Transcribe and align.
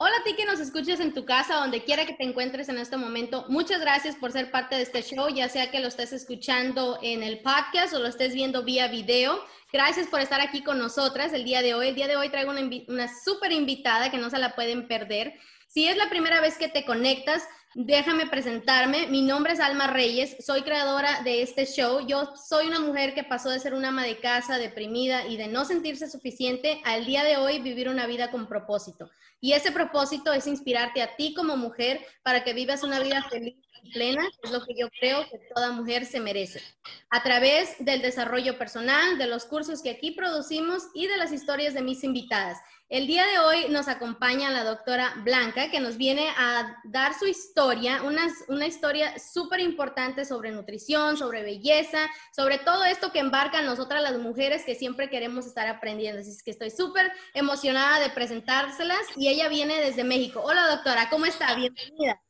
Hola 0.00 0.14
a 0.20 0.22
ti 0.22 0.34
que 0.36 0.44
nos 0.44 0.60
escuches 0.60 1.00
en 1.00 1.12
tu 1.12 1.24
casa, 1.24 1.56
donde 1.56 1.82
quiera 1.82 2.06
que 2.06 2.12
te 2.12 2.22
encuentres 2.22 2.68
en 2.68 2.78
este 2.78 2.96
momento. 2.96 3.46
Muchas 3.48 3.80
gracias 3.80 4.14
por 4.14 4.30
ser 4.30 4.52
parte 4.52 4.76
de 4.76 4.82
este 4.82 5.02
show, 5.02 5.28
ya 5.28 5.48
sea 5.48 5.72
que 5.72 5.80
lo 5.80 5.88
estés 5.88 6.12
escuchando 6.12 7.00
en 7.02 7.24
el 7.24 7.40
podcast 7.40 7.92
o 7.94 7.98
lo 7.98 8.06
estés 8.06 8.32
viendo 8.32 8.62
vía 8.62 8.86
video. 8.86 9.44
Gracias 9.72 10.06
por 10.06 10.20
estar 10.20 10.40
aquí 10.40 10.62
con 10.62 10.78
nosotras 10.78 11.32
el 11.32 11.42
día 11.42 11.62
de 11.62 11.74
hoy. 11.74 11.88
El 11.88 11.96
día 11.96 12.06
de 12.06 12.16
hoy 12.16 12.28
traigo 12.28 12.52
una, 12.52 12.60
una 12.86 13.08
súper 13.24 13.50
invitada 13.50 14.08
que 14.08 14.18
no 14.18 14.30
se 14.30 14.38
la 14.38 14.54
pueden 14.54 14.86
perder. 14.86 15.34
Si 15.66 15.88
es 15.88 15.96
la 15.96 16.08
primera 16.08 16.40
vez 16.40 16.58
que 16.58 16.68
te 16.68 16.84
conectas, 16.84 17.42
Déjame 17.74 18.26
presentarme. 18.26 19.08
Mi 19.08 19.20
nombre 19.20 19.52
es 19.52 19.60
Alma 19.60 19.88
Reyes, 19.88 20.36
soy 20.44 20.62
creadora 20.62 21.20
de 21.22 21.42
este 21.42 21.66
show. 21.66 22.00
Yo 22.06 22.34
soy 22.34 22.66
una 22.66 22.80
mujer 22.80 23.12
que 23.12 23.24
pasó 23.24 23.50
de 23.50 23.60
ser 23.60 23.74
una 23.74 23.88
ama 23.88 24.04
de 24.04 24.18
casa, 24.18 24.56
deprimida 24.56 25.26
y 25.26 25.36
de 25.36 25.48
no 25.48 25.66
sentirse 25.66 26.10
suficiente 26.10 26.80
al 26.86 27.04
día 27.04 27.24
de 27.24 27.36
hoy 27.36 27.60
vivir 27.60 27.90
una 27.90 28.06
vida 28.06 28.30
con 28.30 28.48
propósito. 28.48 29.10
Y 29.38 29.52
ese 29.52 29.70
propósito 29.70 30.32
es 30.32 30.46
inspirarte 30.46 31.02
a 31.02 31.14
ti 31.14 31.34
como 31.34 31.58
mujer 31.58 32.04
para 32.22 32.42
que 32.42 32.54
vivas 32.54 32.82
una 32.82 33.00
vida 33.00 33.22
feliz 33.28 33.56
y 33.82 33.92
plena, 33.92 34.26
es 34.42 34.50
lo 34.50 34.64
que 34.64 34.74
yo 34.74 34.88
creo 34.98 35.28
que 35.28 35.38
toda 35.54 35.70
mujer 35.70 36.06
se 36.06 36.20
merece. 36.20 36.62
A 37.10 37.22
través 37.22 37.76
del 37.80 38.00
desarrollo 38.00 38.56
personal, 38.56 39.18
de 39.18 39.26
los 39.26 39.44
cursos 39.44 39.82
que 39.82 39.90
aquí 39.90 40.12
producimos 40.12 40.84
y 40.94 41.06
de 41.06 41.18
las 41.18 41.32
historias 41.32 41.74
de 41.74 41.82
mis 41.82 42.02
invitadas. 42.02 42.58
El 42.90 43.06
día 43.06 43.26
de 43.26 43.38
hoy 43.38 43.68
nos 43.68 43.86
acompaña 43.86 44.48
la 44.50 44.64
doctora 44.64 45.12
Blanca, 45.18 45.70
que 45.70 45.78
nos 45.78 45.98
viene 45.98 46.26
a 46.38 46.80
dar 46.84 47.12
su 47.12 47.26
historia, 47.26 48.02
una, 48.02 48.66
historia 48.66 49.18
súper 49.18 49.60
importante 49.60 50.24
sobre 50.24 50.52
nutrición, 50.52 51.18
sobre 51.18 51.42
belleza, 51.42 52.08
sobre 52.34 52.56
todo 52.56 52.86
esto 52.86 53.12
que 53.12 53.18
embarcan 53.18 53.66
nosotras 53.66 54.00
las 54.00 54.16
mujeres 54.16 54.64
que 54.64 54.74
siempre 54.74 55.10
queremos 55.10 55.44
estar 55.44 55.68
aprendiendo. 55.68 56.22
Así 56.22 56.30
es 56.30 56.42
que 56.42 56.50
estoy 56.50 56.70
súper 56.70 57.12
emocionada 57.34 58.00
de 58.00 58.08
presentárselas 58.08 59.02
y 59.16 59.28
ella 59.28 59.50
viene 59.50 59.82
desde 59.82 60.02
México. 60.02 60.40
Hola 60.42 60.66
doctora, 60.68 61.10
¿cómo 61.10 61.26
está? 61.26 61.54
Bienvenida. 61.56 62.22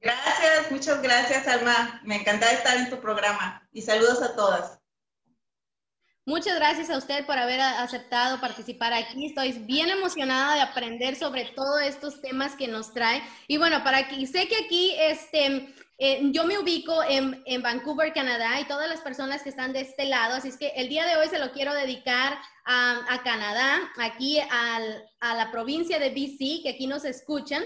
Gracias, 0.00 0.70
muchas 0.70 1.02
gracias 1.02 1.46
Alma. 1.48 2.00
Me 2.02 2.16
encanta 2.16 2.50
estar 2.50 2.78
en 2.78 2.88
tu 2.88 2.98
programa 2.98 3.68
y 3.72 3.82
saludos 3.82 4.22
a 4.22 4.34
todas. 4.34 4.83
Muchas 6.26 6.56
gracias 6.56 6.88
a 6.88 6.96
usted 6.96 7.26
por 7.26 7.36
haber 7.36 7.60
aceptado 7.60 8.40
participar 8.40 8.94
aquí. 8.94 9.26
Estoy 9.26 9.52
bien 9.52 9.90
emocionada 9.90 10.54
de 10.54 10.62
aprender 10.62 11.16
sobre 11.16 11.44
todos 11.54 11.82
estos 11.82 12.22
temas 12.22 12.56
que 12.56 12.66
nos 12.66 12.94
trae. 12.94 13.22
Y 13.46 13.58
bueno, 13.58 13.84
para 13.84 14.08
que 14.08 14.26
sé 14.26 14.48
que 14.48 14.56
aquí 14.56 14.94
este, 14.98 15.74
eh, 15.98 16.20
yo 16.32 16.44
me 16.44 16.56
ubico 16.56 17.02
en, 17.02 17.42
en, 17.44 17.60
Vancouver, 17.60 18.14
Canadá, 18.14 18.58
y 18.58 18.64
todas 18.64 18.88
las 18.88 19.02
personas 19.02 19.42
que 19.42 19.50
están 19.50 19.74
de 19.74 19.82
este 19.82 20.06
lado. 20.06 20.36
Así 20.36 20.48
es 20.48 20.56
que 20.56 20.68
el 20.76 20.88
día 20.88 21.04
de 21.04 21.16
hoy 21.16 21.28
se 21.28 21.38
lo 21.38 21.52
quiero 21.52 21.74
dedicar 21.74 22.38
a, 22.64 23.00
a 23.06 23.22
Canadá, 23.22 23.80
aquí 23.98 24.40
al, 24.40 25.04
a 25.20 25.34
la 25.34 25.50
provincia 25.50 25.98
de 25.98 26.08
BC, 26.08 26.62
que 26.62 26.70
aquí 26.70 26.86
nos 26.86 27.04
escuchan 27.04 27.62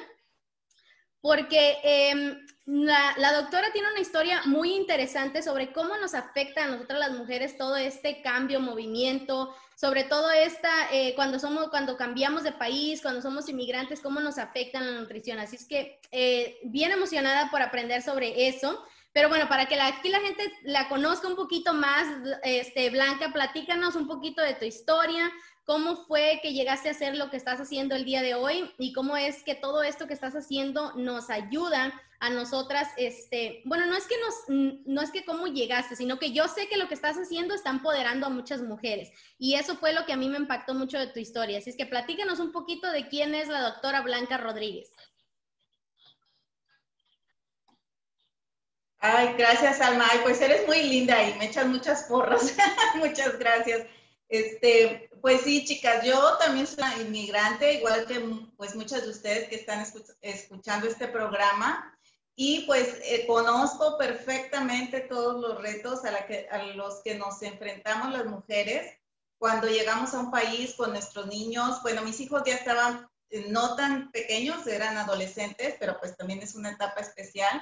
porque 1.20 1.78
eh, 1.82 2.38
la, 2.64 3.14
la, 3.16 3.32
doctora 3.32 3.72
tiene 3.72 3.90
una 3.90 4.00
historia 4.00 4.42
muy 4.44 4.74
interesante 4.74 5.42
sobre 5.42 5.72
cómo 5.72 5.96
nos 5.96 6.14
afecta 6.14 6.64
a 6.64 6.68
nosotras 6.68 6.98
las 7.00 7.12
mujeres 7.12 7.56
todo 7.56 7.76
este 7.76 8.22
cambio, 8.22 8.60
movimiento, 8.60 9.54
sobre 9.74 10.04
todo 10.04 10.30
esta, 10.30 10.92
eh, 10.92 11.14
cuando, 11.14 11.38
somos, 11.38 11.68
cuando 11.68 11.96
cambiamos 11.96 12.42
de 12.42 12.52
país, 12.52 13.00
cuando 13.00 13.22
somos 13.22 13.48
inmigrantes, 13.48 14.00
cómo 14.00 14.18
nos 14.20 14.36
afecta 14.36 14.80
la 14.80 15.00
nutrición. 15.00 15.38
Así 15.38 15.56
es 15.56 15.66
que 15.66 16.00
eh, 16.10 16.58
bien 16.64 16.90
emocionada 16.90 17.48
por 17.50 17.62
aprender 17.62 18.02
sobre 18.02 18.48
eso. 18.48 18.84
Pero 19.12 19.28
bueno, 19.28 19.48
para 19.48 19.66
que 19.66 19.76
la, 19.76 19.86
aquí 19.86 20.08
la 20.08 20.20
gente 20.20 20.52
la 20.64 20.88
conozca 20.88 21.26
un 21.26 21.36
poquito 21.36 21.74
más, 21.74 22.06
este, 22.42 22.90
Blanca, 22.90 23.32
platícanos 23.32 23.96
un 23.96 24.06
poquito 24.06 24.42
de 24.42 24.54
tu 24.54 24.64
historia, 24.64 25.30
¿Cómo 25.68 25.96
fue 26.06 26.40
que 26.42 26.54
llegaste 26.54 26.88
a 26.88 26.92
hacer 26.92 27.14
lo 27.14 27.28
que 27.28 27.36
estás 27.36 27.60
haciendo 27.60 27.94
el 27.94 28.06
día 28.06 28.22
de 28.22 28.34
hoy? 28.34 28.72
Y 28.78 28.94
cómo 28.94 29.18
es 29.18 29.42
que 29.42 29.54
todo 29.54 29.82
esto 29.82 30.06
que 30.06 30.14
estás 30.14 30.34
haciendo 30.34 30.94
nos 30.94 31.28
ayuda 31.28 31.92
a 32.20 32.30
nosotras, 32.30 32.88
este, 32.96 33.60
bueno, 33.66 33.84
no 33.84 33.94
es 33.94 34.06
que 34.06 34.14
nos, 34.18 34.34
no 34.86 35.02
es 35.02 35.10
que 35.10 35.26
cómo 35.26 35.46
llegaste, 35.46 35.94
sino 35.94 36.18
que 36.18 36.32
yo 36.32 36.48
sé 36.48 36.68
que 36.68 36.78
lo 36.78 36.88
que 36.88 36.94
estás 36.94 37.18
haciendo 37.18 37.54
está 37.54 37.68
empoderando 37.68 38.26
a 38.26 38.30
muchas 38.30 38.62
mujeres. 38.62 39.10
Y 39.38 39.56
eso 39.56 39.76
fue 39.76 39.92
lo 39.92 40.06
que 40.06 40.14
a 40.14 40.16
mí 40.16 40.30
me 40.30 40.38
impactó 40.38 40.72
mucho 40.72 40.98
de 40.98 41.08
tu 41.08 41.20
historia. 41.20 41.58
Así 41.58 41.68
es 41.68 41.76
que 41.76 41.84
platícanos 41.84 42.40
un 42.40 42.50
poquito 42.50 42.90
de 42.90 43.06
quién 43.06 43.34
es 43.34 43.48
la 43.48 43.60
doctora 43.60 44.00
Blanca 44.00 44.38
Rodríguez. 44.38 44.90
Ay, 49.00 49.34
gracias, 49.36 49.82
Alma. 49.82 50.06
Ay, 50.10 50.20
pues 50.22 50.40
eres 50.40 50.66
muy 50.66 50.82
linda 50.82 51.22
y 51.28 51.38
me 51.38 51.44
echas 51.44 51.66
muchas 51.66 52.04
porras. 52.04 52.56
muchas 52.94 53.38
gracias. 53.38 53.86
Este, 54.28 55.10
pues 55.22 55.40
sí, 55.42 55.64
chicas, 55.64 56.04
yo 56.04 56.36
también 56.38 56.66
soy 56.66 57.00
inmigrante, 57.00 57.74
igual 57.74 58.06
que 58.06 58.20
pues 58.56 58.74
muchas 58.74 59.02
de 59.02 59.10
ustedes 59.10 59.48
que 59.48 59.56
están 59.56 59.84
escuchando 60.20 60.86
este 60.86 61.08
programa. 61.08 61.94
Y 62.40 62.60
pues 62.66 63.00
eh, 63.02 63.26
conozco 63.26 63.98
perfectamente 63.98 65.00
todos 65.00 65.40
los 65.40 65.60
retos 65.60 66.04
a, 66.04 66.12
la 66.12 66.24
que, 66.24 66.46
a 66.48 66.62
los 66.74 67.02
que 67.02 67.16
nos 67.16 67.42
enfrentamos 67.42 68.12
las 68.12 68.26
mujeres 68.26 68.96
cuando 69.38 69.66
llegamos 69.66 70.14
a 70.14 70.20
un 70.20 70.30
país 70.30 70.74
con 70.74 70.92
nuestros 70.92 71.26
niños. 71.26 71.82
Bueno, 71.82 72.02
mis 72.02 72.20
hijos 72.20 72.42
ya 72.46 72.54
estaban 72.54 73.08
eh, 73.30 73.46
no 73.48 73.74
tan 73.74 74.12
pequeños, 74.12 74.66
eran 74.68 74.98
adolescentes, 74.98 75.74
pero 75.80 75.98
pues 75.98 76.16
también 76.16 76.40
es 76.40 76.54
una 76.54 76.70
etapa 76.70 77.00
especial. 77.00 77.60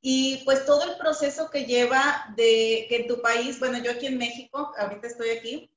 Y 0.00 0.42
pues 0.44 0.64
todo 0.64 0.84
el 0.84 0.96
proceso 0.96 1.50
que 1.50 1.66
lleva 1.66 2.32
de 2.36 2.86
que 2.88 2.96
en 3.00 3.08
tu 3.08 3.20
país, 3.20 3.58
bueno, 3.58 3.76
yo 3.78 3.90
aquí 3.90 4.06
en 4.06 4.16
México, 4.16 4.72
ahorita 4.78 5.06
estoy 5.08 5.30
aquí, 5.30 5.70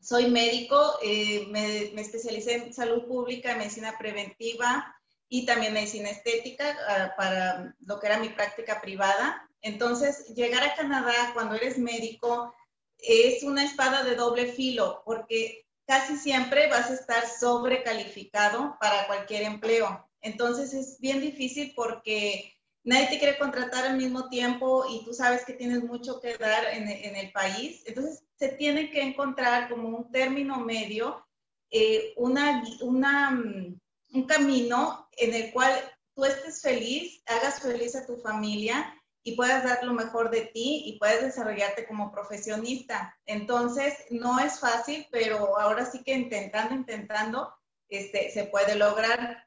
soy 0.00 0.30
médico, 0.30 0.98
eh, 1.02 1.46
me, 1.48 2.00
especialicé 2.00 2.54
en 2.54 2.74
salud 2.74 3.06
pública, 3.06 3.56
medicina 3.56 3.96
preventiva 3.98 4.94
y 5.28 5.44
también 5.46 5.72
medicina 5.72 6.10
estética 6.10 6.76
ah, 6.88 7.14
para 7.16 7.74
lo 7.80 7.98
que 7.98 8.06
era 8.06 8.18
mi 8.18 8.28
práctica 8.28 8.80
privada. 8.80 9.48
Entonces, 9.62 10.34
llegar 10.34 10.62
a 10.62 10.74
Canadá 10.74 11.32
cuando 11.34 11.56
eres 11.56 11.78
médico 11.78 12.54
es 12.98 13.42
una 13.42 13.64
espada 13.64 14.04
de 14.04 14.14
doble 14.14 14.52
filo 14.52 15.02
porque 15.04 15.66
casi 15.86 16.16
siempre 16.16 16.68
vas 16.68 16.90
a 16.90 16.94
estar 16.94 17.24
sobrecalificado 17.28 18.76
para 18.80 19.06
cualquier 19.06 19.42
empleo. 19.42 20.08
Entonces, 20.20 20.74
es 20.74 21.00
bien 21.00 21.20
difícil 21.20 21.72
porque 21.74 22.56
nadie 22.82 23.08
te 23.08 23.18
quiere 23.18 23.38
contratar 23.38 23.86
al 23.86 23.96
mismo 23.96 24.28
tiempo 24.28 24.84
y 24.88 25.04
tú 25.04 25.12
sabes 25.12 25.44
que 25.44 25.52
tienes 25.52 25.82
mucho 25.82 26.20
que 26.20 26.36
dar 26.36 26.64
en, 26.72 26.88
el 26.88 27.32
país. 27.32 27.82
Entonces, 27.86 28.24
se 28.38 28.48
tiene 28.50 28.90
que 28.90 29.02
encontrar 29.02 29.68
como 29.68 29.88
un 29.88 30.10
término 30.10 30.60
medio, 30.60 31.26
eh, 31.70 32.12
una, 32.16 32.62
una, 32.82 33.30
mm, 33.30 33.80
un 34.14 34.26
camino 34.26 35.08
en 35.12 35.34
el 35.34 35.52
cual 35.52 35.72
tú 36.14 36.24
estés 36.24 36.62
feliz, 36.62 37.22
hagas 37.26 37.60
feliz 37.60 37.94
a 37.96 38.06
tu 38.06 38.16
familia 38.16 38.94
y 39.22 39.34
puedas 39.34 39.64
dar 39.64 39.82
lo 39.82 39.92
mejor 39.92 40.30
de 40.30 40.42
ti 40.42 40.84
y 40.86 40.98
puedas 40.98 41.20
desarrollarte 41.20 41.86
como 41.86 42.12
profesionista. 42.12 43.18
Entonces, 43.26 43.94
no 44.10 44.38
es 44.38 44.60
fácil, 44.60 45.06
pero 45.10 45.58
ahora 45.58 45.84
sí 45.84 46.04
que 46.04 46.12
intentando, 46.12 46.74
intentando, 46.74 47.52
este, 47.88 48.30
se 48.30 48.44
puede 48.44 48.76
lograr. 48.76 49.45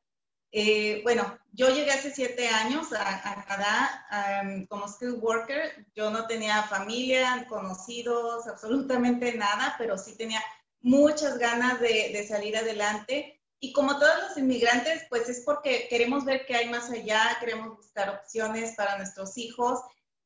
Eh, 0.51 1.01
bueno, 1.03 1.37
yo 1.51 1.69
llegué 1.69 1.91
hace 1.91 2.11
siete 2.11 2.47
años 2.47 2.87
a, 2.93 3.45
Canadá 3.47 4.65
como 4.69 4.87
skilled 4.87 5.19
worker. 5.21 5.87
Yo 5.95 6.09
no 6.09 6.27
tenía 6.27 6.63
familia, 6.63 7.45
conocidos, 7.47 8.47
absolutamente 8.47 9.33
nada, 9.35 9.75
pero 9.77 9.97
sí 9.97 10.15
tenía 10.15 10.43
muchas 10.81 11.37
ganas 11.37 11.79
de, 11.79 12.11
de, 12.13 12.27
salir 12.27 12.57
adelante. 12.57 13.41
Y 13.59 13.73
como 13.73 13.99
todos 13.99 14.15
los 14.27 14.37
inmigrantes, 14.37 15.03
pues 15.09 15.27
es 15.27 15.41
porque 15.45 15.87
queremos 15.89 16.23
ver 16.25 16.45
qué 16.45 16.55
hay 16.55 16.69
más 16.69 16.89
allá, 16.89 17.37
queremos 17.39 17.75
buscar 17.75 18.09
opciones 18.09 18.75
para 18.75 18.97
nuestros 18.97 19.37
hijos. 19.37 19.81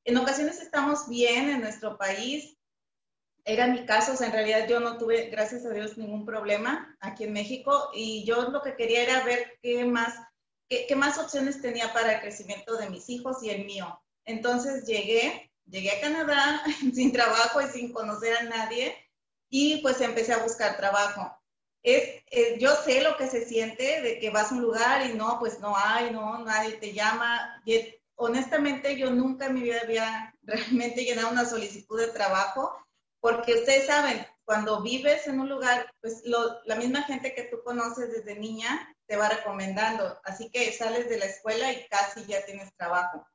En 0.06 0.18
ocasiones 0.18 0.62
estamos 0.62 1.10
bien 1.10 1.50
en 1.50 1.62
nuestro 1.62 1.98
país. 1.98 2.58
Era 3.46 3.68
mi 3.68 3.86
caso, 3.86 4.14
o 4.14 4.16
sea, 4.16 4.28
en 4.28 4.34
realidad 4.34 4.68
yo 4.68 4.80
no 4.80 4.98
tuve, 4.98 5.30
gracias 5.30 5.66
a 5.66 5.70
Dios, 5.70 5.98
ningún 5.98 6.26
problema 6.26 6.96
aquí 7.02 7.26
en 7.26 7.34
México 7.34 7.90
y 7.94 8.24
yo 8.26 8.50
lo 8.50 8.62
que 8.62 8.76
quería 8.76 9.04
era 9.04 9.24
ver 9.24 9.60
qué 9.62 9.84
más 9.86 10.14
qué, 10.70 10.86
qué 10.88 10.96
más 10.96 11.18
opciones 11.18 11.62
tenía 11.62 11.92
para 11.92 12.14
el 12.14 12.22
crecimiento 12.22 12.78
de 12.78 12.90
mis 12.90 13.10
hijos 13.10 13.44
y 13.44 13.50
el 13.50 13.66
mío. 13.66 14.02
Entonces 14.26 14.86
llegué, 14.86 15.52
llegué 15.66 15.92
a 15.92 16.02
Canadá 16.02 16.64
sin 16.94 17.12
trabajo 17.12 17.62
y 17.62 17.68
sin 17.68 17.92
conocer 17.92 18.38
a 18.38 18.44
nadie 18.44 18.96
y 19.50 19.82
pues 19.82 20.02
empecé 20.02 20.34
a 20.34 20.44
buscar 20.44 20.78
trabajo. 20.78 21.38
Es, 21.84 22.24
eh, 22.32 22.58
yo 22.60 22.74
sé 22.76 23.02
lo 23.04 23.18
que 23.18 23.28
se 23.28 23.46
siente 23.46 24.02
de 24.02 24.18
que 24.18 24.30
vas 24.30 24.52
a 24.52 24.56
un 24.56 24.62
lugar 24.62 25.06
y 25.06 25.14
no, 25.14 25.38
pues 25.40 25.60
no 25.60 25.76
hay, 25.78 26.12
no, 26.12 26.40
nadie 26.40 26.74
te 26.78 26.94
llama. 26.94 27.62
Y, 27.66 27.94
honestamente, 28.16 28.98
yo 28.98 29.12
nunca 29.12 29.48
en 29.48 29.56
mi 29.56 29.62
vida 29.62 29.82
había 29.84 30.34
realmente 30.44 31.04
llenado 31.04 31.30
una 31.30 31.46
solicitud 31.46 32.00
de 32.00 32.08
trabajo, 32.08 32.83
porque 33.24 33.54
ustedes 33.54 33.86
saben, 33.88 34.28
cuando 34.44 34.82
vives 34.82 35.28
en 35.28 35.40
un 35.40 35.48
lugar, 35.48 35.90
pues 36.02 36.24
la 36.26 36.76
misma 36.76 37.04
gente 37.04 37.34
que 37.34 37.44
tú 37.44 37.64
conoces 37.64 38.12
desde 38.12 38.38
niña 38.38 38.94
te 39.08 39.16
va 39.16 39.30
recomendando. 39.30 40.20
Así 40.26 40.52
que 40.52 40.74
sales 40.74 41.08
de 41.08 41.20
la 41.20 41.26
escuela 41.26 41.72
y 41.72 41.88
casi 41.88 42.26
ya 42.26 42.44
tienes 42.46 42.76
trabajo 42.76 43.26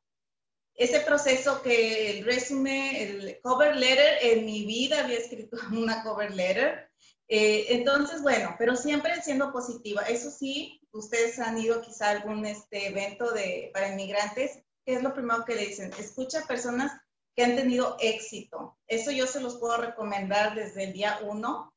ese 0.78 1.00
proceso 1.00 1.60
que 1.60 2.10
el 2.10 2.24
resumen, 2.24 2.94
el 2.94 3.40
cover 3.42 3.74
letter, 3.76 4.18
en 4.22 4.46
mi 4.46 4.64
vida 4.64 5.00
había 5.00 5.18
escrito 5.18 5.56
una 5.72 6.04
cover 6.04 6.34
letter. 6.34 6.88
Eh, 7.26 7.66
entonces, 7.70 8.22
bueno, 8.22 8.54
pero 8.58 8.76
siempre 8.76 9.20
siendo 9.20 9.52
positiva. 9.52 10.02
Eso 10.02 10.30
sí, 10.30 10.80
ustedes 10.92 11.38
han 11.40 11.58
ido 11.58 11.82
quizá 11.82 12.06
a 12.06 12.10
algún 12.10 12.46
este, 12.46 12.86
evento 12.86 13.32
de, 13.32 13.70
para 13.74 13.88
inmigrantes, 13.88 14.62
¿qué 14.86 14.94
es 14.94 15.02
lo 15.02 15.12
primero 15.12 15.44
que 15.44 15.56
le 15.56 15.66
dicen? 15.66 15.92
Escucha 15.98 16.46
personas 16.46 16.92
que 17.38 17.44
han 17.44 17.54
tenido 17.54 17.96
éxito. 18.00 18.76
Eso 18.88 19.12
yo 19.12 19.28
se 19.28 19.40
los 19.40 19.58
puedo 19.58 19.76
recomendar 19.76 20.56
desde 20.56 20.82
el 20.82 20.92
día 20.92 21.20
uno. 21.22 21.72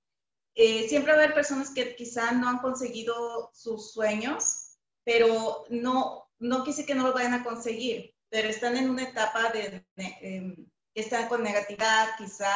Eh, 0.55 0.89
siempre 0.89 1.13
va 1.13 1.19
a 1.19 1.23
haber 1.23 1.35
personas 1.35 1.69
que 1.69 1.95
quizá 1.95 2.31
no 2.31 2.49
han 2.49 2.57
conseguido 2.57 3.51
sus 3.53 3.91
sueños, 3.91 4.79
pero 5.03 5.65
no, 5.69 6.27
no 6.39 6.63
quise 6.63 6.83
que 6.83 6.95
no 6.95 7.05
lo 7.05 7.13
vayan 7.13 7.35
a 7.35 7.43
conseguir 7.43 8.15
pero 8.31 8.47
están 8.47 8.77
en 8.77 8.89
una 8.89 9.03
etapa 9.03 9.51
de, 9.51 9.85
em, 9.97 10.55
están 10.95 11.27
con 11.27 11.43
negatividad, 11.43 12.15
quizá 12.17 12.49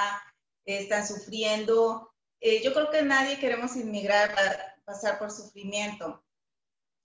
están 0.66 1.06
sufriendo. 1.06 2.14
Eh, 2.40 2.64
yo 2.64 2.74
creo 2.74 2.90
que 2.90 3.04
nadie 3.04 3.40
queremos 3.40 3.76
inmigrar 3.76 4.34
para 4.34 4.78
pasar 4.86 5.20
por 5.20 5.32
sufrimiento. 5.32 6.24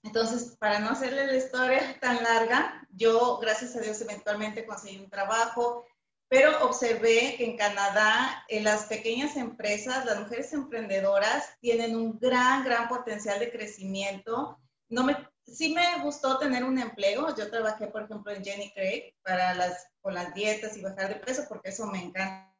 Entonces, 0.04 0.56
para 0.56 0.78
no 0.78 0.90
hacerle 0.90 1.26
la 1.26 1.36
historia 1.36 1.98
tan 2.00 2.22
larga, 2.22 2.86
yo, 2.90 3.38
gracias 3.38 3.74
a 3.74 3.80
Dios, 3.80 4.00
eventualmente 4.00 4.64
conseguí 4.64 4.98
un 4.98 5.10
trabajo, 5.10 5.84
pero 6.30 6.64
observé 6.64 7.34
que 7.36 7.44
en 7.44 7.56
Canadá, 7.56 8.44
en 8.48 8.62
las 8.62 8.84
pequeñas 8.84 9.36
empresas, 9.36 10.04
las 10.04 10.20
mujeres 10.20 10.52
emprendedoras 10.52 11.58
tienen 11.60 11.96
un 11.96 12.20
gran, 12.20 12.64
gran 12.64 12.86
potencial 12.86 13.40
de 13.40 13.50
crecimiento. 13.50 14.60
No 14.88 15.02
me 15.02 15.16
sí 15.44 15.74
me 15.74 16.02
gustó 16.04 16.38
tener 16.38 16.62
un 16.62 16.78
empleo. 16.78 17.34
Yo 17.36 17.50
trabajé, 17.50 17.88
por 17.88 18.04
ejemplo, 18.04 18.32
en 18.32 18.44
Jenny 18.44 18.70
Craig 18.72 19.12
para 19.22 19.54
las, 19.54 19.88
con 20.00 20.14
las 20.14 20.32
dietas 20.32 20.76
y 20.76 20.82
bajar 20.82 21.08
de 21.08 21.16
peso, 21.16 21.46
porque 21.48 21.70
eso 21.70 21.86
me 21.86 22.00
encanta. 22.00 22.54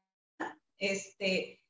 Este, 0.76 1.61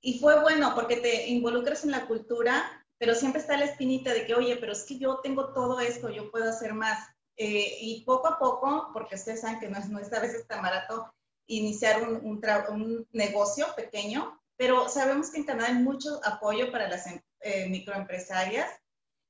y 0.00 0.18
fue 0.20 0.40
bueno 0.40 0.74
porque 0.74 0.96
te 0.96 1.28
involucras 1.28 1.84
en 1.84 1.90
la 1.90 2.06
cultura, 2.06 2.86
pero 2.96 3.14
siempre 3.14 3.42
está 3.42 3.58
la 3.58 3.66
espinita 3.66 4.14
de 4.14 4.24
que, 4.24 4.34
oye, 4.34 4.56
pero 4.56 4.72
es 4.72 4.84
que 4.84 4.98
yo 4.98 5.20
tengo 5.20 5.52
todo 5.52 5.80
esto, 5.80 6.08
yo 6.08 6.30
puedo 6.30 6.48
hacer 6.48 6.72
más. 6.72 7.06
Eh, 7.36 7.76
y 7.80 8.04
poco 8.04 8.28
a 8.28 8.38
poco, 8.38 8.90
porque 8.94 9.16
ustedes 9.16 9.42
saben 9.42 9.60
que 9.60 9.68
no 9.68 9.78
es, 9.78 9.90
no 9.90 9.98
es 9.98 10.10
a 10.14 10.20
veces 10.20 10.46
tan 10.46 10.62
barato 10.62 11.12
iniciar 11.46 12.02
un, 12.02 12.16
un, 12.24 12.40
un, 12.70 13.08
negocio 13.12 13.66
pequeño, 13.76 14.40
pero 14.56 14.88
sabemos 14.88 15.30
que 15.30 15.38
en 15.38 15.44
Canadá 15.44 15.68
hay 15.68 15.74
mucho 15.74 16.20
apoyo 16.24 16.70
para 16.70 16.88
las 16.88 17.06
em, 17.06 17.20
eh, 17.40 17.68
microempresarias 17.68 18.70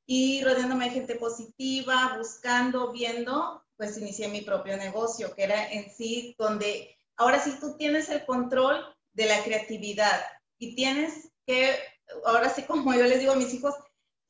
y 0.07 0.43
rodeándome 0.45 0.87
de 0.87 0.91
gente 0.91 1.15
positiva, 1.15 2.17
buscando, 2.19 2.93
viendo, 2.93 3.65
pues 3.77 3.97
inicié 3.99 4.29
mi 4.29 4.43
propio 4.43 4.77
negocio, 4.77 5.35
que 5.35 5.45
era 5.45 5.71
en 5.73 5.91
sí 5.91 6.35
donde 6.39 6.97
ahora 7.17 7.41
sí 7.41 7.57
tú 7.61 7.77
tienes 7.77 8.09
el 8.09 8.25
control 8.27 8.85
de 9.13 9.27
la 9.27 9.43
creatividad 9.43 10.21
y 10.59 10.75
tienes 10.75 11.31
que, 11.47 11.77
ahora 12.25 12.49
sí 12.49 12.63
como 12.65 12.93
yo 12.95 13.05
les 13.05 13.21
digo 13.21 13.33
a 13.33 13.37
mis 13.37 13.55
hijos, 13.55 13.75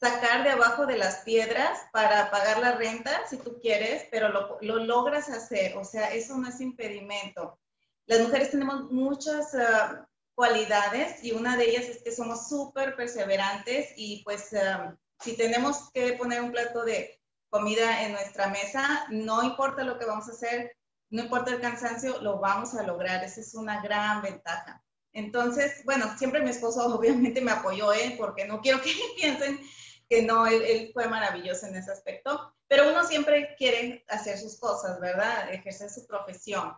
sacar 0.00 0.42
de 0.42 0.50
abajo 0.50 0.84
de 0.86 0.98
las 0.98 1.18
piedras 1.18 1.78
para 1.92 2.30
pagar 2.30 2.58
la 2.58 2.72
renta 2.72 3.26
si 3.28 3.36
tú 3.36 3.60
quieres, 3.60 4.06
pero 4.10 4.30
lo, 4.30 4.58
lo 4.60 4.76
logras 4.78 5.28
hacer, 5.28 5.76
o 5.76 5.84
sea, 5.84 6.12
eso 6.12 6.36
no 6.36 6.48
es 6.48 6.60
impedimento. 6.60 7.58
Las 8.06 8.20
mujeres 8.20 8.50
tenemos 8.50 8.90
muchas 8.90 9.54
uh, 9.54 10.04
cualidades 10.34 11.22
y 11.22 11.32
una 11.32 11.56
de 11.56 11.70
ellas 11.70 11.84
es 11.84 12.02
que 12.02 12.12
somos 12.12 12.48
súper 12.48 12.96
perseverantes 12.96 13.92
y 13.96 14.22
pues 14.24 14.52
uh, 14.52 14.96
si 15.20 15.36
tenemos 15.36 15.90
que 15.92 16.14
poner 16.14 16.42
un 16.42 16.52
plato 16.52 16.84
de 16.84 17.20
comida 17.50 18.02
en 18.04 18.12
nuestra 18.12 18.48
mesa, 18.48 19.06
no 19.10 19.42
importa 19.42 19.84
lo 19.84 19.98
que 19.98 20.06
vamos 20.06 20.28
a 20.28 20.32
hacer, 20.32 20.74
no 21.10 21.22
importa 21.22 21.50
el 21.50 21.60
cansancio, 21.60 22.20
lo 22.22 22.38
vamos 22.38 22.74
a 22.74 22.82
lograr. 22.82 23.22
Esa 23.22 23.40
es 23.40 23.54
una 23.54 23.82
gran 23.82 24.22
ventaja. 24.22 24.82
Entonces, 25.12 25.84
bueno, 25.84 26.16
siempre 26.16 26.40
mi 26.40 26.50
esposo 26.50 26.82
obviamente 26.96 27.40
me 27.40 27.52
apoyó, 27.52 27.92
¿eh? 27.92 28.14
porque 28.18 28.46
no 28.46 28.60
quiero 28.60 28.80
que 28.80 28.92
piensen 29.16 29.60
que 30.08 30.22
no, 30.22 30.46
él, 30.46 30.90
fue 30.92 31.08
maravilloso 31.08 31.66
en 31.66 31.76
ese 31.76 31.92
aspecto, 31.92 32.54
pero 32.68 32.90
uno 32.90 33.04
siempre 33.04 33.54
quiere 33.56 34.04
hacer 34.08 34.38
sus 34.38 34.58
cosas, 34.58 35.00
¿verdad? 35.00 35.52
Ejercer 35.52 35.88
su 35.90 36.06
profesión. 36.06 36.74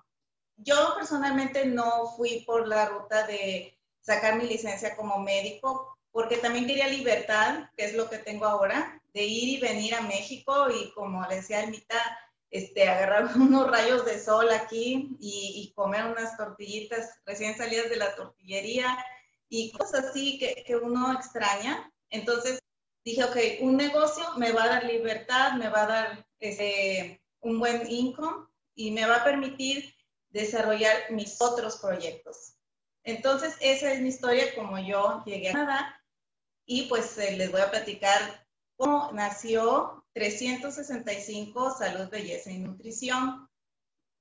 Yo 0.57 0.95
personalmente 0.97 1.67
no 1.67 2.07
fui 2.17 2.45
por 2.47 2.69
la 2.69 2.87
ruta 2.87 3.27
de 3.27 3.77
sacar 4.01 4.37
mi 4.37 4.47
licencia 4.47 4.97
como 4.97 5.19
médico 5.19 5.99
porque 6.15 6.37
también 6.37 6.67
quería 6.67 6.87
libertad, 6.87 7.71
que 7.77 7.87
es 7.87 7.95
lo 7.95 8.09
que 8.09 8.19
tengo 8.19 8.47
ahora, 8.47 9.03
de 9.13 9.25
ir 9.25 9.59
y 9.59 9.61
venir 9.61 9.97
a 9.97 10.03
México 10.03 10.69
y 10.71 10.93
como 10.93 11.27
le 11.27 11.37
decía 11.37 11.59
Almita, 11.59 11.99
este, 12.51 12.89
agarrar 12.89 13.31
unos 13.37 13.69
rayos 13.69 14.05
de 14.05 14.21
sol 14.21 14.49
aquí 14.53 15.17
y, 15.19 15.73
comer 15.75 16.05
unas 16.05 16.37
tortillitas 16.37 17.19
recién 17.27 17.57
salidas 17.57 17.91
de 17.91 17.97
la 17.97 18.15
tortillería 18.15 18.97
y 19.49 19.73
cosas 19.73 20.05
así 20.05 20.39
que, 20.39 20.63
que 20.65 20.77
uno 20.77 21.13
extraña. 21.15 21.93
Entonces 22.11 22.61
dije, 23.05 23.25
ok, 23.25 23.37
un 23.63 23.77
negocio 23.77 24.25
me 24.37 24.53
va 24.53 24.65
a 24.65 24.69
dar 24.69 24.85
libertad, 24.85 25.55
me 25.55 25.69
va 25.69 25.83
a 25.83 25.87
dar 25.87 26.27
ese, 26.39 27.21
un 27.41 27.59
buen 27.59 27.91
income 27.91 28.47
y 28.77 28.93
me 28.93 29.05
va 29.05 29.17
a 29.17 29.25
permitir 29.25 29.93
desarrollar 30.35 31.11
mis 31.11 31.41
otros 31.41 31.79
proyectos. 31.79 32.57
Entonces, 33.05 33.55
esa 33.61 33.93
es 33.93 34.01
mi 34.01 34.09
historia, 34.09 34.55
como 34.55 34.79
yo 34.79 35.23
llegué 35.25 35.51
a 35.51 35.53
Canadá 35.53 36.03
y 36.67 36.83
pues 36.89 37.17
eh, 37.19 37.37
les 37.37 37.53
voy 37.53 37.61
a 37.61 37.71
platicar 37.71 38.47
cómo 38.77 39.13
nació 39.13 40.05
365 40.15 41.77
Salud, 41.79 42.09
Belleza 42.11 42.51
y 42.51 42.59
Nutrición. 42.59 43.49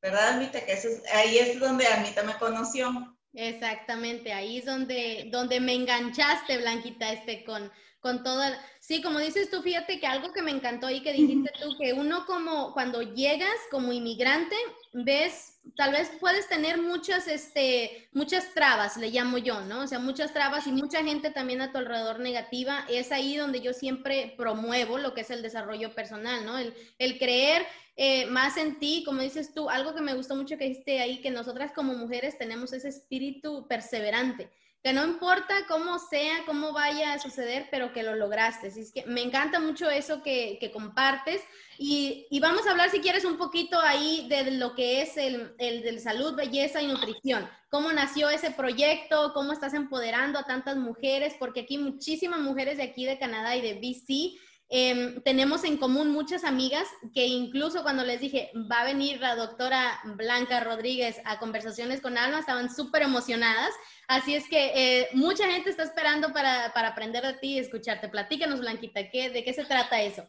¿Verdad, 0.01 0.33
Almita? 0.33 0.65
Que 0.65 0.77
ahí 1.13 1.37
es 1.39 1.59
donde 1.59 1.87
Almita 1.87 2.23
me 2.23 2.37
conoció. 2.37 3.17
Exactamente, 3.33 4.31
ahí 4.31 4.59
es 4.59 4.65
donde, 4.65 5.29
donde 5.31 5.59
me 5.59 5.73
enganchaste, 5.73 6.59
Blanquita, 6.59 7.11
este, 7.11 7.43
con, 7.43 7.71
con 8.03 8.21
todo. 8.21 8.43
Sí, 8.79 9.01
como 9.01 9.17
dices 9.17 9.49
tú, 9.49 9.61
fíjate 9.61 9.97
que 9.97 10.05
algo 10.05 10.33
que 10.33 10.41
me 10.41 10.51
encantó 10.51 10.89
y 10.89 11.01
que 11.01 11.13
dijiste 11.13 11.49
tú, 11.59 11.77
que 11.79 11.93
uno 11.93 12.25
como 12.25 12.73
cuando 12.73 13.01
llegas 13.01 13.55
como 13.71 13.93
inmigrante, 13.93 14.57
ves, 14.91 15.57
tal 15.77 15.93
vez 15.93 16.11
puedes 16.19 16.49
tener 16.49 16.81
muchas, 16.81 17.29
este, 17.29 18.09
muchas 18.11 18.53
trabas, 18.53 18.97
le 18.97 19.09
llamo 19.09 19.37
yo, 19.37 19.61
¿no? 19.61 19.83
O 19.83 19.87
sea, 19.87 19.99
muchas 19.99 20.33
trabas 20.33 20.67
y 20.67 20.73
mucha 20.73 21.01
gente 21.01 21.31
también 21.31 21.61
a 21.61 21.71
tu 21.71 21.77
alrededor 21.77 22.19
negativa. 22.19 22.85
Es 22.89 23.13
ahí 23.13 23.37
donde 23.37 23.61
yo 23.61 23.71
siempre 23.71 24.33
promuevo 24.37 24.97
lo 24.97 25.13
que 25.13 25.21
es 25.21 25.31
el 25.31 25.41
desarrollo 25.41 25.95
personal, 25.95 26.45
¿no? 26.45 26.57
El, 26.57 26.73
el 26.99 27.17
creer 27.17 27.65
eh, 27.95 28.25
más 28.25 28.57
en 28.57 28.79
ti, 28.79 29.03
como 29.05 29.21
dices 29.21 29.53
tú, 29.53 29.69
algo 29.69 29.95
que 29.95 30.01
me 30.01 30.13
gustó 30.13 30.35
mucho 30.35 30.57
que 30.57 30.65
dijiste 30.65 30.99
ahí, 30.99 31.21
que 31.21 31.31
nosotras 31.31 31.71
como 31.71 31.93
mujeres 31.93 32.37
tenemos 32.37 32.73
ese 32.73 32.89
espíritu 32.89 33.65
perseverante 33.69 34.49
que 34.83 34.91
no 34.91 35.05
importa 35.05 35.65
cómo 35.69 35.97
sea, 35.97 36.43
cómo 36.45 36.73
vaya 36.73 37.13
a 37.13 37.19
suceder, 37.19 37.69
pero 37.71 37.93
que 37.93 38.03
lo 38.03 38.15
lograste. 38.15 38.67
Así 38.67 38.81
es 38.81 38.91
que 38.91 39.05
me 39.05 39.21
encanta 39.21 39.61
mucho 39.61 39.89
eso 39.89 40.21
que, 40.21 40.59
compartes. 40.73 41.41
Y, 41.77 42.27
vamos 42.41 42.67
a 42.67 42.71
hablar, 42.71 42.89
si 42.89 42.99
quieres, 42.99 43.23
un 43.23 43.37
poquito 43.37 43.79
ahí 43.79 44.27
de 44.27 44.51
lo 44.51 44.75
que 44.75 45.01
es 45.01 45.15
el, 45.15 45.55
el 45.57 45.83
de 45.83 45.99
salud, 45.99 46.35
belleza 46.35 46.81
y 46.81 46.87
nutrición. 46.87 47.49
¿Cómo 47.69 47.93
nació 47.93 48.29
ese 48.29 48.51
proyecto? 48.51 49.31
¿Cómo 49.33 49.53
estás 49.53 49.73
empoderando 49.73 50.37
a 50.37 50.43
tantas 50.43 50.75
mujeres? 50.75 51.33
Porque 51.39 51.61
aquí 51.61 51.77
muchísimas 51.77 52.41
mujeres 52.41 52.75
de 52.75 52.83
aquí 52.83 53.05
de 53.05 53.17
Canadá 53.17 53.55
y 53.55 53.61
de 53.61 53.75
BC 53.75 54.37
Em, 54.75 55.21
tenemos 55.21 55.63
en 55.65 55.77
común 55.77 56.09
muchas 56.09 56.43
amigas 56.43 56.87
que 57.13 57.27
incluso 57.27 57.83
cuando 57.83 58.03
les 58.03 58.19
dije, 58.19 58.49
va 58.71 58.81
a 58.81 58.85
venir 58.85 59.19
la 59.19 59.35
doctora 59.35 59.99
Blanca 60.03 60.61
Rodríguez 60.61 61.21
a 61.25 61.37
conversaciones 61.37 62.01
con 62.01 62.17
Alma, 62.17 62.39
estaban 62.39 62.73
súper 62.73 63.03
emocionadas. 63.03 63.71
Así 64.07 64.33
es 64.33 64.49
que 64.49 64.71
eh, 64.73 65.09
mucha 65.13 65.45
gente 65.45 65.69
está 65.69 65.83
esperando 65.83 66.33
para, 66.33 66.73
para, 66.73 66.87
aprender 66.87 67.23
de 67.23 67.33
ti 67.33 67.53
y 67.53 67.59
escucharte. 67.59 68.09
Platícanos, 68.09 68.61
Blanquita, 68.61 69.11
¿qué, 69.11 69.29
¿de 69.29 69.43
qué 69.43 69.53
se 69.53 69.63
trata 69.63 70.01
eso? 70.01 70.27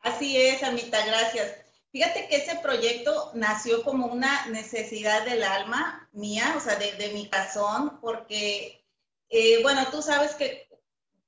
Así 0.00 0.36
es, 0.36 0.62
Amita, 0.62 1.06
gracias. 1.06 1.63
Fíjate 1.94 2.26
que 2.26 2.38
ese 2.38 2.56
proyecto 2.56 3.30
nació 3.34 3.84
como 3.84 4.08
una 4.08 4.46
necesidad 4.46 5.24
del 5.24 5.44
alma 5.44 6.08
mía, 6.10 6.52
o 6.56 6.60
sea, 6.60 6.74
de, 6.74 7.12
mi 7.14 7.30
corazón, 7.30 8.00
porque 8.00 8.84
eh, 9.28 9.62
bueno, 9.62 9.86
tú 9.92 10.02
sabes 10.02 10.34
que 10.34 10.66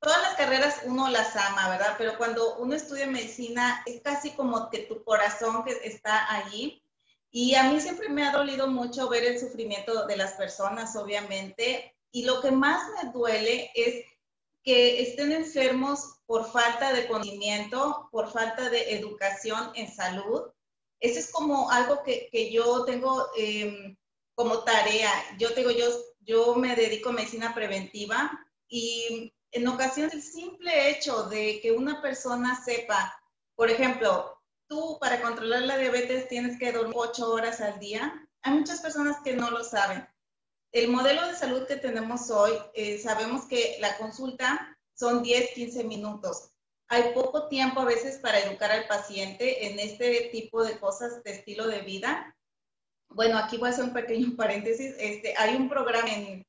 todas 0.00 0.20
las 0.23 0.35
carreras 0.35 0.80
uno 0.85 1.08
las 1.08 1.37
ama, 1.37 1.68
¿verdad? 1.68 1.94
Pero 1.99 2.18
cuando 2.18 2.56
uno 2.56 2.75
estudia 2.75 3.06
medicina 3.06 3.80
es 3.87 4.02
casi 4.02 4.32
como 4.32 4.68
que 4.68 4.80
tu 4.80 5.04
corazón 5.04 5.62
que 5.62 5.70
está 5.85 6.35
allí. 6.35 6.82
Y 7.30 7.54
a 7.54 7.70
mí 7.70 7.80
siempre 7.80 8.08
me 8.08 8.26
ha 8.26 8.32
dolido 8.32 8.66
mucho 8.66 9.08
ver 9.08 9.23
el 9.23 9.38
sufrimiento 9.38 10.04
de 10.08 10.16
las 10.16 10.32
personas, 10.32 10.96
obviamente. 10.96 11.94
Y 12.11 12.25
lo 12.25 12.40
que 12.40 12.50
más 12.50 12.82
me 12.96 13.12
duele 13.12 13.70
es 13.76 14.04
que 14.64 15.00
estén 15.00 15.30
enfermos 15.30 16.16
por 16.26 16.50
falta 16.50 16.92
de 16.92 17.06
conocimiento, 17.06 18.08
por 18.11 18.32
falta 18.32 18.68
de 18.68 18.96
educación 18.96 19.70
en 19.76 19.94
salud. 19.94 20.50
Eso 21.00 21.18
es 21.18 21.30
como 21.30 21.70
algo 21.70 22.02
que, 22.02 22.28
que 22.30 22.52
yo 22.52 22.84
tengo 22.84 23.28
em, 23.36 23.96
como 24.34 24.64
tarea. 24.64 25.10
Yo 25.38 25.52
tengo, 25.54 25.70
yo, 25.70 25.86
yo 26.20 26.54
me 26.54 26.74
dedico 26.74 27.10
a 27.10 27.12
medicina 27.12 27.54
preventiva 27.54 28.30
y 28.68 29.32
en 29.52 29.68
ocasiones 29.68 30.14
el 30.14 30.22
simple 30.22 30.90
hecho 30.90 31.24
de 31.24 31.60
que 31.60 31.72
una 31.72 32.02
persona 32.02 32.62
sepa, 32.62 33.14
por 33.54 33.70
ejemplo, 33.70 34.36
tú 34.68 34.98
para 35.00 35.22
controlar 35.22 35.62
la 35.62 35.78
diabetes 35.78 36.28
tienes 36.28 36.58
que 36.58 36.72
dormir 36.72 36.94
ocho 36.96 37.30
horas 37.30 37.60
al 37.60 37.78
día. 37.78 38.28
Hay 38.42 38.52
muchas 38.52 38.80
personas 38.80 39.16
que 39.24 39.34
no 39.34 39.50
lo 39.50 39.64
saben. 39.64 40.06
El 40.72 40.88
modelo 40.88 41.26
de 41.26 41.34
salud 41.34 41.66
que 41.66 41.76
tenemos 41.76 42.30
hoy, 42.30 42.52
eh, 42.74 42.98
sabemos 42.98 43.46
que 43.46 43.76
la 43.80 43.96
consulta 43.96 44.76
son 44.94 45.22
10, 45.22 45.52
15 45.52 45.84
minutos. 45.84 46.50
Hay 46.88 47.12
poco 47.14 47.48
tiempo 47.48 47.80
a 47.80 47.84
veces 47.84 48.18
para 48.18 48.38
educar 48.38 48.70
al 48.70 48.86
paciente 48.86 49.66
en 49.66 49.78
este 49.80 50.28
tipo 50.30 50.64
de 50.64 50.78
cosas 50.78 51.22
de 51.24 51.32
estilo 51.32 51.66
de 51.66 51.80
vida. 51.80 52.36
Bueno, 53.08 53.38
aquí 53.38 53.56
voy 53.56 53.68
a 53.68 53.72
hacer 53.72 53.84
un 53.84 53.92
pequeño 53.92 54.34
paréntesis. 54.36 54.94
Este, 54.98 55.34
hay 55.36 55.56
un 55.56 55.68
programa 55.68 56.08
en, 56.08 56.44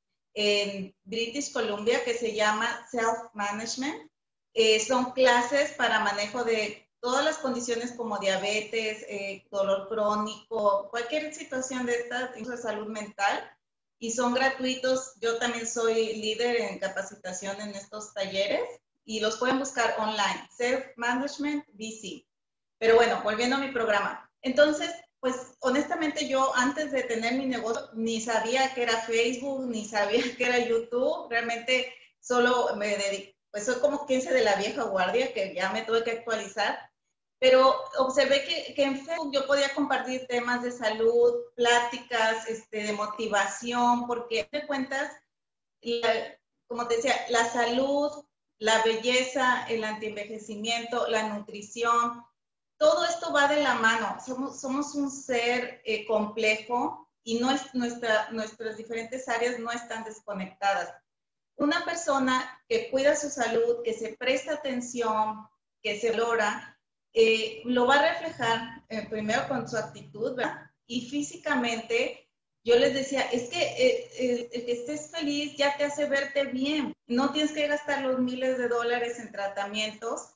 British 1.04 1.52
Columbia 1.52 2.04
que 2.04 2.14
se 2.14 2.36
llama 2.36 2.88
Self 2.92 3.34
Management. 3.34 4.12
Eh, 4.54 4.80
son 4.80 5.12
clases 5.14 5.72
para 5.72 6.02
manejo 6.02 6.44
de 6.44 6.88
todas 7.00 7.26
las 7.26 7.40
condiciones 7.40 7.94
como 7.94 8.20
diabetes, 8.20 9.04
eh, 9.10 9.48
dolor 9.50 9.88
crónico, 9.88 10.90
cualquier 10.92 11.34
situación 11.34 11.88
de 11.88 11.96
esta, 11.96 12.28
de 12.28 12.58
salud 12.58 12.88
mental, 12.88 13.52
y 14.00 14.12
son 14.12 14.36
gratuitos. 14.36 15.14
Yo 15.22 15.40
también 15.40 15.66
soy 15.66 16.18
líder 16.18 16.58
en 16.58 16.78
capacitación 16.78 17.60
en 17.60 17.70
estos 17.70 18.14
talleres 18.14 18.62
y 19.08 19.22
los 19.22 19.38
pueden 19.38 19.58
buscar 19.58 19.96
online, 19.98 20.48
Self 20.56 20.86
Management 20.98 21.66
BC. 21.74 22.28
Pero 22.78 22.96
bueno, 22.96 23.22
volviendo 23.24 23.56
a 23.56 23.60
mi 23.60 23.72
programa. 23.72 24.30
Entonces, 24.42 24.94
pues 25.22 25.56
honestamente 25.62 26.28
yo 26.28 26.54
antes 26.56 26.92
de 26.92 27.04
tener 27.04 27.36
mi 27.36 27.46
negocio 27.46 27.90
ni 27.94 28.20
sabía 28.20 28.74
que 28.74 28.84
era 28.84 29.02
Facebook, 29.02 29.66
ni 29.66 29.86
sabía 29.86 30.22
que 30.38 30.46
era 30.46 30.60
YouTube, 30.60 31.30
realmente 31.30 31.92
solo 32.20 32.76
me 32.76 32.98
dedico, 32.98 33.32
pues 33.50 33.66
soy 33.66 33.80
como 33.80 34.06
15 34.06 34.34
de 34.34 34.44
la 34.44 34.56
vieja 34.56 34.84
guardia 34.84 35.34
que 35.34 35.56
ya 35.56 35.72
me 35.72 35.84
tuve 35.84 36.04
que 36.04 36.12
actualizar, 36.12 36.78
pero 37.40 37.76
observé 38.00 38.44
que, 38.44 38.74
que 38.74 38.84
en 38.84 39.06
Facebook 39.06 39.32
yo 39.34 39.48
podía 39.48 39.74
compartir 39.74 40.28
temas 40.28 40.64
de 40.64 40.72
salud, 40.72 41.34
pláticas, 41.56 42.48
este, 42.50 42.84
de 42.84 42.92
motivación, 42.92 44.06
porque 44.06 44.50
de 44.52 44.68
cuentas, 44.68 45.14
como 46.68 46.88
te 46.88 46.98
decía, 46.98 47.16
la 47.30 47.46
salud, 47.46 48.27
la 48.60 48.82
belleza, 48.84 49.66
el 49.68 49.84
antienvejecimiento, 49.84 51.08
la 51.08 51.30
nutrición, 51.30 52.24
todo 52.78 53.06
esto 53.06 53.34
va 53.34 53.48
de 53.48 53.62
la 53.62 53.76
mano. 53.76 54.18
Somos, 54.24 54.62
somos 54.62 54.96
un 54.96 55.12
ser 55.12 55.82
eh, 55.84 56.06
complejo 56.06 57.10
y 57.24 57.40
no 57.40 57.52
es, 57.52 57.74
nuestra, 57.74 58.30
nuestras 58.32 58.78
diferentes 58.78 59.28
áreas 59.28 59.60
no 59.60 59.72
están 59.72 60.04
desconectadas. 60.04 60.94
Una 61.56 61.84
persona 61.86 62.62
que 62.70 62.90
cuida 62.92 63.16
su 63.16 63.30
salud, 63.30 63.82
que 63.84 63.94
se 63.94 64.14
presta 64.14 64.54
atención, 64.54 65.48
que 65.82 66.00
se 66.00 66.16
logra, 66.16 66.80
eh, 67.14 67.62
lo 67.66 67.88
va 67.88 67.96
a 67.96 68.14
reflejar 68.14 68.84
eh, 68.90 69.08
primero 69.10 69.48
con 69.48 69.68
su 69.68 69.76
actitud. 69.76 70.40
Y 70.86 71.10
físicamente, 71.10 72.27
yo 72.68 72.76
les 72.76 72.94
decía, 72.94 73.22
es 73.22 73.50
que 73.50 74.50
el 74.52 74.66
que 74.66 74.72
estés 74.74 75.10
feliz 75.10 75.56
ya 75.56 75.78
te 75.78 75.86
hace 75.86 76.04
verte 76.10 76.48
bien. 76.48 76.94
No 77.08 77.32
tienes 77.32 77.54
que 77.54 77.66
gastar 77.66 78.04
los 78.04 78.20
miles 78.20 78.58
de 78.58 78.68
dólares 78.68 79.20
en 79.20 79.32
tratamientos 79.32 80.34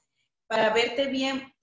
para 0.47 0.73
verte 0.73 1.07
bien 1.07 1.53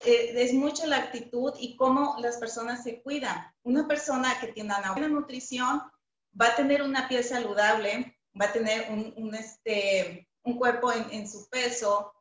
eh, 0.00 0.32
es 0.34 0.52
mucho 0.52 0.84
la 0.86 0.96
actitud 0.96 1.52
y 1.60 1.76
cómo 1.76 2.16
las 2.18 2.38
personas 2.38 2.82
se 2.82 3.02
cuidan. 3.02 3.54
Una 3.62 3.86
persona 3.86 4.36
que 4.40 4.48
tiene 4.48 4.74
una 4.76 4.92
buena 4.92 5.08
nutrición 5.08 5.80
va 6.40 6.48
a 6.48 6.56
tener 6.56 6.82
una 6.82 7.06
piel 7.06 7.22
saludable, 7.22 8.18
va 8.38 8.46
a 8.46 8.52
tener 8.52 8.90
un, 8.90 9.32
este, 9.32 10.28
un 10.42 10.58
cuerpo 10.58 10.92
en, 10.92 11.30
su 11.30 11.48
peso, 11.48 12.12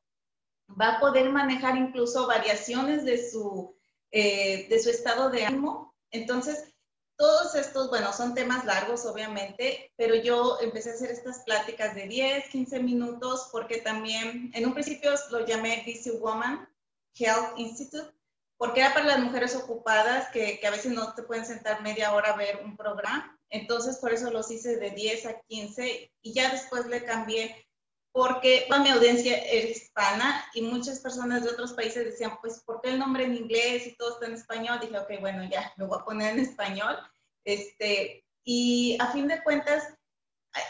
va 0.80 0.98
a 0.98 1.00
poder 1.00 1.32
manejar 1.32 1.76
incluso 1.76 2.28
variaciones 2.28 3.04
de 3.04 3.32
su, 3.32 3.76
eh, 4.12 4.68
de 4.70 4.80
su 4.80 4.92
estado 4.92 5.32
de 5.32 5.46
ánimo. 5.46 5.96
Entonces, 6.12 6.75
todos 7.18 7.56
estos, 7.56 7.90
bueno, 7.90 8.12
son 8.12 8.34
temas 8.34 8.66
largos, 8.66 9.06
obviamente, 9.06 9.92
pero 9.96 10.16
yo 10.16 10.58
empecé 10.62 10.92
a 10.92 10.94
hacer 10.94 11.12
estas 11.12 11.40
pláticas 11.44 11.96
de 11.96 12.08
10, 12.08 12.50
15 12.50 12.80
minutos 12.84 13.50
porque 13.52 13.78
también 13.78 14.52
en 14.54 14.66
un 14.66 14.74
principio 14.74 15.14
lo 15.32 15.46
llamé 15.46 15.84
Busy 15.86 16.12
Woman, 16.12 16.68
Health 17.18 17.58
Institute, 17.58 18.12
porque 18.58 18.82
era 18.82 18.94
para 18.94 19.06
las 19.06 19.20
mujeres 19.20 19.56
ocupadas 19.56 20.30
que, 20.30 20.60
que, 20.60 20.68
a 20.68 20.72
veces 20.72 20.92
no 20.92 21.14
te 21.14 21.24
pueden 21.24 21.46
sentar 21.46 21.82
media 21.82 22.14
hora 22.14 22.32
a 22.32 22.38
ver 22.38 22.62
un 22.64 22.78
programa. 22.78 23.38
Entonces, 23.50 23.98
por 23.98 24.14
eso 24.14 24.32
los 24.32 24.50
hice 24.52 24.78
de 24.78 24.92
10 24.92 25.26
a 25.28 25.40
15 25.42 26.12
y 26.22 26.34
ya 26.34 26.52
después 26.52 26.86
le 26.88 27.04
cambié 27.04 27.65
porque 28.16 28.66
mi 28.82 28.90
audiencia 28.92 29.36
es 29.36 29.72
hispana 29.72 30.46
y 30.54 30.62
muchas 30.62 31.02
personas 31.02 31.44
de 31.44 31.50
otros 31.50 31.74
países 31.74 32.06
decían, 32.06 32.38
pues, 32.40 32.62
¿por 32.62 32.80
qué 32.80 32.92
el 32.92 33.00
nombre 33.00 33.26
en 33.26 33.36
inglés 33.36 33.88
y 33.88 33.98
todo 33.98 34.14
está 34.14 34.28
en 34.28 34.36
español? 34.36 34.80
Dije, 34.80 34.98
ok, 34.98 35.20
bueno, 35.20 35.44
ya, 35.52 35.74
lo 35.76 35.88
voy 35.88 36.00
a 36.00 36.06
poner 36.06 36.32
en 36.32 36.40
español. 36.40 36.96
Este, 37.44 38.24
y 38.46 38.96
a 39.02 39.08
fin 39.08 39.28
de 39.28 39.44
cuentas, 39.44 39.84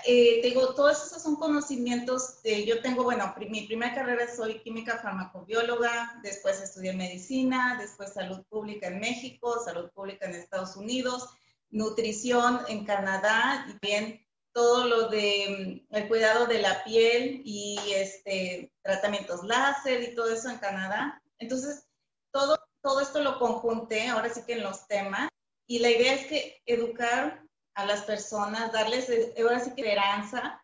eh, 0.08 0.42
digo, 0.42 0.74
todos 0.74 1.06
esos 1.06 1.22
son 1.22 1.36
conocimientos, 1.36 2.40
yo 2.66 2.82
tengo, 2.82 3.04
bueno, 3.04 3.32
mi 3.48 3.68
primera 3.68 3.94
carrera 3.94 4.25
soy 4.36 4.60
química 4.62 4.98
farmacobióloga, 4.98 6.20
después 6.24 6.60
estudié 6.60 6.94
medicina, 6.94 7.78
después 7.80 8.12
salud 8.12 8.44
pública 8.50 8.88
en 8.88 9.00
México, 9.00 9.62
salud 9.64 9.92
pública 9.92 10.25
en 10.25 10.34
Estados 10.34 10.75
Unidos, 10.75 11.30
nutrición 11.70 12.62
en 12.70 12.86
Canadá 12.86 13.68
y 13.70 13.86
bien 13.86 14.25
todo 14.55 14.88
lo 14.88 15.09
de 15.09 15.83
mm, 15.91 15.95
el 15.95 16.07
cuidado 16.07 16.47
de 16.47 16.59
la 16.59 16.81
piel 16.85 17.41
y 17.43 17.77
este, 17.93 18.71
tratamientos 18.81 19.43
láser 19.43 20.01
y 20.01 20.15
todo 20.15 20.33
eso 20.33 20.50
en 20.50 20.59
Canadá. 20.59 21.21
Entonces, 21.39 21.89
todo, 22.31 22.57
todo 22.81 23.01
esto 23.01 23.21
lo 23.21 23.38
conjunté 23.38 24.07
ahora 24.07 24.29
sí 24.29 24.43
que 24.47 24.53
en 24.53 24.63
los 24.63 24.88
temas 24.88 25.29
y 25.67 25.79
la 25.79 25.89
idea 25.89 26.13
es 26.13 26.27
que 26.27 26.62
educar 26.65 27.43
a 27.74 27.85
las 27.85 28.03
personas, 28.03 28.71
darles 28.71 29.09
eh, 29.09 29.33
ahora 29.39 29.59
sí 29.59 29.71
esperanza 29.75 30.63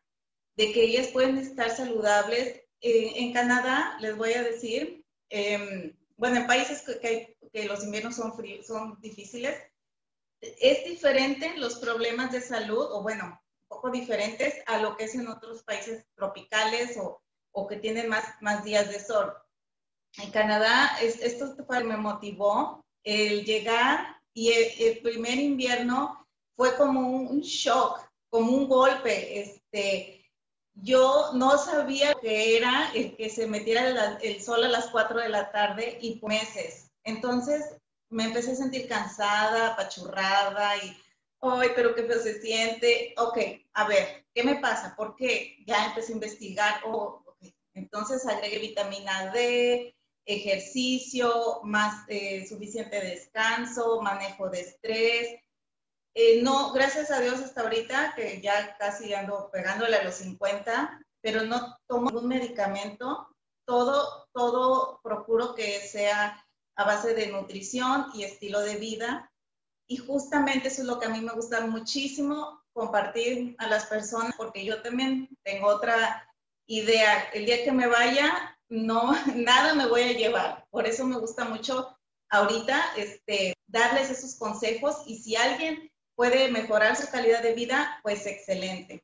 de 0.56 0.72
que 0.72 0.84
ellas 0.84 1.08
pueden 1.08 1.38
estar 1.38 1.70
saludables. 1.70 2.64
Eh, 2.80 3.14
en 3.18 3.34
Canadá, 3.34 3.98
les 4.00 4.16
voy 4.16 4.34
a 4.34 4.44
decir, 4.44 5.04
em, 5.30 5.98
bueno, 6.16 6.38
en 6.38 6.48
países 6.48 6.82
que, 6.82 7.36
que, 7.52 7.66
los 7.66 7.84
inviernos 7.84 8.16
son, 8.16 8.34
fríos, 8.36 8.68
son 8.68 9.00
difíciles, 9.02 9.56
es 10.40 10.86
diferente 10.86 11.58
los 11.58 11.76
problemas 11.76 12.32
de 12.32 12.42
salud, 12.42 12.88
o 12.92 13.04
bueno, 13.04 13.41
poco 13.72 13.90
diferentes 13.90 14.56
a 14.68 14.80
lo 14.80 14.98
que 14.98 15.06
es 15.06 15.16
en 15.16 15.30
otros 15.30 15.64
países 15.64 16.06
tropicales 16.16 16.98
o, 16.98 17.22
o 17.54 17.68
que 17.68 17.78
tienen 17.78 18.10
más, 18.10 18.26
más 18.42 18.66
días 18.66 18.90
de 18.90 19.00
sol. 19.00 19.34
En 20.18 20.30
Canadá, 20.30 20.98
esto 21.02 21.56
me 21.86 21.96
motivó 21.96 22.84
el 23.06 23.46
llegar 23.46 24.18
y 24.34 24.52
el 24.52 25.00
primer 25.00 25.40
invierno 25.40 26.28
fue 26.58 26.76
como 26.76 27.00
un, 27.08 27.40
shock, 27.40 28.02
como 28.30 28.52
un 28.52 28.68
golpe. 28.68 29.40
Este, 29.40 30.30
yo 30.74 31.32
no 31.34 31.58
sabía 31.58 32.14
que 32.16 32.58
era 32.58 32.92
el 32.94 33.16
que 33.16 33.30
se 33.30 33.48
metiera 33.48 34.18
el, 34.22 34.42
sol 34.42 34.66
a 34.66 34.70
las 34.70 34.88
4 34.88 35.22
de 35.22 35.30
la 35.30 35.50
tarde 35.50 35.98
y 36.02 36.20
meses. 36.24 36.92
Entonces 37.06 37.78
me 38.10 38.26
empecé 38.26 38.52
a 38.52 38.56
sentir 38.56 38.90
cansada, 38.90 39.70
apachurrada 39.70 40.76
y, 40.84 40.98
ay, 41.42 41.70
pero 41.76 41.96
qué 41.96 42.04
feo 42.04 42.20
se 42.22 42.42
siente. 42.42 43.14
Ok, 43.18 43.38
a 43.74 43.88
ver, 43.88 44.26
¿qué 44.34 44.44
me 44.44 44.56
pasa? 44.56 44.96
¿Por 44.96 45.16
qué? 45.16 45.58
Ya 45.66 45.88
empecé 45.88 46.14
a 46.14 46.16
investigar. 46.16 46.82
Oh, 46.86 47.24
Entonces 47.74 48.26
agregué 48.28 48.60
vitamina 48.60 49.32
D, 49.32 49.96
ejercicio, 50.26 51.62
más 51.64 52.06
eh, 52.08 52.46
suficiente 52.48 53.00
descanso, 53.02 54.02
manejo 54.02 54.50
de 54.50 54.62
estrés, 54.62 55.42
eh, 56.14 56.42
no, 56.42 56.74
gracias 56.74 57.10
a 57.10 57.22
Dios 57.22 57.40
hasta 57.40 57.62
ahorita, 57.62 58.14
que 58.16 58.42
ya 58.42 58.76
casi 58.78 59.14
ando 59.14 59.50
pegándole 59.52 59.96
a 59.96 60.04
los 60.04 60.16
50, 60.16 61.00
pero 61.22 61.44
no 61.44 61.78
tomo 61.88 62.10
ningún 62.10 62.28
medicamento. 62.28 63.30
Todo, 63.66 64.28
todo 64.34 65.00
procuro 65.04 65.56
que 65.56 65.80
sea 65.80 66.46
a 66.76 66.84
base 66.84 67.14
de 67.14 67.28
nutrición 67.28 68.08
y 68.14 68.24
estilo 68.24 68.60
de 68.62 68.76
vida. 68.76 69.31
Y 69.92 69.98
justamente 69.98 70.70
eso 70.70 70.84
es 70.84 70.88
lo 70.88 71.02
que 71.02 71.08
a 71.08 71.10
mí 71.10 71.20
me 71.20 71.34
gusta 71.34 71.68
muchísimo, 71.68 72.64
compartir 72.72 73.58
a 73.60 73.68
las 73.68 73.88
personas 73.88 74.34
porque 74.38 74.64
yo 74.64 74.82
también 74.82 75.28
tengo 75.44 75.68
otra 75.68 76.34
idea. 76.66 77.24
El 77.34 77.46
día 77.46 77.66
que 77.66 77.74
me 77.74 77.88
vaya, 77.88 78.58
no, 78.70 79.12
nada 79.36 79.74
me 79.74 79.88
voy 79.88 80.04
a 80.04 80.14
llevar. 80.14 80.66
Por 80.70 80.88
eso 80.88 81.04
me 81.04 81.20
gusta 81.20 81.44
mucho 81.44 81.94
ahorita 82.30 82.82
este, 82.96 83.54
darles 83.68 84.10
esos 84.10 84.36
consejos 84.36 85.04
y 85.06 85.18
si 85.18 85.36
alguien 85.36 85.92
puede 86.16 86.50
mejorar 86.50 86.96
su 86.96 87.12
calidad 87.12 87.44
de 87.44 87.54
vida, 87.54 88.00
pues 88.02 88.26
excelente. 88.26 89.04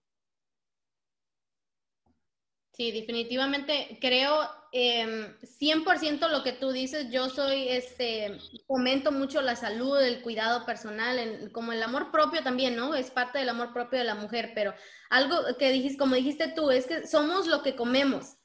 Sí, 2.78 2.92
definitivamente 2.92 3.98
creo 4.00 4.48
eh, 4.72 5.36
100% 5.42 6.30
lo 6.30 6.44
que 6.44 6.54
tú 6.54 6.72
dices. 6.72 7.10
Yo 7.10 7.28
soy, 7.28 7.70
este, 7.70 8.38
comento 8.68 9.12
mucho 9.12 9.42
la 9.42 9.56
salud, 9.56 10.00
el 10.00 10.22
cuidado 10.22 10.64
personal, 10.64 11.50
como 11.52 11.72
el 11.72 11.82
amor 11.82 12.12
propio 12.12 12.44
también, 12.44 12.76
¿no? 12.76 12.94
Es 12.94 13.10
parte 13.10 13.40
del 13.40 13.50
amor 13.50 13.74
propio 13.74 13.98
de 13.98 14.06
la 14.06 14.14
mujer, 14.14 14.52
pero 14.54 14.76
algo 15.10 15.38
que 15.58 15.72
dijiste, 15.72 15.98
como 15.98 16.14
dijiste 16.14 16.50
tú, 16.50 16.70
es 16.70 16.86
que 16.86 17.08
somos 17.08 17.48
lo 17.48 17.64
que 17.64 17.76
comemos 17.76 18.38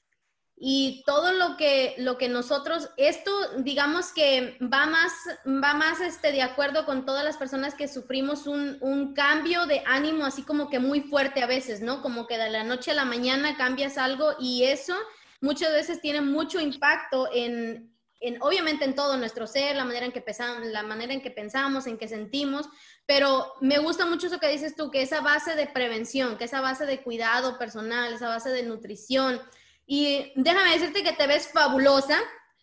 y 0.57 1.03
todo 1.07 1.33
lo 1.33 1.57
que, 1.57 1.95
lo 1.99 2.19
que 2.19 2.29
nosotros, 2.29 2.91
esto 2.97 3.33
digamos 3.59 4.13
que 4.13 4.59
va 4.63 4.87
más, 4.87 5.13
va 5.47 5.75
más 5.75 6.01
este, 6.01 6.31
de 6.31 6.43
acuerdo 6.43 6.87
con 6.87 7.05
todas 7.05 7.25
las 7.25 7.37
personas 7.37 7.75
que 7.75 7.89
sufrimos 7.89 8.47
un, 8.47 8.79
un, 8.81 9.13
cambio 9.13 9.67
de 9.67 9.83
ánimo 9.87 10.25
así 10.25 10.43
como 10.43 10.71
que 10.71 10.79
muy 10.79 11.01
fuerte 11.01 11.43
a 11.43 11.47
veces, 11.47 11.81
¿no? 11.81 12.01
Como 12.01 12.27
que 12.27 12.39
de 12.39 12.51
la 12.51 12.65
noche 12.65 12.93
a 12.93 12.95
la 12.95 13.05
mañana 13.05 13.57
cambias 13.57 13.99
algo 13.99 14.35
y 14.39 14.65
eso 14.65 14.95
muchas 15.41 15.73
veces 15.73 16.01
tiene 16.01 16.21
mucho 16.21 16.61
impacto 16.61 17.29
en, 17.33 17.93
en 18.23 18.41
obviamente 18.41 18.85
en 18.85 18.95
todo 18.95 19.17
nuestro 19.17 19.47
ser, 19.49 19.75
la 19.75 19.85
manera 19.85 20.07
en 20.07 20.13
que 20.13 20.21
pensamos, 20.21 20.65
la 20.69 20.85
manera 20.85 21.13
en 21.13 21.21
que 21.21 21.33
pensamos, 21.33 21.89
en 21.89 21.99
que 21.99 22.07
sentimos, 22.07 22.69
pero 23.05 23.53
me 23.61 23.79
gusta 23.79 24.07
mucho 24.07 24.29
eso 24.29 24.39
que 24.39 24.49
dices 24.49 24.77
tú, 24.77 24.91
que 24.91 25.03
esa 25.03 25.21
base 25.21 25.57
de 25.57 25.67
prevención, 25.67 26.39
que 26.39 26.45
esa 26.45 26.61
base 26.61 26.87
de 26.87 27.03
cuidado 27.03 27.59
personal, 27.59 28.13
esa 28.13 28.29
base 28.29 28.51
de 28.51 28.63
nutrición, 28.63 29.41
y 29.87 30.33
déjame 30.37 30.73
decirte 30.73 31.03
que 31.03 31.13
te 31.13 31.27
ves 31.27 31.49
fabulosa 31.53 32.19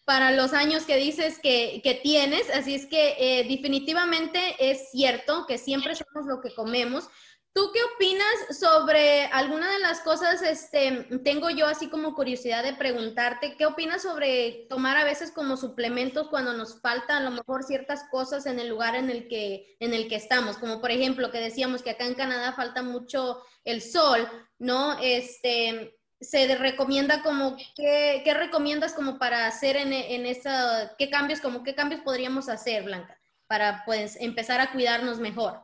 para 0.05 0.31
los 0.31 0.53
años 0.53 0.85
que 0.85 0.97
dices 0.97 1.37
que, 1.37 1.81
que 1.83 1.93
tienes, 1.93 2.49
así 2.49 2.73
es 2.73 2.87
que 2.87 3.15
eh, 3.19 3.47
definitivamente 3.47 4.55
es 4.57 4.89
cierto 4.89 5.45
que 5.47 5.59
siempre 5.59 5.93
somos 5.95 6.27
lo 6.27 6.41
que 6.41 6.53
comemos. 6.55 7.09
¿Tú 7.53 7.71
qué 7.73 7.79
opinas 7.95 8.57
sobre 8.59 9.25
alguna 9.25 9.71
de 9.71 9.79
las 9.79 10.01
cosas? 10.01 10.41
Este, 10.41 11.07
tengo 11.23 11.49
yo 11.49 11.65
así 11.65 11.89
como 11.89 12.15
curiosidad 12.15 12.63
de 12.63 12.73
preguntarte, 12.73 13.55
¿qué 13.57 13.65
opinas 13.65 14.03
sobre 14.03 14.65
tomar 14.69 14.97
a 14.97 15.03
veces 15.03 15.31
como 15.31 15.57
suplementos 15.57 16.27
cuando 16.29 16.53
nos 16.53 16.79
faltan 16.79 17.17
a 17.17 17.29
lo 17.29 17.31
mejor 17.31 17.63
ciertas 17.63 18.03
cosas 18.09 18.45
en 18.45 18.59
el 18.59 18.69
lugar 18.69 18.95
en 18.95 19.09
el 19.09 19.27
que, 19.27 19.75
en 19.79 19.93
el 19.93 20.07
que 20.07 20.15
estamos? 20.15 20.57
Como 20.57 20.79
por 20.79 20.89
ejemplo, 20.89 21.31
que 21.31 21.39
decíamos 21.39 21.81
que 21.81 21.89
acá 21.89 22.05
en 22.05 22.15
Canadá 22.15 22.53
falta 22.53 22.81
mucho 22.81 23.43
el 23.63 23.81
sol, 23.81 24.27
¿no? 24.57 24.97
Este, 24.99 25.98
se 26.21 26.55
recomienda 26.55 27.23
como, 27.23 27.55
¿qué, 27.75 28.21
qué 28.23 28.33
recomiendas 28.33 28.93
como 28.93 29.17
para 29.17 29.47
hacer 29.47 29.77
en, 29.77 29.93
en 29.93 30.25
esa, 30.25 30.95
qué 30.97 31.09
cambios, 31.09 31.39
como 31.39 31.63
qué 31.63 31.75
cambios 31.75 32.01
podríamos 32.01 32.49
hacer, 32.49 32.83
Blanca, 32.83 33.19
para 33.47 33.83
pues 33.85 34.17
empezar 34.19 34.59
a 34.59 34.71
cuidarnos 34.71 35.19
mejor? 35.19 35.61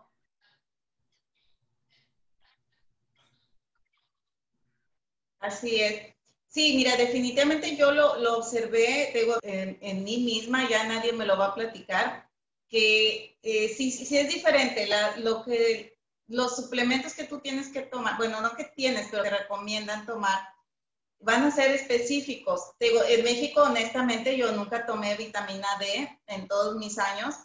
Así 5.39 5.81
es. 5.81 6.15
Sí, 6.47 6.73
mira, 6.75 6.95
definitivamente 6.95 7.75
yo 7.75 7.91
lo, 7.91 8.17
lo 8.19 8.37
observé 8.37 9.11
digo, 9.13 9.37
en, 9.43 9.77
en, 9.81 10.03
mí 10.05 10.19
misma, 10.19 10.69
ya 10.69 10.85
nadie 10.85 11.11
me 11.11 11.25
lo 11.25 11.37
va 11.37 11.47
a 11.47 11.53
platicar, 11.53 12.29
que 12.69 13.37
eh, 13.43 13.67
sí, 13.75 13.91
sí, 13.91 14.17
es 14.17 14.29
diferente. 14.33 14.87
La, 14.87 15.17
lo 15.17 15.43
que 15.43 15.94
los 16.27 16.55
suplementos 16.55 17.13
que 17.13 17.25
tú 17.25 17.39
tienes 17.39 17.69
que 17.69 17.81
tomar, 17.81 18.17
bueno, 18.17 18.41
no 18.41 18.55
que 18.55 18.65
tienes, 18.75 19.07
pero 19.11 19.23
te 19.23 19.29
recomiendan 19.29 20.05
tomar, 20.05 20.39
van 21.19 21.43
a 21.43 21.51
ser 21.51 21.71
específicos. 21.71 22.71
digo, 22.79 23.01
en 23.07 23.23
México, 23.23 23.63
honestamente, 23.63 24.37
yo 24.37 24.51
nunca 24.51 24.85
tomé 24.85 25.15
vitamina 25.15 25.67
D 25.79 26.19
en 26.27 26.47
todos 26.47 26.75
mis 26.77 26.97
años, 26.97 27.35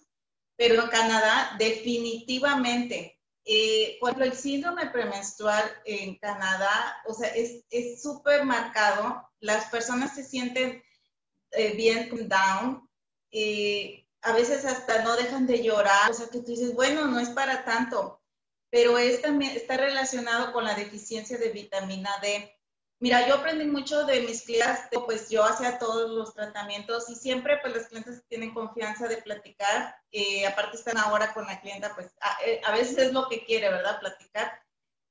pero 0.57 0.83
en 0.83 0.89
Canadá, 0.89 1.57
definitivamente. 1.59 3.19
Eh, 3.45 3.97
por 4.01 4.11
ejemplo, 4.11 4.27
el 4.27 4.37
síndrome 4.37 4.91
premenstrual 4.91 5.65
en 5.85 6.17
Canadá, 6.19 7.03
o 7.07 7.15
sea, 7.15 7.29
es 7.29 8.03
súper 8.03 8.45
marcado. 8.45 9.27
Las 9.41 9.67
personas 9.71 10.15
se 10.15 10.25
sienten 10.25 10.83
eh, 11.53 11.75
bien 11.75 12.11
down. 12.29 12.89
Eh, 13.31 14.07
a 14.23 14.33
veces 14.33 14.65
hasta 14.67 15.03
no 15.03 15.17
dejan 15.17 15.47
de 15.47 15.63
llorar. 15.63 16.11
O 16.11 16.15
sea, 16.15 16.29
que 16.29 16.41
tú 16.41 16.51
dices, 16.51 16.75
bueno, 16.75 17.07
no 17.07 17.19
es 17.19 17.31
para 17.31 17.65
tanto 17.65 18.20
pero 18.71 18.99
es 18.99 19.21
también, 19.21 19.57
está 19.57 19.77
relacionado 19.77 20.53
con 20.53 20.65
la 20.65 20.75
deficiencia 20.75 21.37
de 21.39 21.51
vitamina 21.51 22.11
D. 22.23 22.57
Mira, 23.01 23.27
yo 23.27 23.37
aprendí 23.37 23.65
mucho 23.65 24.05
de 24.05 24.21
mis 24.21 24.43
clientes, 24.43 24.89
pues 25.07 25.31
yo 25.31 25.43
hacía 25.43 25.79
todos 25.79 26.11
los 26.11 26.35
tratamientos 26.35 27.09
y 27.09 27.15
siempre 27.15 27.59
pues 27.63 27.75
los 27.75 27.87
clientes 27.87 28.23
tienen 28.29 28.53
confianza 28.53 29.09
de 29.09 29.17
platicar, 29.17 29.97
eh, 30.13 30.47
aparte 30.47 30.77
están 30.77 30.99
ahora 30.99 31.33
con 31.33 31.47
la 31.47 31.61
clienta, 31.61 31.95
pues 31.95 32.15
eh, 32.45 32.61
a, 32.63 32.73
veces 32.73 32.99
es 32.99 33.13
lo 33.13 33.27
que 33.29 33.45
quiere, 33.47 33.71
¿verdad? 33.71 33.99
Platicar. 34.01 34.63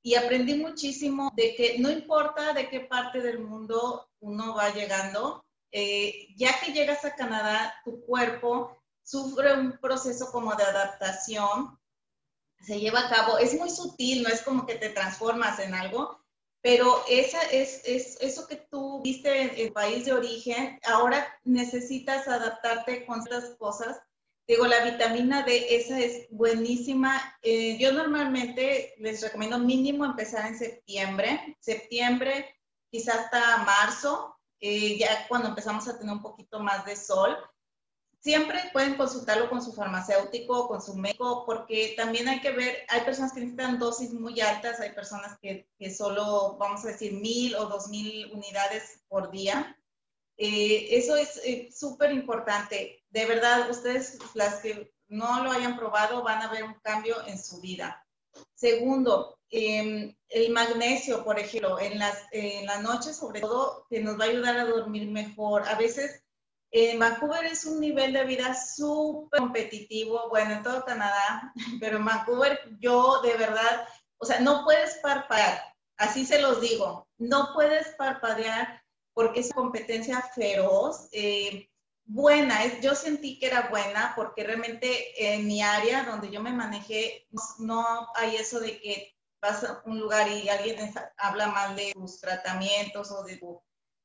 Y 0.02 0.14
aprendí 0.14 0.54
muchísimo 0.54 1.32
de 1.34 1.54
que 1.56 1.78
no 1.80 1.90
importa 1.90 2.52
de 2.52 2.68
qué 2.68 2.80
parte 2.80 3.20
del 3.20 3.40
mundo 3.40 4.08
uno 4.20 4.54
va 4.54 4.70
llegando, 4.70 5.44
eh, 5.72 6.28
ya 6.36 6.60
que 6.60 6.72
llegas 6.72 7.04
a 7.04 7.16
Canadá, 7.16 7.74
tu 7.84 8.00
cuerpo 8.06 8.80
sufre 9.02 9.52
un 9.52 9.78
proceso 9.78 10.30
como 10.30 10.54
de 10.54 10.62
adaptación 10.62 11.79
se 12.60 12.78
lleva 12.78 13.00
a 13.00 13.08
cabo, 13.08 13.38
es 13.38 13.58
muy 13.58 13.70
sutil, 13.70 14.22
no 14.22 14.28
es 14.28 14.42
como 14.42 14.66
que 14.66 14.74
te 14.74 14.90
transformas 14.90 15.58
en 15.58 15.74
algo, 15.74 16.20
pero 16.62 17.02
esa 17.08 17.40
es, 17.42 17.82
es 17.86 18.18
eso 18.20 18.46
que 18.46 18.56
tú 18.56 19.00
viste 19.02 19.42
en 19.42 19.52
el 19.56 19.72
país 19.72 20.04
de 20.04 20.12
origen, 20.12 20.78
ahora 20.84 21.26
necesitas 21.44 22.28
adaptarte 22.28 23.06
con 23.06 23.20
estas 23.20 23.56
cosas. 23.56 23.98
Digo, 24.46 24.66
la 24.66 24.84
vitamina 24.84 25.42
D, 25.42 25.76
esa 25.76 25.98
es 25.98 26.26
buenísima. 26.30 27.38
Eh, 27.40 27.78
yo 27.78 27.92
normalmente 27.92 28.94
les 28.98 29.22
recomiendo 29.22 29.58
mínimo 29.58 30.04
empezar 30.04 30.46
en 30.46 30.58
septiembre, 30.58 31.56
septiembre, 31.60 32.54
quizás 32.90 33.16
hasta 33.16 33.58
marzo, 33.58 34.36
eh, 34.60 34.98
ya 34.98 35.26
cuando 35.28 35.48
empezamos 35.48 35.88
a 35.88 35.98
tener 35.98 36.12
un 36.12 36.22
poquito 36.22 36.58
más 36.60 36.84
de 36.84 36.96
sol 36.96 37.38
siempre 38.20 38.58
pueden 38.72 38.96
consultarlo 38.96 39.48
con 39.48 39.62
su 39.62 39.72
farmacéutico, 39.72 40.68
con 40.68 40.82
su 40.82 40.94
médico, 40.94 41.44
porque 41.46 41.94
también 41.96 42.28
hay 42.28 42.40
que 42.40 42.50
ver, 42.52 42.84
hay 42.88 43.00
personas 43.00 43.32
que 43.32 43.40
necesitan 43.40 43.78
dosis 43.78 44.12
muy 44.12 44.40
altas, 44.40 44.80
hay 44.80 44.92
personas 44.92 45.38
que, 45.40 45.66
que 45.78 45.92
solo, 45.92 46.56
vamos 46.58 46.84
a 46.84 46.88
decir, 46.88 47.14
mil 47.14 47.54
o 47.56 47.66
dos 47.66 47.88
mil 47.88 48.30
unidades 48.32 49.02
por 49.08 49.30
día. 49.30 49.76
Eh, 50.36 50.96
eso 50.96 51.16
es 51.16 51.40
eh, 51.44 51.70
súper 51.74 52.12
importante. 52.12 53.02
De 53.10 53.26
verdad, 53.26 53.68
ustedes, 53.70 54.18
las 54.34 54.56
que 54.56 54.92
no 55.08 55.42
lo 55.42 55.50
hayan 55.50 55.76
probado, 55.76 56.22
van 56.22 56.42
a 56.42 56.50
ver 56.50 56.64
un 56.64 56.74
cambio 56.82 57.16
en 57.26 57.38
su 57.42 57.60
vida. 57.60 58.06
Segundo, 58.54 59.38
em, 59.50 60.14
el 60.28 60.52
magnesio, 60.52 61.24
por 61.24 61.38
ejemplo, 61.38 61.80
en 61.80 61.98
las, 61.98 62.16
en 62.32 62.66
la 62.66 62.80
noche 62.80 63.12
sobre 63.12 63.40
todo, 63.40 63.86
que 63.90 64.00
nos 64.00 64.18
va 64.18 64.24
a 64.24 64.28
ayudar 64.28 64.58
a 64.58 64.66
dormir 64.66 65.10
mejor. 65.10 65.66
A 65.68 65.74
veces 65.74 66.22
en 66.72 66.98
Vancouver 66.98 67.44
es 67.46 67.64
un 67.64 67.80
nivel 67.80 68.12
de 68.12 68.24
vida 68.24 68.54
súper 68.54 69.40
competitivo, 69.40 70.28
bueno, 70.28 70.52
en 70.54 70.62
todo 70.62 70.84
Canadá, 70.84 71.52
pero 71.80 71.96
en 71.96 72.04
Vancouver 72.04 72.60
yo 72.78 73.20
de 73.22 73.36
verdad, 73.36 73.88
o 74.18 74.24
sea, 74.24 74.40
no 74.40 74.64
puedes 74.64 74.98
parpadear, 75.02 75.62
así 75.96 76.24
se 76.24 76.40
los 76.40 76.60
digo, 76.60 77.08
no 77.18 77.50
puedes 77.54 77.88
parpadear 77.96 78.82
porque 79.12 79.40
es 79.40 79.52
competencia 79.52 80.22
feroz, 80.34 81.08
eh, 81.12 81.68
buena, 82.04 82.80
yo 82.80 82.94
sentí 82.94 83.38
que 83.38 83.46
era 83.46 83.68
buena 83.68 84.12
porque 84.16 84.44
realmente 84.44 85.34
en 85.34 85.46
mi 85.46 85.62
área 85.62 86.04
donde 86.04 86.30
yo 86.30 86.40
me 86.40 86.52
manejé, 86.52 87.26
no, 87.58 88.08
hay 88.14 88.36
eso 88.36 88.60
de 88.60 88.80
que 88.80 89.16
vas 89.42 89.64
a 89.64 89.82
un 89.86 89.98
lugar 89.98 90.28
y 90.28 90.48
alguien 90.48 90.92
habla 91.16 91.48
mal 91.48 91.74
de 91.74 91.92
tus 91.92 92.20
tratamientos 92.20 93.10
o 93.10 93.24
de 93.24 93.36
tus 93.38 93.58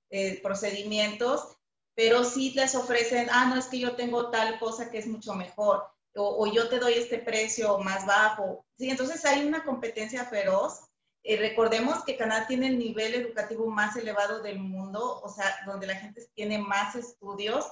eh, 0.09 0.39
procedimientos 0.41 1.57
pero 1.95 2.23
sí 2.23 2.51
les 2.51 2.75
ofrecen, 2.75 3.27
ah, 3.31 3.45
no, 3.45 3.57
es 3.57 3.67
que 3.67 3.79
yo 3.79 3.95
tengo 3.95 4.29
tal 4.29 4.59
cosa 4.59 4.91
que 4.91 4.99
es 4.99 5.07
mucho 5.07 5.33
mejor, 5.33 5.83
o, 6.15 6.47
yo 6.47 6.69
te 6.69 6.79
doy 6.79 6.93
este 6.93 7.19
precio 7.19 7.77
más 7.79 8.05
bajo. 8.05 8.65
Sí, 8.77 8.89
entonces 8.89 9.25
hay 9.25 9.45
una 9.45 9.63
competencia 9.63 10.25
feroz. 10.25 10.81
Eh, 11.23 11.37
recordemos 11.37 12.03
que 12.05 12.15
Canadá 12.15 12.47
tiene 12.47 12.67
el 12.67 12.79
nivel 12.79 13.15
educativo 13.15 13.69
más 13.69 13.95
elevado 13.97 14.41
del 14.41 14.59
mundo, 14.59 15.19
o 15.21 15.29
sea, 15.29 15.57
donde 15.65 15.87
la 15.87 15.95
gente 15.95 16.25
tiene 16.33 16.57
más 16.59 16.95
estudios. 16.95 17.65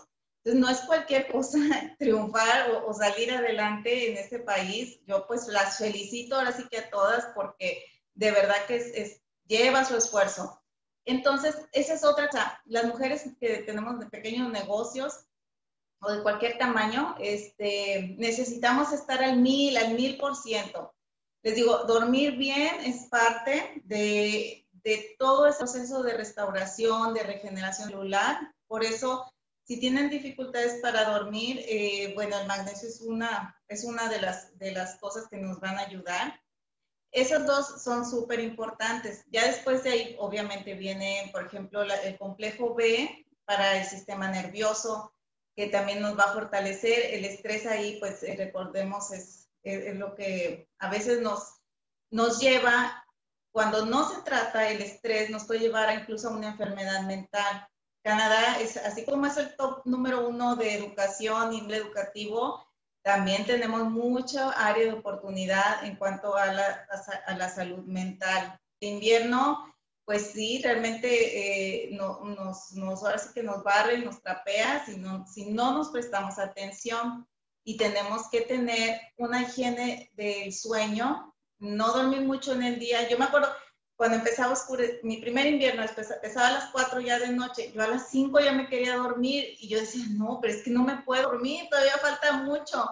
Entonces, 0.44 0.62
no 0.62 0.70
es 0.70 0.82
cualquier 0.82 1.32
cosa 1.32 1.60
triunfar 2.00 2.72
o, 2.86 2.94
salir 2.94 3.32
adelante 3.32 4.12
en 4.12 4.18
este 4.18 4.40
país. 4.40 5.00
Yo 5.06 5.26
pues 5.26 5.48
las 5.48 5.78
felicito 5.78 6.36
ahora 6.36 6.52
sí 6.52 6.68
que 6.70 6.80
a 6.80 6.90
todas 6.90 7.28
porque 7.36 7.82
de 8.16 8.32
verdad 8.32 8.66
que 8.68 8.76
es, 8.76 9.22
lleva 9.48 9.86
su 9.86 9.96
esfuerzo. 9.96 10.62
Entonces, 11.06 11.56
esa 11.72 11.94
es 11.94 12.04
otra, 12.04 12.30
las 12.66 12.86
mujeres 12.86 13.26
que 13.39 13.58
tenemos 13.58 14.00
de 14.00 14.06
pequeños 14.06 14.52
negocios 14.52 15.26
o 16.00 16.12
de 16.12 16.22
cualquier 16.22 16.58
tamaño, 16.58 17.16
este, 17.20 18.16
necesitamos 18.18 18.92
estar 18.92 19.24
al 19.24 19.38
mil, 19.38 19.76
al 19.78 19.96
mil 19.96 20.18
por 20.18 20.36
ciento. 20.36 20.94
Les 21.44 21.56
digo, 21.56 21.84
dormir 21.86 22.38
bien 22.38 22.76
es 22.86 23.08
parte 23.08 23.82
de, 23.86 24.66
de 24.72 25.16
todo 25.18 25.48
ese 25.48 25.60
proceso 25.60 26.04
de 26.04 26.13
restauración, 26.13 27.13
de 27.13 27.24
regeneración 27.24 27.89
celular. 27.89 28.54
Por 28.68 28.84
eso, 28.84 29.26
si 29.66 29.80
tienen 29.80 30.10
dificultades 30.10 30.82
para 30.82 31.06
dormir, 31.06 31.62
eh, 31.68 32.13
bueno, 32.16 32.38
el 32.38 32.48
magnesio 32.48 32.88
es 32.89 33.02
una, 33.02 33.58
es 33.68 33.84
una 33.86 34.10
de, 34.10 34.22
las, 34.22 34.58
de 34.58 34.72
las 34.72 34.98
cosas 34.98 35.28
que 35.30 35.38
nos 35.38 35.60
van 35.60 35.78
a 35.78 35.84
ayudar. 35.84 36.43
Esos 37.13 37.45
dos 37.45 37.84
son 37.84 38.10
súper 38.10 38.39
importantes. 38.39 39.23
Ya 39.30 39.45
después 39.45 39.84
de 39.84 39.91
ahí, 39.91 40.15
obviamente, 40.19 40.73
viene, 40.73 41.30
por 41.32 41.45
ejemplo, 41.45 41.84
el 41.84 42.17
complejo 42.17 42.73
B 42.73 43.28
para 43.45 43.78
el 43.78 43.86
sistema 43.86 44.30
nervioso, 44.30 45.13
que 45.56 45.67
también 45.67 46.02
nos 46.02 46.17
va 46.17 46.23
a 46.23 46.34
fortalecer. 46.34 47.13
El 47.13 47.26
estrés 47.26 47.67
ahí, 47.67 47.99
pues 47.99 48.23
eh, 48.23 48.36
recordemos, 48.36 49.12
es, 49.12 49.47
es, 49.62 49.95
lo 49.95 50.15
que 50.15 50.67
a 50.80 50.89
veces 50.89 51.21
nos, 51.21 51.62
nos 52.10 52.39
lleva, 52.39 53.06
cuando 53.52 53.86
no 53.86 54.10
se 54.10 54.23
trata 54.23 54.71
el 54.71 54.82
estrés, 54.82 55.30
nos 55.30 55.45
puede 55.45 55.60
llevar 55.60 55.93
incluso 55.95 56.30
a 56.30 56.36
una 56.36 56.47
enfermedad 56.47 57.04
mental. 57.04 57.67
Canadá 58.04 58.60
es, 58.60 58.76
así 58.78 59.06
como 59.06 59.28
es 59.28 59.38
el 59.38 59.56
top 59.56 59.86
número 59.86 60.28
uno 60.28 60.56
de 60.56 60.73
educación, 60.73 61.52
nivel 61.52 61.76
educativo, 61.76 62.65
también 63.04 63.46
tenemos 63.46 63.89
mucha 63.92 64.50
área 64.52 64.86
de 64.86 64.94
oportunidad 64.94 65.84
en 65.86 65.98
cuanto 65.98 66.36
a 66.36 66.48
la, 66.48 66.88
a 67.28 67.36
la 67.36 67.50
salud 67.50 67.84
mental. 67.86 68.60
En 68.80 68.96
invierno, 68.96 69.74
pues 70.06 70.32
sí, 70.32 70.62
realmente 70.63 71.86
eh, 71.86 71.89
no, 71.92 72.22
nos, 72.24 72.72
nos, 72.74 73.04
ahora 73.04 73.22
que 73.34 73.44
nos 73.44 73.63
barre, 73.63 73.98
nos 74.00 74.22
trapea 74.22 74.86
si 74.86 74.98
no, 74.98 75.26
si 75.28 75.52
no 75.52 75.74
nos 75.74 75.89
prestamos 75.89 76.39
atención 76.39 77.28
y 77.66 77.78
tenemos 77.78 78.30
que 78.30 78.42
tener 78.42 79.00
una 79.18 79.42
higiene 79.44 80.10
del 80.13 80.54
sueño, 80.54 81.34
no 81.60 81.94
dormir 81.94 82.22
mucho 82.22 82.54
en 82.54 82.63
el 82.63 82.80
día. 82.80 83.08
Yo 83.10 83.18
me 83.18 83.26
acuerdo 83.26 83.50
cuando 84.04 84.18
empezaba 84.18 84.52
a 84.52 84.58
mi 85.04 85.16
primer 85.22 85.46
invierno 85.46 85.82
empezaba 85.82 86.48
a 86.48 86.52
las 86.52 86.72
4 86.72 87.00
ya 87.00 87.20
de 87.20 87.30
noche, 87.30 87.72
yo 87.72 87.82
a 87.82 87.88
las 87.88 88.10
5 88.10 88.38
ya 88.42 88.52
me 88.52 88.68
quería 88.68 88.98
dormir 88.98 89.56
y 89.62 89.70
yo 89.70 89.80
decía, 89.80 90.04
no, 90.10 90.39
pero 90.42 90.54
es 90.54 90.62
que 90.62 90.72
no 90.72 90.84
me 90.84 90.98
puedo 91.04 91.24
dormir, 91.24 91.70
todavía 91.70 91.98
falta 92.00 92.34
mucho. 92.34 92.86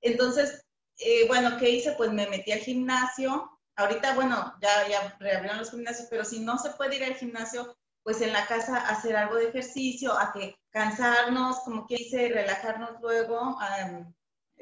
Entonces, 0.00 0.64
eh, 0.98 1.26
bueno, 1.26 1.56
¿qué 1.58 1.70
hice? 1.70 1.94
Pues 1.96 2.12
me 2.12 2.28
metí 2.28 2.52
al 2.52 2.60
gimnasio. 2.60 3.58
Ahorita, 3.74 4.14
bueno, 4.14 4.54
ya, 4.62 4.86
ya 4.88 5.16
reabrieron 5.18 5.58
los 5.58 5.72
gimnasios, 5.72 6.06
pero 6.08 6.24
si 6.24 6.38
no 6.38 6.56
se 6.56 6.70
puede 6.70 6.98
ir 6.98 7.02
al 7.04 7.16
gimnasio, 7.16 7.76
pues 8.04 8.20
en 8.20 8.32
la 8.32 8.46
casa 8.46 8.76
hacer 8.76 9.16
algo 9.16 9.34
de 9.34 9.48
ejercicio, 9.48 10.16
a 10.16 10.32
que 10.32 10.54
cansarnos, 10.70 11.58
como 11.64 11.84
que 11.88 11.96
hice, 11.96 12.28
relajarnos 12.28 13.00
luego, 13.00 13.58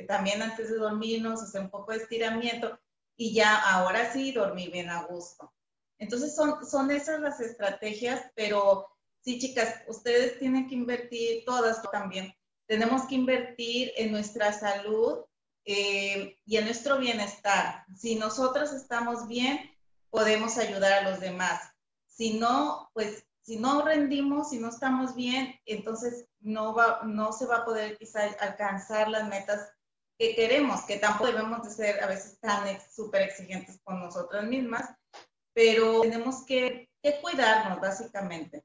también 0.09 0.41
antes 0.41 0.71
de 0.71 0.77
dormirnos, 0.79 1.43
hacer 1.43 1.61
un 1.61 1.71
poco 1.71 1.93
de 1.93 1.99
estiramiento 1.99 2.81
y 3.15 3.35
ya 3.35 3.61
ahora 3.61 4.11
sí 4.11 4.33
dormir 4.33 4.71
bien 4.71 4.89
a 4.89 5.03
gusto. 5.03 5.53
Entonces 6.03 6.35
son, 6.35 6.67
son 6.67 6.91
esas 6.91 7.21
las 7.21 7.39
estrategias, 7.39 8.25
pero 8.35 8.89
sí, 9.21 9.39
chicas, 9.39 9.83
ustedes 9.87 10.37
tienen 10.41 10.69
que 10.69 10.75
invertir, 10.75 11.45
todas 11.45 11.81
también, 11.93 12.35
tenemos 12.67 13.03
que 13.03 13.15
invertir 13.15 13.93
en 13.97 14.11
nuestra 14.11 14.53
salud 14.53 15.21
eh, 15.65 16.41
y 16.45 16.57
en 16.57 16.65
nuestro 16.65 16.99
bienestar. 16.99 17.85
Si 17.97 18.17
nosotros 18.17 18.73
estamos 18.73 19.29
bien, 19.29 19.71
podemos 20.11 20.59
ayudar 20.59 20.93
a 20.93 21.09
los 21.09 21.21
demás. 21.21 21.71
Si 22.09 22.37
no, 22.37 22.91
pues 22.95 23.25
si 23.43 23.59
no 23.61 23.83
rendimos, 23.85 24.51
si 24.51 24.59
no 24.59 24.71
estamos 24.71 25.15
bien, 25.15 25.55
entonces 25.67 26.27
no, 26.41 26.75
va, 26.75 27.03
no 27.05 27.33
se 27.33 27.47
va 27.47 27.59
a 27.59 27.65
poder 27.65 27.97
quizá 27.97 28.25
alcanzar 28.41 29.09
las 29.09 29.29
metas 29.29 29.71
que 30.19 30.35
queremos, 30.35 30.81
que 30.83 30.97
tampoco 30.97 31.31
debemos 31.31 31.63
de 31.63 31.71
ser 31.71 32.03
a 32.03 32.09
veces 32.09 32.41
tan 32.41 32.67
súper 32.93 33.23
exigentes 33.23 33.81
con 33.85 34.01
nosotras 34.01 34.45
mismas, 34.45 34.97
pero 35.55 36.03
tenemos 36.03 36.45
que, 36.47 36.89
cuidarnos 37.21 37.81
básicamente. 37.81 38.65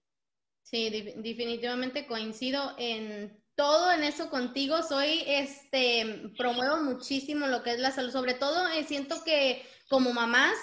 Sí, 0.62 0.89
definitivamente 1.17 2.06
coincido 2.06 2.76
en 2.78 3.41
todo 3.56 3.91
en 3.91 4.04
eso 4.04 4.30
contigo. 4.30 4.84
Soy, 4.84 5.23
este, 5.26 6.32
promuevo 6.38 6.78
muchísimo 6.84 7.47
lo 7.47 7.63
que 7.63 7.71
es 7.71 7.80
la 7.80 7.91
salud. 7.91 8.12
Sobre 8.12 8.36
todo, 8.36 8.67
eh, 8.69 8.84
siento 8.84 9.23
que 9.23 9.65
como 9.89 10.13
mamás 10.13 10.54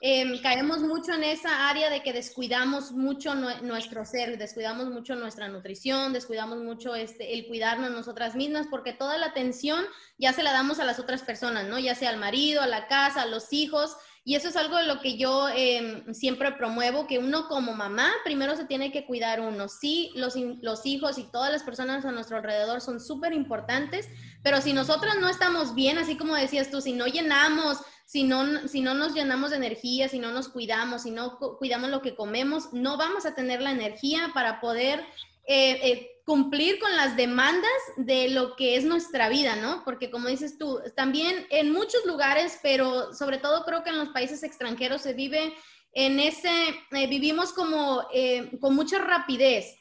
em, 0.00 0.40
caemos 0.42 0.80
mucho 0.80 1.14
en 1.14 1.24
esa 1.24 1.68
área 1.68 1.88
de 1.88 2.02
que 2.02 2.12
descuidamos 2.12 2.92
mucho 2.92 3.34
nuestro 3.34 4.04
ser, 4.04 4.36
descuidamos 4.38 4.90
mucho 4.90 5.16
nuestra 5.16 5.48
nutrición, 5.48 6.12
descuidamos 6.12 6.58
mucho 6.58 6.94
este, 6.94 7.32
el 7.32 7.46
cuidarnos 7.46 7.90
nosotras 7.90 8.36
mismas, 8.36 8.66
porque 8.70 8.92
toda 8.92 9.16
la 9.18 9.26
atención 9.26 9.84
ya 10.18 10.32
se 10.32 10.42
la 10.42 10.52
damos 10.52 10.78
a 10.78 10.84
las 10.84 10.98
otras 10.98 11.22
personas, 11.22 11.66
¿no? 11.66 11.78
Ya 11.78 11.94
sea 11.94 12.10
al 12.10 12.18
marido, 12.18 12.60
a 12.60 12.66
la 12.66 12.86
casa, 12.86 13.22
a 13.22 13.26
los 13.26 13.52
hijos. 13.52 13.96
Y 14.26 14.36
eso 14.36 14.48
es 14.48 14.56
algo 14.56 14.78
de 14.78 14.86
lo 14.86 15.00
que 15.00 15.18
yo 15.18 15.48
em, 15.50 16.14
siempre 16.14 16.50
promuevo, 16.52 17.06
que 17.06 17.18
uno 17.18 17.46
como 17.46 17.74
mamá 17.74 18.10
primero 18.24 18.56
se 18.56 18.64
tiene 18.64 18.90
que 18.90 19.04
cuidar 19.04 19.40
uno. 19.40 19.68
Sí, 19.68 20.12
los, 20.14 20.34
los 20.62 20.86
hijos 20.86 21.18
y 21.18 21.24
todas 21.24 21.52
las 21.52 21.62
personas 21.62 22.06
a 22.06 22.12
nuestro 22.12 22.38
alrededor 22.38 22.80
son 22.80 23.00
súper 23.00 23.34
importantes, 23.34 24.08
pero 24.42 24.62
si 24.62 24.72
nosotras 24.72 25.16
no 25.20 25.28
estamos 25.28 25.74
bien, 25.74 25.98
así 25.98 26.16
como 26.16 26.34
decías 26.34 26.70
tú, 26.70 26.80
si 26.80 26.94
no 26.94 27.06
llenamos, 27.06 27.78
si 28.06 28.24
no, 28.24 28.66
si 28.66 28.80
no 28.80 28.94
nos 28.94 29.12
llenamos 29.12 29.50
de 29.50 29.56
energía, 29.56 30.08
si 30.08 30.18
no 30.18 30.32
nos 30.32 30.48
cuidamos, 30.48 31.02
si 31.02 31.10
no 31.10 31.38
cuidamos 31.58 31.90
lo 31.90 32.00
que 32.00 32.14
comemos, 32.14 32.72
no 32.72 32.96
vamos 32.96 33.26
a 33.26 33.34
tener 33.34 33.60
la 33.60 33.72
energía 33.72 34.30
para 34.32 34.60
poder 34.60 35.04
eh, 35.46 35.78
eh, 35.82 36.10
cumplir 36.24 36.78
con 36.78 36.96
las 36.96 37.16
demandas 37.16 37.70
de 37.96 38.28
lo 38.30 38.56
que 38.56 38.76
es 38.76 38.84
nuestra 38.84 39.28
vida, 39.28 39.56
¿no? 39.56 39.82
Porque 39.84 40.10
como 40.10 40.28
dices 40.28 40.56
tú, 40.56 40.80
también 40.96 41.46
en 41.50 41.70
muchos 41.70 42.06
lugares, 42.06 42.58
pero 42.62 43.12
sobre 43.12 43.38
todo 43.38 43.64
creo 43.64 43.82
que 43.84 43.90
en 43.90 43.98
los 43.98 44.08
países 44.08 44.42
extranjeros 44.42 45.02
se 45.02 45.12
vive 45.12 45.54
en 45.92 46.18
ese, 46.18 46.50
eh, 46.92 47.06
vivimos 47.08 47.52
como 47.52 48.06
con 48.60 48.74
mucha 48.74 48.98
rapidez, 48.98 49.76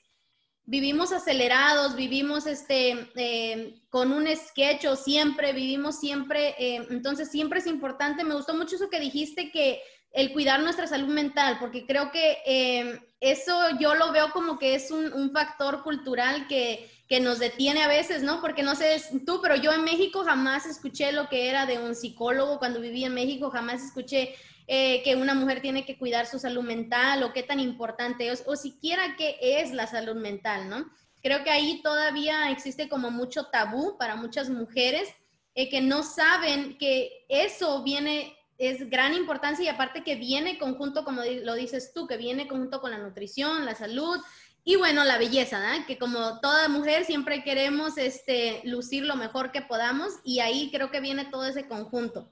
vivimos 0.65 1.11
acelerados, 1.13 1.95
vivimos 1.95 2.45
este, 2.45 3.81
con 3.89 4.11
un 4.11 4.27
sketch 4.35 4.85
o 4.85 4.95
siempre, 4.97 5.53
vivimos 5.53 5.99
siempre, 5.99 6.55
entonces 6.57 7.31
siempre 7.31 7.59
es 7.59 7.67
importante, 7.67 8.23
me 8.23 8.35
gustó 8.35 8.53
mucho 8.53 8.75
eso 8.75 8.89
que 8.89 8.99
dijiste 8.99 9.49
que 9.49 9.81
el 10.13 10.31
cuidar 10.31 10.61
nuestra 10.61 10.85
salud 10.85 11.07
mental, 11.07 11.57
porque 11.59 11.85
creo 11.85 12.11
que 12.11 12.37
eh, 12.45 13.01
eso 13.19 13.53
yo 13.79 13.95
lo 13.95 14.11
veo 14.11 14.29
como 14.31 14.59
que 14.59 14.75
es 14.75 14.91
un, 14.91 15.31
factor 15.31 15.83
cultural 15.83 16.47
que, 16.47 16.89
nos 17.21 17.37
detiene 17.37 17.83
a 17.83 17.87
veces, 17.87 18.23
¿no? 18.23 18.41
Porque 18.41 18.63
no 18.63 18.73
sé 18.73 18.99
tú, 19.23 19.39
pero 19.39 19.55
yo 19.55 19.71
en 19.71 19.83
México 19.83 20.23
jamás 20.23 20.65
escuché 20.65 21.11
lo 21.11 21.29
que 21.29 21.47
era 21.47 21.67
de 21.67 21.77
un 21.77 21.93
psicólogo 21.93 22.57
cuando 22.57 22.81
viví 22.81 23.03
en 23.03 23.13
México, 23.13 23.51
jamás 23.51 23.83
escuché 23.83 24.33
eh, 24.65 25.03
que 25.03 25.15
una 25.15 25.35
mujer 25.35 25.61
tiene 25.61 25.85
que 25.85 25.95
cuidar 25.99 26.25
su 26.25 26.39
salud 26.39 26.63
mental 26.63 27.21
o 27.21 27.31
qué 27.31 27.43
tan 27.43 27.59
importante 27.59 28.29
es, 28.29 28.43
o 28.47 28.55
siquiera 28.55 29.15
qué 29.15 29.37
es 29.39 29.73
la 29.73 29.85
salud 29.85 30.15
mental, 30.15 30.67
¿no? 30.67 30.89
Creo 31.21 31.43
que 31.43 31.51
ahí 31.51 31.83
todavía 31.83 32.49
existe 32.49 32.89
como 32.89 33.11
mucho 33.11 33.45
tabú 33.45 33.95
para 33.99 34.15
muchas 34.15 34.49
mujeres 34.49 35.07
eh, 35.53 35.69
que 35.69 35.81
no 35.81 36.01
saben 36.01 36.79
que 36.79 37.27
eso 37.29 37.83
viene 37.83 38.35
es 38.67 38.89
gran 38.89 39.13
importancia 39.13 39.65
y 39.65 39.67
aparte 39.67 40.03
que 40.03 40.15
viene 40.15 40.57
conjunto, 40.57 41.03
como 41.03 41.21
lo 41.23 41.53
dices 41.55 41.93
tú, 41.93 42.07
que 42.07 42.17
viene 42.17 42.47
conjunto 42.47 42.81
con 42.81 42.91
la 42.91 42.97
nutrición, 42.97 43.65
la 43.65 43.75
salud 43.75 44.19
y 44.63 44.77
bueno, 44.77 45.03
la 45.03 45.17
belleza, 45.17 45.59
¿no? 45.59 45.85
que 45.85 45.97
como 45.97 46.39
toda 46.39 46.69
mujer 46.69 47.03
siempre 47.05 47.43
queremos 47.43 47.97
este, 47.97 48.61
lucir 48.63 49.03
lo 49.03 49.15
mejor 49.15 49.51
que 49.51 49.61
podamos 49.61 50.13
y 50.23 50.39
ahí 50.39 50.71
creo 50.71 50.89
que 50.89 51.01
viene 51.01 51.25
todo 51.25 51.45
ese 51.45 51.67
conjunto. 51.67 52.31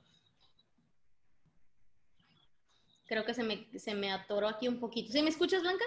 Creo 3.07 3.25
que 3.25 3.33
se 3.33 3.43
me, 3.43 3.67
se 3.77 3.93
me 3.93 4.11
atoró 4.11 4.47
aquí 4.47 4.69
un 4.69 4.79
poquito. 4.79 5.11
¿Sí 5.11 5.21
me 5.21 5.29
escuchas, 5.29 5.61
Blanca? 5.61 5.83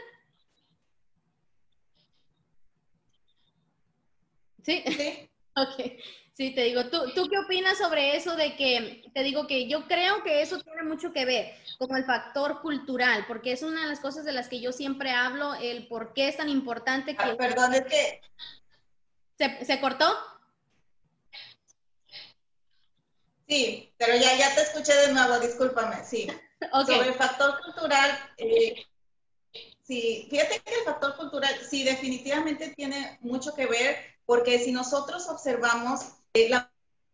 ¿Sí? 4.62 4.84
Sí. 4.86 5.30
ok. 5.56 6.02
Sí, 6.36 6.52
te 6.52 6.64
digo, 6.64 6.86
¿tú, 6.86 7.12
¿tú 7.14 7.28
qué 7.28 7.38
opinas 7.38 7.78
sobre 7.78 8.16
eso 8.16 8.34
de 8.34 8.56
que, 8.56 9.04
te 9.14 9.22
digo 9.22 9.46
que 9.46 9.68
yo 9.68 9.86
creo 9.86 10.24
que 10.24 10.42
eso 10.42 10.58
tiene 10.60 10.82
mucho 10.82 11.12
que 11.12 11.24
ver, 11.24 11.54
como 11.78 11.96
el 11.96 12.04
factor 12.04 12.60
cultural, 12.60 13.24
porque 13.28 13.52
es 13.52 13.62
una 13.62 13.82
de 13.82 13.88
las 13.88 14.00
cosas 14.00 14.24
de 14.24 14.32
las 14.32 14.48
que 14.48 14.60
yo 14.60 14.72
siempre 14.72 15.12
hablo, 15.12 15.54
el 15.54 15.86
por 15.86 16.12
qué 16.12 16.26
es 16.26 16.36
tan 16.36 16.48
importante 16.48 17.16
que... 17.16 17.22
Ah, 17.22 17.36
perdón, 17.38 17.74
es 17.74 17.84
que... 17.84 18.20
¿Se, 19.38 19.64
¿Se, 19.64 19.80
cortó? 19.80 20.12
Sí, 23.48 23.94
pero 23.96 24.16
ya, 24.16 24.36
ya 24.36 24.52
te 24.56 24.62
escuché 24.62 24.92
de 24.92 25.12
nuevo, 25.12 25.38
discúlpame, 25.38 26.04
sí. 26.04 26.26
Sobre 26.86 27.08
el 27.08 27.14
factor 27.14 27.60
cultural, 27.62 28.10
eh, 28.38 28.84
sí, 29.82 30.26
fíjate 30.28 30.58
que 30.60 30.74
el 30.74 30.84
factor 30.84 31.14
cultural 31.16 31.54
sí 31.70 31.84
definitivamente 31.84 32.74
tiene 32.74 33.18
mucho 33.20 33.54
que 33.54 33.66
ver, 33.66 34.13
porque 34.26 34.58
si 34.58 34.72
nosotros 34.72 35.28
observamos 35.28 36.00
eh, 36.32 36.48
la 36.48 36.70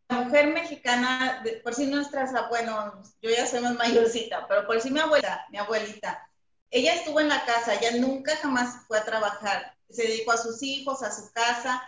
mujer 0.09 0.49
mexicana, 0.49 1.43
por 1.63 1.75
si 1.75 1.87
nuestras, 1.87 2.33
bueno, 2.49 3.03
yo 3.23 3.31
ya 3.31 3.47
soy 3.47 3.61
más 3.61 3.75
mayorcita, 3.77 4.47
pero 4.49 4.67
por 4.67 4.81
si 4.81 4.91
mi 4.91 5.01
abuela, 5.01 5.45
mi 5.51 5.59
abuelita, 5.59 6.29
ella 6.71 6.95
estuvo 6.95 7.21
en 7.21 7.29
la 7.29 7.45
casa, 7.45 7.75
ella 7.75 7.99
nunca 7.99 8.37
jamás 8.37 8.87
fue 8.87 8.99
a 8.99 9.05
trabajar, 9.05 9.77
se 9.89 10.05
dedicó 10.05 10.33
a 10.33 10.37
sus 10.37 10.63
hijos, 10.63 11.03
a 11.03 11.13
su 11.13 11.33
casa. 11.33 11.83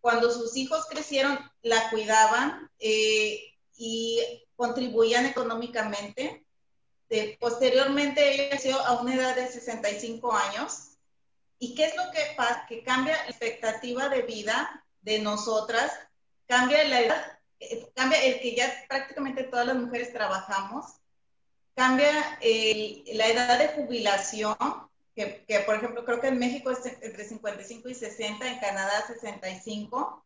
Cuando 0.00 0.30
sus 0.30 0.56
hijos 0.56 0.86
crecieron, 0.88 1.38
la 1.62 1.90
cuidaban 1.90 2.70
eh, 2.78 3.54
y 3.76 4.20
contribuían 4.56 5.26
económicamente. 5.26 6.44
posteriormente 7.40 8.34
ella 8.34 8.54
nació 8.54 8.78
a 8.78 9.00
una 9.00 9.14
edad 9.14 9.36
de 9.36 9.48
65 9.48 10.32
años. 10.32 10.89
¿Y 11.62 11.74
qué 11.74 11.84
es 11.84 11.96
lo 11.96 12.10
que 12.10 12.34
pasa? 12.36 12.64
Que 12.66 12.82
cambia 12.82 13.14
la 13.14 13.28
expectativa 13.28 14.08
de 14.08 14.22
vida 14.22 14.82
de 15.02 15.18
nosotras, 15.18 15.92
cambia 16.48 16.82
la 16.84 17.00
edad, 17.02 17.38
eh, 17.60 17.86
cambia 17.94 18.22
el 18.24 18.40
que 18.40 18.56
ya 18.56 18.72
prácticamente 18.88 19.44
todas 19.44 19.66
las 19.66 19.76
mujeres 19.76 20.10
trabajamos, 20.10 20.86
cambia 21.76 22.38
la 22.40 23.26
edad 23.26 23.58
de 23.58 23.68
jubilación, 23.68 24.56
que, 25.14 25.44
que, 25.46 25.60
por 25.60 25.74
ejemplo 25.76 26.02
creo 26.06 26.20
que 26.20 26.28
en 26.28 26.38
México 26.38 26.70
es 26.70 26.84
entre 27.02 27.24
55 27.24 27.90
y 27.90 27.94
60, 27.94 28.46
en 28.48 28.58
Canadá 28.58 29.06
65. 29.06 30.24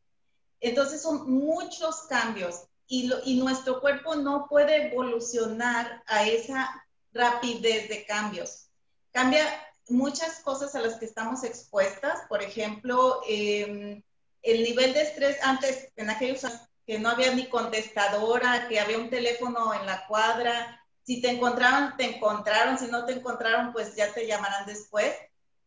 Entonces 0.60 1.02
son 1.02 1.28
muchos 1.28 2.02
cambios 2.02 2.62
y, 2.86 3.10
y 3.24 3.40
nuestro 3.40 3.80
cuerpo 3.80 4.14
no 4.14 4.46
puede 4.48 4.86
evolucionar 4.86 6.04
a 6.06 6.28
esa 6.28 6.86
rapidez 7.12 7.88
de 7.88 8.06
cambios. 8.06 8.68
Cambia 9.10 9.44
muchas 9.88 10.40
cosas 10.40 10.74
a 10.74 10.80
las 10.80 10.94
que 10.94 11.04
estamos 11.04 11.44
expuestas, 11.44 12.20
por 12.28 12.42
ejemplo, 12.42 13.20
eh, 13.28 14.02
el 14.42 14.62
nivel 14.62 14.92
de 14.94 15.02
estrés 15.02 15.42
antes, 15.42 15.92
en 15.96 16.10
aquellos 16.10 16.44
años 16.44 16.60
que 16.86 16.98
no 16.98 17.08
había 17.08 17.34
ni 17.34 17.48
contestadora, 17.48 18.68
que 18.68 18.78
había 18.78 18.98
un 18.98 19.10
teléfono 19.10 19.72
en 19.72 19.86
la 19.86 20.06
cuadra, 20.06 20.80
si 21.02 21.20
te 21.20 21.30
encontraron, 21.30 21.96
te 21.96 22.16
encontraron, 22.16 22.78
si 22.78 22.86
no 22.86 23.04
te 23.04 23.12
encontraron, 23.12 23.72
pues 23.72 23.94
ya 23.94 24.12
te 24.12 24.26
llamarán 24.26 24.66
después. 24.66 25.14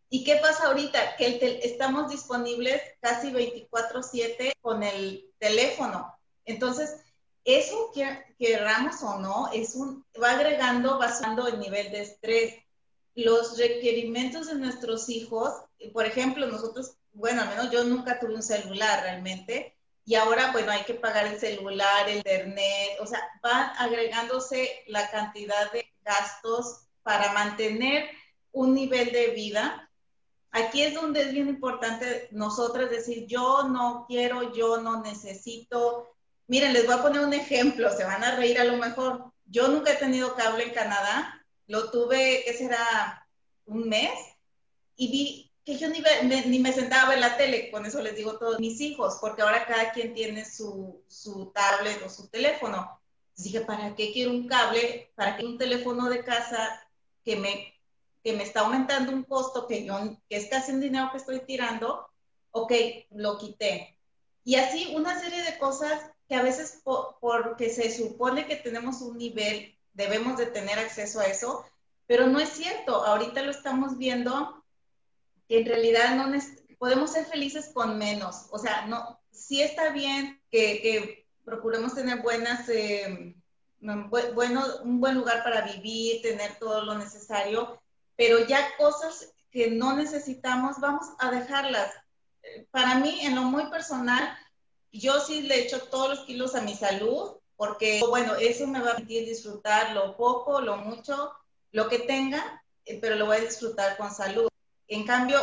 ¿Y 0.09 0.23
qué 0.23 0.37
pasa 0.37 0.67
ahorita? 0.67 1.15
Que 1.15 1.59
estamos 1.63 2.09
disponibles 2.09 2.81
casi 3.01 3.31
24/7 3.31 4.53
con 4.61 4.83
el 4.83 5.29
teléfono. 5.37 6.17
Entonces, 6.45 6.95
eso, 7.43 7.91
querramos 8.37 9.01
o 9.03 9.19
no, 9.19 9.49
es 9.53 9.75
un, 9.75 10.05
va 10.21 10.31
agregando, 10.31 10.97
va 10.97 11.11
el 11.47 11.59
nivel 11.59 11.91
de 11.91 12.01
estrés. 12.01 12.55
Los 13.17 13.57
requerimientos 13.57 14.47
de 14.47 14.55
nuestros 14.55 15.09
hijos, 15.09 15.53
por 15.91 16.05
ejemplo, 16.05 16.47
nosotros 16.47 16.97
bueno, 17.17 17.41
al 17.41 17.49
menos 17.49 17.71
yo 17.71 17.83
nunca 17.83 18.19
tuve 18.19 18.35
un 18.35 18.43
celular 18.43 19.01
realmente. 19.01 19.75
Y 20.05 20.15
ahora, 20.15 20.51
bueno, 20.51 20.71
hay 20.71 20.83
que 20.83 20.93
pagar 20.93 21.25
el 21.25 21.39
celular, 21.39 22.07
el 22.07 22.17
internet, 22.17 22.97
o 23.01 23.07
sea, 23.07 23.19
van 23.41 23.71
agregándose 23.77 24.83
la 24.87 25.09
cantidad 25.09 25.71
de 25.71 25.85
gastos 26.05 26.87
para 27.03 27.33
mantener 27.33 28.07
un 28.51 28.73
nivel 28.73 29.11
de 29.11 29.31
vida. 29.31 29.89
Aquí 30.51 30.83
es 30.83 30.93
donde 30.93 31.21
es 31.23 31.33
bien 31.33 31.49
importante 31.49 32.29
nosotras 32.31 32.89
decir, 32.89 33.25
yo 33.27 33.63
no 33.67 34.05
quiero, 34.07 34.53
yo 34.53 34.77
no 34.77 35.01
necesito. 35.01 36.15
Miren, 36.45 36.71
les 36.71 36.85
voy 36.85 36.95
a 36.95 37.01
poner 37.01 37.21
un 37.21 37.33
ejemplo, 37.33 37.91
se 37.91 38.05
van 38.05 38.23
a 38.23 38.35
reír 38.35 38.59
a 38.59 38.63
lo 38.63 38.77
mejor. 38.77 39.33
Yo 39.45 39.67
nunca 39.67 39.91
he 39.91 39.95
tenido 39.95 40.35
cable 40.35 40.65
en 40.65 40.73
Canadá, 40.73 41.45
lo 41.67 41.91
tuve, 41.91 42.43
¿qué 42.45 42.53
será? 42.53 43.27
Un 43.65 43.89
mes, 43.89 44.11
y 44.95 45.11
vi 45.11 45.51
que 45.65 45.77
yo 45.77 45.89
ni 45.89 46.01
me, 46.01 46.45
ni 46.45 46.59
me 46.59 46.71
sentaba 46.71 47.09
ver 47.09 47.19
la 47.19 47.35
tele, 47.35 47.69
con 47.69 47.85
eso 47.85 48.01
les 48.01 48.15
digo 48.15 48.37
todos 48.37 48.59
mis 48.59 48.79
hijos, 48.79 49.17
porque 49.19 49.41
ahora 49.41 49.65
cada 49.65 49.91
quien 49.91 50.13
tiene 50.13 50.45
su, 50.45 51.03
su 51.07 51.51
tablet 51.53 52.01
o 52.05 52.09
su 52.09 52.29
teléfono. 52.29 52.99
dije, 53.35 53.61
¿para 53.61 53.93
qué 53.95 54.13
quiero 54.13 54.31
un 54.31 54.47
cable? 54.47 55.11
¿Para 55.15 55.35
qué 55.35 55.45
un 55.45 55.57
teléfono 55.57 56.09
de 56.09 56.23
casa 56.23 56.87
que 57.25 57.35
me, 57.35 57.73
que 58.23 58.33
me 58.33 58.43
está 58.43 58.61
aumentando 58.61 59.11
un 59.11 59.23
costo 59.23 59.67
que, 59.67 59.85
yo, 59.85 60.17
que 60.29 60.37
es 60.37 60.47
casi 60.47 60.71
un 60.71 60.79
dinero 60.79 61.09
que 61.11 61.17
estoy 61.17 61.41
tirando? 61.41 62.07
Ok, 62.51 62.71
lo 63.11 63.37
quité. 63.37 63.99
Y 64.45 64.55
así 64.55 64.95
una 64.95 65.19
serie 65.19 65.43
de 65.43 65.57
cosas 65.57 66.11
que 66.29 66.35
a 66.35 66.43
veces 66.43 66.81
porque 67.19 67.69
se 67.69 67.95
supone 67.95 68.47
que 68.47 68.55
tenemos 68.55 69.01
un 69.01 69.17
nivel, 69.17 69.76
debemos 69.97 70.37
de 70.37 70.45
tener 70.45 70.77
acceso 70.79 71.19
a 71.19 71.25
eso, 71.25 71.65
pero 72.05 72.27
no 72.27 72.39
es 72.39 72.49
cierto. 72.49 73.03
Ahorita 73.03 73.41
lo 73.41 73.51
estamos 73.51 73.97
viendo 73.97 74.63
que 75.49 75.59
en 75.59 75.65
realidad 75.65 76.15
no 76.15 76.31
podemos 76.77 77.11
ser 77.11 77.25
felices 77.25 77.71
con 77.73 77.97
menos. 77.97 78.45
O 78.51 78.59
sea, 78.59 78.85
no, 78.85 79.19
sí 79.31 79.61
está 79.61 79.89
bien 79.89 80.39
que, 80.51 81.25
procuremos 81.43 81.95
tener 81.95 82.21
buenas, 82.21 82.67
eh, 82.67 83.33
bueno, 83.79 84.65
un 84.83 84.99
buen 84.99 85.15
lugar 85.15 85.43
para 85.43 85.61
vivir, 85.61 86.21
tener 86.21 86.59
todo 86.59 86.83
lo 86.83 86.97
necesario, 86.97 87.81
pero 88.17 88.45
ya 88.45 88.75
cosas 88.77 89.33
que 89.49 89.71
no 89.71 89.95
necesitamos, 89.95 90.79
vamos 90.81 91.07
a 91.19 91.31
dejarlas. 91.31 91.93
Para 92.69 92.95
mí, 92.95 93.21
en 93.21 93.35
lo 93.35 93.43
muy 93.43 93.69
personal, 93.69 94.37
yo 94.91 95.21
sí 95.21 95.43
le 95.43 95.63
echo 95.63 95.83
todos 95.83 96.09
los 96.09 96.19
kilos 96.25 96.53
a 96.53 96.61
mi 96.61 96.75
salud, 96.75 97.37
porque, 97.57 98.01
bueno, 98.07 98.35
eso 98.35 98.67
me 98.67 98.79
va 98.79 98.91
a 98.91 98.95
permitir 98.95 99.25
disfrutar 99.25 99.93
lo 99.93 100.15
poco, 100.15 100.61
lo 100.61 100.77
mucho, 100.77 101.33
lo 101.71 101.89
que 101.89 101.99
tenga, 101.99 102.63
eh, 102.85 102.99
pero 103.01 103.15
lo 103.15 103.25
voy 103.25 103.37
a 103.37 103.41
disfrutar 103.41 103.97
con 103.97 104.13
salud. 104.13 104.47
En 104.87 105.05
cambio, 105.05 105.39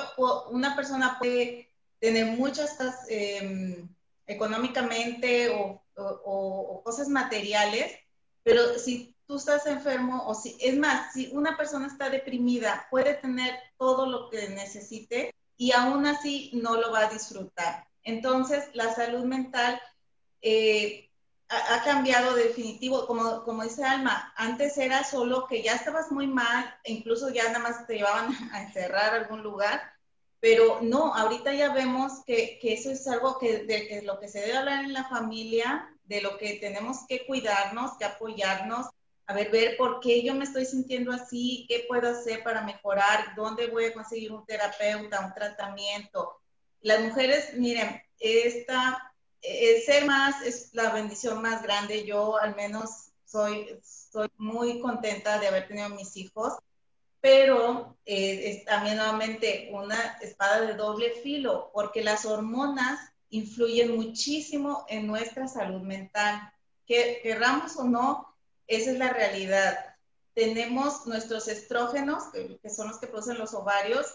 una 0.50 0.74
persona 0.74 1.18
puede 1.18 1.68
tener 1.98 2.26
muchas 2.26 2.78
eh, 3.08 3.84
económicamente 4.26 5.50
o, 5.50 5.80
cosas 6.84 7.08
materiales, 7.08 7.92
pero 8.42 8.78
si 8.78 9.16
tú 9.26 9.36
estás 9.36 9.66
enfermo 9.66 10.24
o 10.26 10.34
si, 10.34 10.56
es 10.60 10.76
más, 10.76 11.12
si 11.12 11.30
una 11.32 11.56
persona 11.56 11.86
está 11.86 12.10
deprimida, 12.10 12.86
puede 12.90 13.14
tener 13.14 13.54
todo 13.78 14.06
lo 14.06 14.28
que 14.28 14.48
necesite 14.50 15.34
y 15.56 15.72
aún 15.72 16.04
así 16.04 16.50
no 16.54 16.76
lo 16.76 16.92
va 16.92 17.06
a 17.06 17.10
disfrutar. 17.10 17.86
Entonces, 18.02 18.68
la 18.74 18.94
salud 18.94 19.24
mental 19.24 19.80
eh, 20.42 21.10
ha, 21.54 21.82
cambiado 21.82 22.34
definitivo, 22.34 23.06
como, 23.06 23.42
como 23.44 23.62
dice 23.62 23.84
Alma, 23.84 24.32
antes 24.36 24.76
era 24.78 25.04
solo 25.04 25.46
que 25.46 25.62
ya 25.62 25.74
estabas 25.74 26.10
muy 26.10 26.26
mal, 26.26 26.74
incluso 26.84 27.30
ya 27.30 27.44
nada 27.44 27.58
más 27.58 27.86
te 27.86 27.94
llevaban 27.94 28.28
a 28.52 28.62
encerrar 28.62 29.14
a 29.14 29.16
algún 29.18 29.42
lugar, 29.42 29.80
pero 30.40 30.80
no, 30.82 31.14
ahorita 31.14 31.54
ya 31.54 31.72
vemos 31.72 32.22
que, 32.26 32.58
que 32.60 32.74
eso 32.74 32.90
es 32.90 33.06
algo 33.08 33.38
que 33.38 33.64
de 33.64 33.88
que 33.88 34.02
lo 34.02 34.20
que 34.20 34.28
se 34.28 34.40
debe 34.40 34.58
hablar 34.58 34.84
en 34.84 34.92
la 34.92 35.08
familia, 35.08 35.88
de 36.04 36.20
lo 36.20 36.36
que 36.36 36.54
tenemos 36.54 37.06
que 37.08 37.26
cuidarnos, 37.26 37.96
que 37.98 38.04
apoyarnos, 38.04 38.86
a 39.26 39.32
ver, 39.32 39.50
ver 39.50 39.76
por 39.78 40.00
qué 40.00 40.22
yo 40.22 40.34
me 40.34 40.44
estoy 40.44 40.66
sintiendo 40.66 41.12
así, 41.12 41.64
qué 41.68 41.86
puedo 41.88 42.10
hacer 42.10 42.42
para 42.42 42.62
mejorar, 42.62 43.34
dónde 43.34 43.68
voy 43.68 43.86
a 43.86 43.94
conseguir 43.94 44.32
un 44.32 44.44
terapeuta, 44.44 45.24
un 45.24 45.32
tratamiento. 45.32 46.40
Las 46.82 47.00
mujeres, 47.00 47.54
miren, 47.54 48.02
esta 48.18 49.13
ser 49.84 50.06
más 50.06 50.42
es 50.42 50.70
la 50.72 50.90
bendición 50.90 51.42
más 51.42 51.62
grande. 51.62 52.04
Yo 52.04 52.36
al 52.38 52.54
menos 52.56 53.10
soy, 53.24 53.68
estoy 53.82 54.28
muy 54.36 54.80
contenta 54.80 55.38
de 55.38 55.48
haber 55.48 55.68
tenido 55.68 55.88
mis 55.90 56.16
hijos, 56.16 56.54
pero 57.20 57.96
eh, 58.04 58.50
es 58.50 58.64
también 58.64 58.96
nuevamente 58.96 59.70
una 59.72 60.18
espada 60.20 60.60
de 60.60 60.74
doble 60.74 61.10
filo, 61.22 61.70
porque 61.72 62.04
las 62.04 62.24
hormonas 62.24 63.00
influyen 63.30 63.96
muchísimo 63.96 64.84
en 64.88 65.06
nuestra 65.06 65.48
salud 65.48 65.80
mental. 65.80 66.52
Que 66.86 67.20
querramos 67.22 67.76
o 67.76 67.84
no, 67.84 68.34
esa 68.66 68.92
es 68.92 68.98
la 68.98 69.08
realidad. 69.08 69.96
Tenemos 70.34 71.06
nuestros 71.06 71.48
estrógenos, 71.48 72.24
que 72.32 72.70
son 72.70 72.88
los 72.88 72.98
que 72.98 73.06
producen 73.06 73.38
los 73.38 73.54
ovarios, 73.54 74.06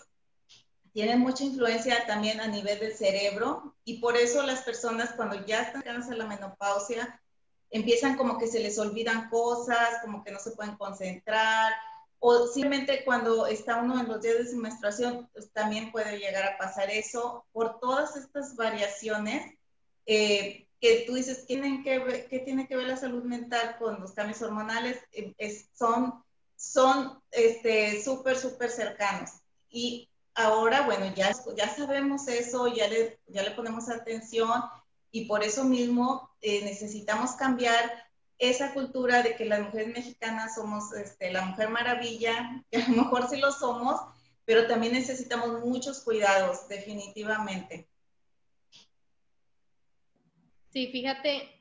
tienen 0.94 1.20
mucha 1.20 1.44
influencia 1.44 2.06
también 2.06 2.40
a 2.40 2.48
nivel 2.48 2.80
del 2.80 2.96
cerebro 2.96 3.76
y 3.84 4.00
por 4.00 4.18
eso 4.18 4.44
las 4.44 4.62
personas 4.62 5.12
cuando 5.14 5.46
ya 5.46 5.62
están 5.62 5.84
en 5.86 6.18
la 6.18 6.26
menopausia 6.26 7.22
empiezan 7.70 8.18
como 8.18 8.38
que 8.38 8.48
se 8.48 8.60
les 8.60 8.80
olvidan 8.80 9.30
cosas, 9.30 10.02
como 10.02 10.24
que 10.24 10.32
no 10.32 10.40
se 10.40 10.52
pueden 10.52 10.76
concentrar 10.76 11.74
o 12.20 12.48
simplemente 12.48 13.04
cuando 13.06 13.48
está 13.48 13.78
uno 13.78 14.00
en 14.00 14.08
los 14.08 14.22
días 14.22 14.38
de 14.38 14.50
su 14.50 14.58
menstruación 14.58 15.30
pues, 15.34 15.52
también 15.52 15.92
puede 15.92 16.18
llegar 16.18 16.44
a 16.44 16.58
pasar 16.58 16.90
eso 16.90 17.46
por 17.52 17.80
todas 17.80 18.16
estas 18.16 18.56
variaciones 18.56 19.56
eh, 20.06 20.68
que 20.82 21.04
tú 21.06 21.16
dices, 21.16 21.46
¿tienen 21.46 21.84
que 21.84 22.28
¿qué 22.30 22.40
tiene 22.40 22.68
que 22.68 22.76
ver 22.76 22.88
la 22.88 22.98
salud 22.98 23.24
mental 23.24 23.76
con 23.78 24.00
los 24.00 24.14
cambios 24.14 24.42
hormonales? 24.42 24.98
Eh, 25.12 25.66
son 25.74 26.24
son 26.60 27.22
este 27.32 28.04
súper, 28.04 28.38
súper 28.38 28.70
cercanos. 28.70 29.32
Y 29.70 30.09
ahora, 30.40 30.82
bueno, 30.82 31.14
ya, 31.16 31.32
ya 31.58 31.70
sabemos 31.70 32.28
eso, 32.28 32.68
ya 32.68 32.88
le, 32.88 33.20
ya 33.28 33.44
le 33.44 33.52
ponemos 33.52 33.90
atención 33.90 34.62
y 35.12 35.26
por 35.26 35.44
eso 35.44 35.64
mismo 35.64 36.30
eh, 36.42 36.64
necesitamos 36.64 37.32
cambiar 37.32 38.08
esa 38.38 38.74
cultura 38.74 39.22
de 39.22 39.36
que 39.36 39.46
las 39.46 39.60
mujeres 39.60 39.90
mexicanas 39.90 40.56
somos 40.56 40.94
este, 40.94 41.32
la 41.32 41.46
mujer 41.46 41.70
maravilla, 41.70 42.64
que 42.72 42.82
a 42.82 42.88
lo 42.88 43.04
mejor 43.04 43.28
sí 43.30 43.38
lo 43.38 43.52
somos, 43.52 44.00
pero 44.46 44.66
también 44.66 44.94
necesitamos 44.94 45.64
muchos 45.66 46.02
cuidados, 46.02 46.68
definitivamente. 46.70 47.88
Sí, 50.72 50.88
fíjate 50.88 51.56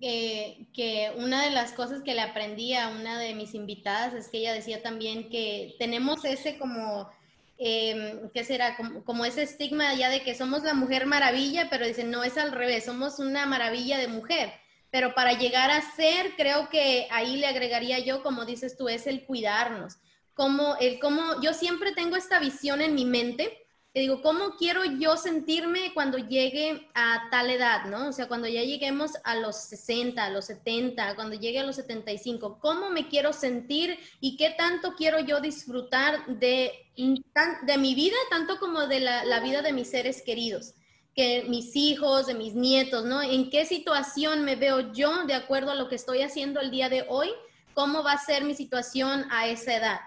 que 0.00 1.12
una 1.16 1.44
de 1.44 1.50
las 1.50 1.72
cosas 1.72 2.02
que 2.02 2.14
le 2.14 2.20
aprendí 2.20 2.74
a 2.74 2.88
una 2.88 3.18
de 3.18 3.34
mis 3.34 3.54
invitadas 3.54 4.14
es 4.14 4.28
que 4.28 4.38
ella 4.38 4.52
decía 4.52 4.82
también 4.82 5.28
que 5.28 5.74
tenemos 5.78 6.24
ese 6.24 6.56
como 6.56 7.10
eh, 7.58 8.30
¿qué 8.32 8.44
será? 8.44 8.76
Como, 9.04 9.24
ese 9.24 9.42
estigma 9.42 9.92
ya 9.94 10.10
de 10.10 10.22
que 10.22 10.34
somos 10.34 10.62
la 10.62 10.74
mujer 10.74 11.06
maravilla, 11.06 11.68
pero 11.70 11.86
dicen, 11.86 12.10
no, 12.10 12.24
es 12.24 12.38
al 12.38 12.52
revés, 12.52 12.84
somos 12.84 13.18
una 13.18 13.46
maravilla 13.46 13.98
de 13.98 14.08
mujer. 14.08 14.52
pero 14.90 15.14
para 15.14 15.34
llegar 15.34 15.70
a 15.70 15.82
ser, 15.96 16.34
creo 16.36 16.70
que 16.70 17.08
ahí 17.10 17.36
le 17.36 17.46
agregaría 17.46 17.98
yo, 17.98 18.22
como 18.22 18.46
dices 18.46 18.76
tú, 18.76 18.88
es 18.88 19.06
el 19.06 19.26
cuidarnos. 19.26 19.98
Como 20.32 20.76
el 20.76 20.98
cómo 20.98 21.42
yo 21.42 21.52
siempre 21.52 21.92
tengo 21.92 22.16
esta 22.16 22.38
visión 22.38 22.80
en 22.80 22.94
mi 22.94 23.04
mente 23.04 23.67
que 23.98 24.02
digo, 24.02 24.22
¿cómo 24.22 24.50
quiero 24.56 24.84
yo 24.84 25.16
sentirme 25.16 25.92
cuando 25.92 26.18
llegue 26.18 26.88
a 26.94 27.28
tal 27.32 27.50
edad, 27.50 27.86
no? 27.86 28.10
O 28.10 28.12
sea, 28.12 28.28
cuando 28.28 28.46
ya 28.46 28.62
lleguemos 28.62 29.10
a 29.24 29.34
los 29.34 29.56
60, 29.56 30.24
a 30.24 30.30
los 30.30 30.44
70, 30.44 31.16
cuando 31.16 31.34
llegue 31.34 31.58
a 31.58 31.64
los 31.64 31.74
75, 31.74 32.60
¿cómo 32.60 32.90
me 32.90 33.08
quiero 33.08 33.32
sentir 33.32 33.98
y 34.20 34.36
qué 34.36 34.50
tanto 34.56 34.94
quiero 34.96 35.18
yo 35.18 35.40
disfrutar 35.40 36.24
de, 36.26 36.70
de 36.96 37.78
mi 37.78 37.96
vida, 37.96 38.14
tanto 38.30 38.60
como 38.60 38.86
de 38.86 39.00
la, 39.00 39.24
la 39.24 39.40
vida 39.40 39.62
de 39.62 39.72
mis 39.72 39.90
seres 39.90 40.22
queridos? 40.22 40.74
que 41.12 41.46
mis 41.48 41.74
hijos, 41.74 42.28
de 42.28 42.34
mis 42.34 42.54
nietos, 42.54 43.04
¿no? 43.04 43.20
¿En 43.20 43.50
qué 43.50 43.66
situación 43.66 44.44
me 44.44 44.54
veo 44.54 44.92
yo 44.92 45.24
de 45.24 45.34
acuerdo 45.34 45.72
a 45.72 45.74
lo 45.74 45.88
que 45.88 45.96
estoy 45.96 46.22
haciendo 46.22 46.60
el 46.60 46.70
día 46.70 46.88
de 46.88 47.04
hoy? 47.08 47.30
¿Cómo 47.74 48.04
va 48.04 48.12
a 48.12 48.24
ser 48.24 48.44
mi 48.44 48.54
situación 48.54 49.26
a 49.32 49.48
esa 49.48 49.74
edad? 49.74 49.98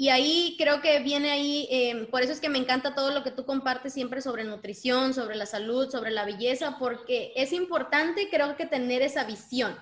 Y 0.00 0.10
ahí 0.10 0.54
creo 0.56 0.80
que 0.80 1.00
viene 1.00 1.32
ahí, 1.32 1.66
eh, 1.72 2.06
por 2.08 2.22
eso 2.22 2.32
es 2.32 2.40
que 2.40 2.48
me 2.48 2.58
encanta 2.58 2.94
todo 2.94 3.10
lo 3.10 3.24
que 3.24 3.32
tú 3.32 3.44
compartes 3.44 3.92
siempre 3.92 4.22
sobre 4.22 4.44
nutrición, 4.44 5.12
sobre 5.12 5.34
la 5.34 5.44
salud, 5.44 5.90
sobre 5.90 6.12
la 6.12 6.24
belleza, 6.24 6.76
porque 6.78 7.32
es 7.34 7.52
importante 7.52 8.28
creo 8.30 8.56
que 8.56 8.64
tener 8.64 9.02
esa 9.02 9.24
visión, 9.24 9.76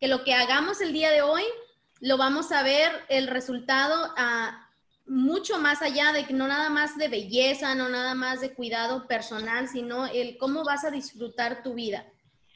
que 0.00 0.08
lo 0.08 0.24
que 0.24 0.34
hagamos 0.34 0.80
el 0.80 0.92
día 0.92 1.12
de 1.12 1.22
hoy 1.22 1.44
lo 2.00 2.16
vamos 2.16 2.50
a 2.50 2.64
ver 2.64 2.90
el 3.08 3.28
resultado 3.28 4.12
a 4.16 4.68
mucho 5.06 5.60
más 5.60 5.82
allá 5.82 6.12
de 6.12 6.24
que 6.24 6.34
no 6.34 6.48
nada 6.48 6.68
más 6.68 6.98
de 6.98 7.06
belleza, 7.06 7.76
no 7.76 7.88
nada 7.88 8.16
más 8.16 8.40
de 8.40 8.52
cuidado 8.52 9.06
personal, 9.06 9.68
sino 9.68 10.06
el 10.06 10.36
cómo 10.36 10.64
vas 10.64 10.84
a 10.84 10.90
disfrutar 10.90 11.62
tu 11.62 11.74
vida 11.74 12.04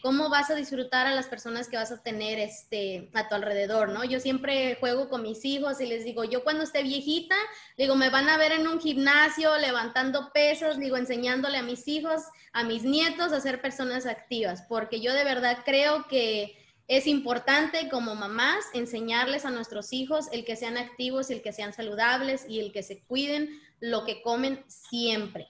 cómo 0.04 0.28
vas 0.28 0.50
a 0.50 0.54
disfrutar 0.54 1.06
a 1.06 1.14
las 1.14 1.28
personas 1.28 1.66
que 1.66 1.78
vas 1.78 1.90
a 1.90 2.02
tener 2.02 2.38
este, 2.38 3.08
a 3.14 3.26
tu 3.26 3.36
alrededor, 3.36 3.88
¿no? 3.88 4.04
Yo 4.04 4.20
siempre 4.20 4.76
juego 4.78 5.08
con 5.08 5.22
mis 5.22 5.46
hijos 5.46 5.80
y 5.80 5.86
les 5.86 6.04
digo, 6.04 6.24
yo 6.24 6.44
cuando 6.44 6.64
esté 6.64 6.82
viejita, 6.82 7.34
digo, 7.78 7.94
me 7.94 8.10
van 8.10 8.28
a 8.28 8.36
ver 8.36 8.52
en 8.52 8.68
un 8.68 8.78
gimnasio 8.78 9.56
levantando 9.56 10.30
pesos, 10.34 10.78
digo, 10.78 10.98
enseñándole 10.98 11.56
a 11.56 11.62
mis 11.62 11.88
hijos, 11.88 12.20
a 12.52 12.64
mis 12.64 12.82
nietos 12.82 13.32
a 13.32 13.40
ser 13.40 13.62
personas 13.62 14.04
activas, 14.04 14.60
porque 14.68 15.00
yo 15.00 15.14
de 15.14 15.24
verdad 15.24 15.60
creo 15.64 16.06
que 16.06 16.54
es 16.86 17.06
importante 17.06 17.88
como 17.88 18.14
mamás 18.14 18.62
enseñarles 18.74 19.46
a 19.46 19.50
nuestros 19.50 19.94
hijos 19.94 20.26
el 20.32 20.44
que 20.44 20.56
sean 20.56 20.76
activos 20.76 21.30
el 21.30 21.40
que 21.40 21.54
sean 21.54 21.72
saludables 21.72 22.44
y 22.46 22.60
el 22.60 22.72
que 22.72 22.82
se 22.82 23.00
cuiden 23.04 23.58
lo 23.80 24.04
que 24.04 24.20
comen 24.20 24.62
siempre. 24.68 25.48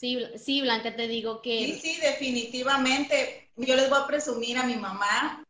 Sí, 0.00 0.18
sí, 0.38 0.62
Blanca, 0.62 0.96
te 0.96 1.06
digo 1.08 1.42
que... 1.42 1.58
Sí, 1.58 1.78
sí, 1.78 2.00
definitivamente. 2.00 3.50
Yo 3.56 3.76
les 3.76 3.90
voy 3.90 4.00
a 4.00 4.06
presumir 4.06 4.56
a 4.56 4.62
mi 4.62 4.76
mamá. 4.76 5.44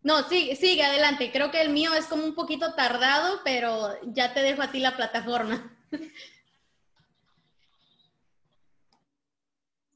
No, 0.00 0.26
sí, 0.26 0.56
sigue 0.56 0.84
adelante. 0.84 1.30
Creo 1.30 1.50
que 1.50 1.60
el 1.60 1.68
mío 1.68 1.92
es 1.92 2.06
como 2.06 2.24
un 2.24 2.34
poquito 2.34 2.72
tardado, 2.74 3.42
pero 3.44 3.94
ya 4.04 4.32
te 4.32 4.40
dejo 4.40 4.62
a 4.62 4.72
ti 4.72 4.78
la 4.78 4.96
plataforma. 4.96 5.70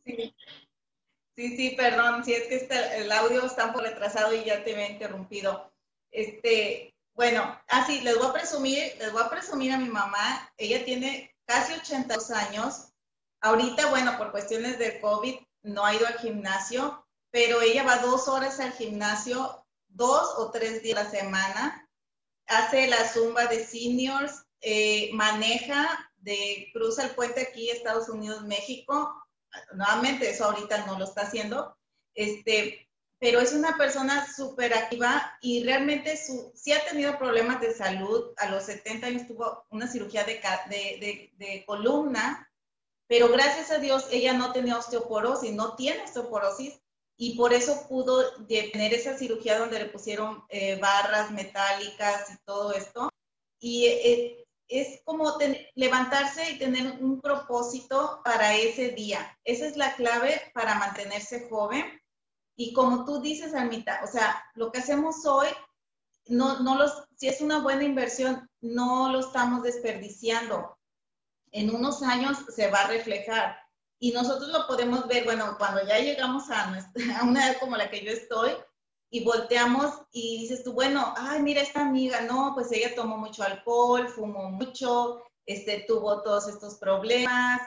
Sí, 0.04 0.34
sí, 1.34 1.56
sí 1.56 1.74
perdón, 1.78 2.26
si 2.26 2.34
es 2.34 2.46
que 2.46 2.56
este, 2.56 2.98
el 2.98 3.10
audio 3.12 3.46
está 3.46 3.66
un 3.66 3.72
poco 3.72 3.84
retrasado 3.84 4.34
y 4.34 4.44
ya 4.44 4.62
te 4.64 4.72
he 4.72 4.90
interrumpido. 4.90 5.72
Este, 6.10 6.94
bueno, 7.14 7.58
así, 7.68 8.02
les 8.02 8.18
voy 8.18 8.26
a 8.26 8.32
presumir, 8.34 8.92
les 8.98 9.12
voy 9.12 9.22
a 9.22 9.30
presumir 9.30 9.72
a 9.72 9.78
mi 9.78 9.88
mamá. 9.88 10.52
Ella 10.58 10.84
tiene 10.84 11.34
casi 11.46 11.72
82 11.72 12.30
años 12.32 12.87
Ahorita, 13.40 13.90
bueno, 13.90 14.16
por 14.18 14.30
cuestiones 14.32 14.78
de 14.78 15.00
COVID 15.00 15.36
no 15.62 15.84
ha 15.84 15.94
ido 15.94 16.06
al 16.06 16.18
gimnasio, 16.18 17.06
pero 17.30 17.60
ella 17.60 17.84
va 17.84 17.98
dos 17.98 18.28
horas 18.28 18.58
al 18.60 18.72
gimnasio, 18.72 19.64
dos 19.88 20.34
o 20.38 20.50
tres 20.50 20.82
días 20.82 20.98
a 20.98 21.04
la 21.04 21.10
semana, 21.10 21.88
hace 22.46 22.88
la 22.88 23.06
zumba 23.08 23.46
de 23.46 23.64
seniors, 23.64 24.44
eh, 24.60 25.10
maneja 25.12 26.10
de 26.16 26.68
cruza 26.72 27.04
el 27.04 27.14
puente 27.14 27.42
aquí 27.42 27.70
Estados 27.70 28.08
Unidos 28.08 28.42
México. 28.44 29.14
Nuevamente 29.74 30.30
eso 30.30 30.44
ahorita 30.46 30.86
no 30.86 30.98
lo 30.98 31.04
está 31.04 31.22
haciendo. 31.22 31.76
Este, 32.14 32.88
pero 33.20 33.40
es 33.40 33.52
una 33.52 33.76
persona 33.76 34.26
súper 34.32 34.74
activa 34.74 35.36
y 35.40 35.64
realmente 35.64 36.16
su, 36.16 36.52
sí 36.54 36.72
ha 36.72 36.84
tenido 36.84 37.18
problemas 37.18 37.60
de 37.60 37.74
salud. 37.74 38.32
A 38.36 38.48
los 38.50 38.64
70 38.64 39.06
años 39.06 39.26
tuvo 39.26 39.64
una 39.70 39.86
cirugía 39.86 40.24
de, 40.24 41.64
columna 41.66 42.47
pero 43.08 43.28
gracias 43.28 43.70
a 43.70 43.78
Dios 43.78 44.06
ella 44.12 44.34
no 44.34 44.52
tenía 44.52 44.78
osteoporosis, 44.78 45.52
no 45.52 45.74
tiene 45.74 46.04
osteoporosis 46.04 46.78
y 47.16 47.36
por 47.36 47.52
eso 47.52 47.88
pudo 47.88 48.44
tener 48.46 48.94
esa 48.94 49.18
cirugía 49.18 49.58
donde 49.58 49.80
le 49.80 49.86
pusieron 49.86 50.44
eh, 50.50 50.78
barras 50.78 51.32
metálicas 51.32 52.30
y 52.30 52.36
todo 52.44 52.72
esto. 52.72 53.08
Y 53.58 53.86
eh, 53.86 54.46
es 54.68 55.00
como 55.04 55.36
levantarse 55.74 56.52
y 56.52 56.58
tener 56.58 57.02
un 57.02 57.20
propósito 57.20 58.20
para 58.24 58.54
ese 58.54 58.90
día. 58.90 59.36
Esa 59.42 59.66
es 59.66 59.76
la 59.76 59.96
clave 59.96 60.40
para 60.54 60.78
mantenerse 60.78 61.48
joven. 61.48 62.00
Y 62.56 62.72
como 62.72 63.04
tú 63.04 63.20
dices, 63.20 63.54
Almita, 63.54 64.00
o 64.04 64.06
sea, 64.06 64.44
lo 64.54 64.70
que 64.70 64.78
hacemos 64.78 65.24
hoy, 65.26 65.48
no, 66.26 66.60
no 66.60 66.76
los, 66.76 67.04
si 67.16 67.26
es 67.26 67.40
una 67.40 67.60
buena 67.60 67.82
inversión, 67.82 68.48
no 68.60 69.10
lo 69.10 69.20
estamos 69.20 69.62
desperdiciando 69.62 70.77
en 71.52 71.74
unos 71.74 72.02
años 72.02 72.38
se 72.54 72.70
va 72.70 72.80
a 72.80 72.88
reflejar. 72.88 73.58
Y 74.00 74.12
nosotros 74.12 74.48
lo 74.50 74.66
podemos 74.66 75.06
ver, 75.08 75.24
bueno, 75.24 75.56
cuando 75.58 75.84
ya 75.86 75.98
llegamos 75.98 76.50
a, 76.50 76.70
nuestra, 76.70 76.92
a 77.20 77.24
una 77.24 77.46
edad 77.46 77.58
como 77.58 77.76
la 77.76 77.90
que 77.90 78.04
yo 78.04 78.12
estoy 78.12 78.52
y 79.10 79.24
volteamos 79.24 80.02
y 80.12 80.42
dices 80.42 80.62
tú, 80.62 80.72
bueno, 80.72 81.14
ay, 81.16 81.40
mira 81.42 81.62
esta 81.62 81.80
amiga, 81.80 82.20
no, 82.22 82.52
pues 82.54 82.70
ella 82.72 82.94
tomó 82.94 83.16
mucho 83.16 83.42
alcohol, 83.42 84.08
fumó 84.08 84.50
mucho, 84.50 85.22
este, 85.46 85.84
tuvo 85.88 86.22
todos 86.22 86.46
estos 86.48 86.76
problemas. 86.76 87.60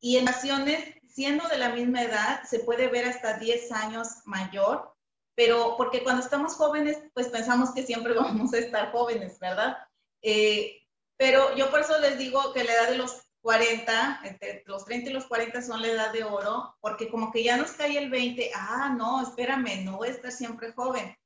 Y 0.00 0.18
en 0.18 0.28
ocasiones, 0.28 0.94
siendo 1.08 1.48
de 1.48 1.58
la 1.58 1.70
misma 1.70 2.02
edad, 2.02 2.42
se 2.44 2.60
puede 2.60 2.88
ver 2.88 3.06
hasta 3.06 3.38
10 3.38 3.72
años 3.72 4.08
mayor, 4.26 4.94
pero 5.34 5.76
porque 5.76 6.02
cuando 6.02 6.22
estamos 6.22 6.54
jóvenes, 6.54 6.98
pues 7.14 7.28
pensamos 7.28 7.72
que 7.72 7.82
siempre 7.82 8.12
vamos 8.14 8.52
a 8.52 8.58
estar 8.58 8.92
jóvenes, 8.92 9.38
¿verdad? 9.38 9.78
Eh, 10.22 10.82
pero 11.16 11.54
yo 11.56 11.70
por 11.70 11.80
eso 11.80 11.98
les 11.98 12.18
digo 12.18 12.52
que 12.52 12.64
la 12.64 12.72
edad 12.72 12.90
de 12.90 12.98
los 12.98 13.26
40, 13.46 14.22
entre 14.24 14.64
los 14.66 14.84
30 14.84 15.10
y 15.10 15.12
los 15.12 15.26
40 15.26 15.62
son 15.62 15.80
la 15.80 15.88
edad 15.88 16.12
de 16.12 16.24
oro, 16.24 16.74
porque 16.80 17.08
como 17.08 17.30
que 17.30 17.44
ya 17.44 17.56
nos 17.56 17.70
cae 17.72 17.96
el 17.96 18.10
20, 18.10 18.50
ah, 18.54 18.92
no, 18.96 19.22
espérame, 19.22 19.84
no 19.84 19.98
voy 19.98 20.08
a 20.08 20.12
estar 20.12 20.32
siempre 20.32 20.72
joven. 20.72 21.16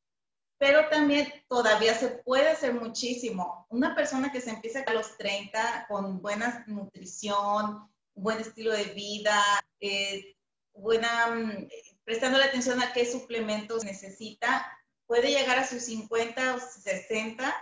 Pero 0.58 0.86
también 0.90 1.32
todavía 1.48 1.94
se 1.94 2.08
puede 2.08 2.50
hacer 2.50 2.74
muchísimo. 2.74 3.66
Una 3.70 3.94
persona 3.94 4.30
que 4.30 4.42
se 4.42 4.50
empieza 4.50 4.84
a 4.86 4.92
los 4.92 5.16
30 5.16 5.86
con 5.88 6.20
buena 6.20 6.62
nutrición, 6.66 7.90
buen 8.14 8.38
estilo 8.38 8.72
de 8.72 8.84
vida, 8.84 9.42
eh, 9.80 10.36
buena, 10.74 11.28
mm, 11.28 11.68
prestando 12.04 12.38
la 12.38 12.44
atención 12.44 12.82
a 12.82 12.92
qué 12.92 13.10
suplementos 13.10 13.82
necesita, 13.82 14.70
puede 15.06 15.30
llegar 15.30 15.58
a 15.58 15.66
sus 15.66 15.84
50 15.84 16.54
o 16.54 16.60
60 16.60 17.54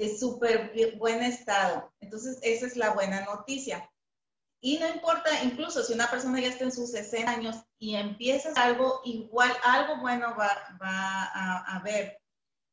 es 0.00 0.18
súper 0.18 0.72
buen 0.96 1.22
estado. 1.22 1.92
Entonces, 2.00 2.38
esa 2.42 2.66
es 2.66 2.76
la 2.76 2.90
buena 2.90 3.24
noticia. 3.24 3.90
Y 4.62 4.78
no 4.78 4.88
importa, 4.88 5.30
incluso 5.42 5.82
si 5.82 5.94
una 5.94 6.10
persona 6.10 6.40
ya 6.40 6.48
está 6.48 6.64
en 6.64 6.72
sus 6.72 6.90
60 6.90 7.30
años 7.30 7.56
y 7.78 7.94
empieza 7.96 8.52
algo, 8.56 9.00
igual 9.04 9.50
algo 9.64 9.98
bueno 9.98 10.34
va, 10.36 10.50
a, 10.80 11.76
a 11.76 11.82
ver. 11.82 12.18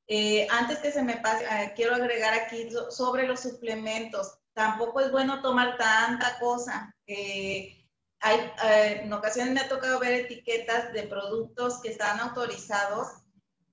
Eh, 0.08 0.48
antes 0.50 0.80
que 0.80 0.92
se 0.92 1.04
me 1.04 1.18
pase, 1.18 1.46
eh, 1.46 1.74
quiero 1.76 1.96
agregar 1.96 2.34
aquí 2.34 2.70
sobre 2.90 3.28
los 3.28 3.42
suplementos. 3.42 4.38
Tampoco 4.54 5.02
es 5.02 5.12
bueno 5.12 5.42
tomar 5.42 5.78
tanta 5.78 6.40
cosa. 6.40 6.94
hay, 8.20 8.40
eh, 8.64 9.02
en 9.04 9.14
ocasiones 9.14 9.54
me 9.54 9.62
ha 9.62 9.70
tocado 9.70 10.00
ver 10.00 10.14
etiquetas 10.14 10.92
de 10.94 11.04
productos 11.04 11.82
que 11.82 11.90
están 11.90 12.20
autorizados 12.20 13.08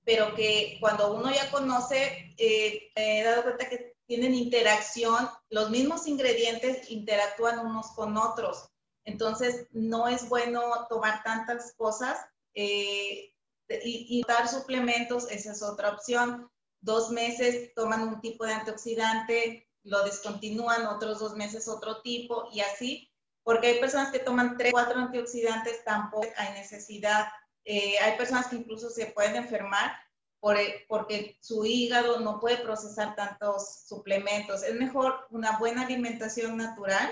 pero 0.05 0.35
que 0.35 0.77
cuando 0.81 1.13
uno 1.15 1.31
ya 1.33 1.51
conoce, 1.51 2.35
eh, 2.37 2.91
he 2.95 3.23
dado 3.25 3.43
cuenta 3.43 3.69
que 3.69 3.95
tienen 4.07 4.35
interacción, 4.35 5.29
los 5.49 5.71
mismos 5.71 6.07
ingredientes 6.07 6.91
interactúan 6.91 7.59
unos 7.59 7.93
con 7.93 8.17
otros. 8.17 8.69
Entonces, 9.05 9.67
no 9.71 10.09
es 10.09 10.29
bueno 10.29 10.63
tomar 10.89 11.23
tantas 11.23 11.75
cosas 11.77 12.19
eh, 12.55 13.33
y, 13.83 14.23
dar 14.27 14.49
suplementos, 14.49 15.31
esa 15.31 15.53
es 15.53 15.63
otra 15.63 15.91
opción. 15.91 16.51
Dos 16.81 17.11
meses 17.11 17.73
toman 17.75 18.07
un 18.07 18.21
tipo 18.21 18.45
de 18.45 18.53
antioxidante, 18.53 19.69
lo 19.85 20.05
descontinúan, 20.05 20.87
otros 20.87 21.19
dos 21.19 21.35
meses 21.35 21.69
otro 21.69 22.01
tipo 22.03 22.49
y 22.53 22.61
así, 22.61 23.11
porque 23.43 23.69
hay 23.69 23.81
personas 23.81 24.11
que 24.11 24.19
toman 24.19 24.57
tres, 24.57 24.73
cuatro 24.73 24.99
antioxidantes, 24.99 25.85
tampoco 25.85 26.27
hay 26.37 26.53
necesidad 26.55 27.27
eh, 27.65 27.97
hay 27.99 28.17
personas 28.17 28.49
que 28.49 28.57
incluso 28.57 28.91
se 28.91 29.07
pueden 29.07 29.37
enfermar 29.37 29.93
por, 30.41 30.59
e, 30.59 30.85
porque 30.89 31.39
su 31.41 31.65
hígado 31.65 32.21
no 32.21 32.39
puede 32.39 32.59
procesar 32.59 33.17
tantos 33.17 33.87
suplementos. 33.87 34.63
Es 34.63 34.75
mejor 34.75 35.27
una 35.31 35.59
buena 35.59 35.83
alimentación 35.83 36.57
natural 36.57 37.11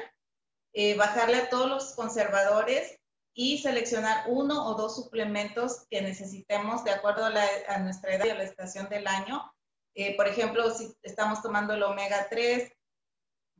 eh, 0.74 0.94
bajarle 0.96 1.36
a 1.38 1.48
todos 1.48 1.68
los 1.68 1.94
conservadores 1.94 2.98
y 3.34 3.58
seleccionar 3.58 4.24
uno 4.28 4.66
o 4.66 4.74
dos 4.74 4.94
suplementos 4.94 5.86
que 5.88 6.02
necesitemos 6.02 6.84
de 6.84 6.90
acuerdo 6.90 7.24
a, 7.24 7.78
nuestra 7.78 8.14
edad 8.14 8.26
y 8.26 8.30
a 8.30 8.34
la 8.34 8.44
estación 8.44 8.90
del 8.90 9.06
año. 9.06 9.50
Eh, 9.94 10.16
por 10.16 10.28
ejemplo, 10.28 10.70
si 10.70 10.94
estamos 11.02 11.40
tomando 11.40 11.72
el 11.72 11.82
omega 11.82 12.26
3, 12.28 12.70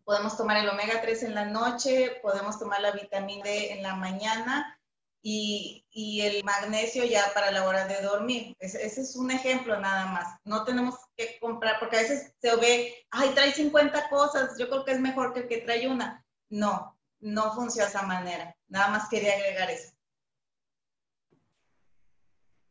podemos 0.04 0.36
tomar 0.36 0.58
el 0.58 0.68
omega 0.68 1.00
3 1.00 1.22
en 1.22 1.34
la 1.34 1.46
noche, 1.46 2.18
podemos 2.20 2.58
tomar 2.58 2.82
la 2.82 2.92
vitamina 2.92 3.44
D 3.44 3.72
en 3.72 3.82
la 3.82 3.94
mañana 3.94 4.78
y, 5.22 6.20
el 6.20 6.42
magnesio 6.44 7.04
ya 7.04 7.32
para 7.32 7.50
la 7.50 7.64
hora 7.64 7.86
de 7.86 8.00
dormir. 8.02 8.56
Ese, 8.58 8.84
es 8.84 9.16
un 9.16 9.30
ejemplo 9.30 9.78
nada 9.80 10.06
más. 10.06 10.40
No 10.44 10.64
tenemos 10.64 10.96
que 11.16 11.38
comprar, 11.40 11.78
porque 11.78 11.96
a 11.96 12.02
veces 12.02 12.34
se 12.40 12.56
ve, 12.56 13.06
ay, 13.10 13.30
trae 13.30 13.52
50 13.52 14.08
cosas, 14.08 14.58
yo 14.58 14.68
creo 14.68 14.84
que 14.84 14.92
es 14.92 15.00
mejor 15.00 15.32
que 15.32 15.40
el 15.40 15.48
que 15.48 15.58
trae 15.58 15.88
una. 15.88 16.24
No, 16.48 16.98
no 17.20 17.54
funciona 17.54 17.88
de 17.88 17.96
esa 17.96 18.02
manera. 18.02 18.56
Nada 18.68 18.88
más 18.88 19.08
quería 19.08 19.34
agregar 19.34 19.70
eso. 19.70 19.92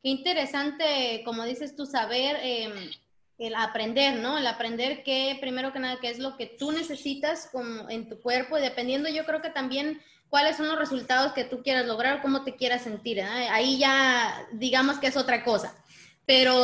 Qué 0.03 0.09
interesante, 0.09 1.21
como 1.23 1.43
dices 1.43 1.75
tú, 1.75 1.85
saber 1.85 2.35
em, 2.41 2.91
el 3.41 3.55
aprender, 3.55 4.19
¿no? 4.19 4.37
El 4.37 4.45
aprender 4.45 5.03
que, 5.03 5.35
primero 5.41 5.73
que 5.73 5.79
nada, 5.79 5.97
qué 5.99 6.09
es 6.09 6.19
lo 6.19 6.37
que 6.37 6.45
tú 6.45 6.71
necesitas 6.71 7.49
como 7.51 7.89
en 7.89 8.07
tu 8.07 8.21
cuerpo 8.21 8.57
y 8.57 8.61
dependiendo, 8.61 9.09
yo 9.09 9.25
creo 9.25 9.41
que 9.41 9.49
también 9.49 9.99
cuáles 10.29 10.57
son 10.57 10.67
los 10.67 10.77
resultados 10.77 11.33
que 11.33 11.43
tú 11.43 11.63
quieras 11.63 11.87
lograr, 11.87 12.21
cómo 12.21 12.43
te 12.43 12.55
quieras 12.55 12.83
sentir. 12.83 13.17
¿eh? 13.17 13.25
Ahí 13.49 13.79
ya, 13.79 14.47
digamos 14.53 14.99
que 14.99 15.07
es 15.07 15.17
otra 15.17 15.43
cosa. 15.43 15.75
Pero 16.31 16.55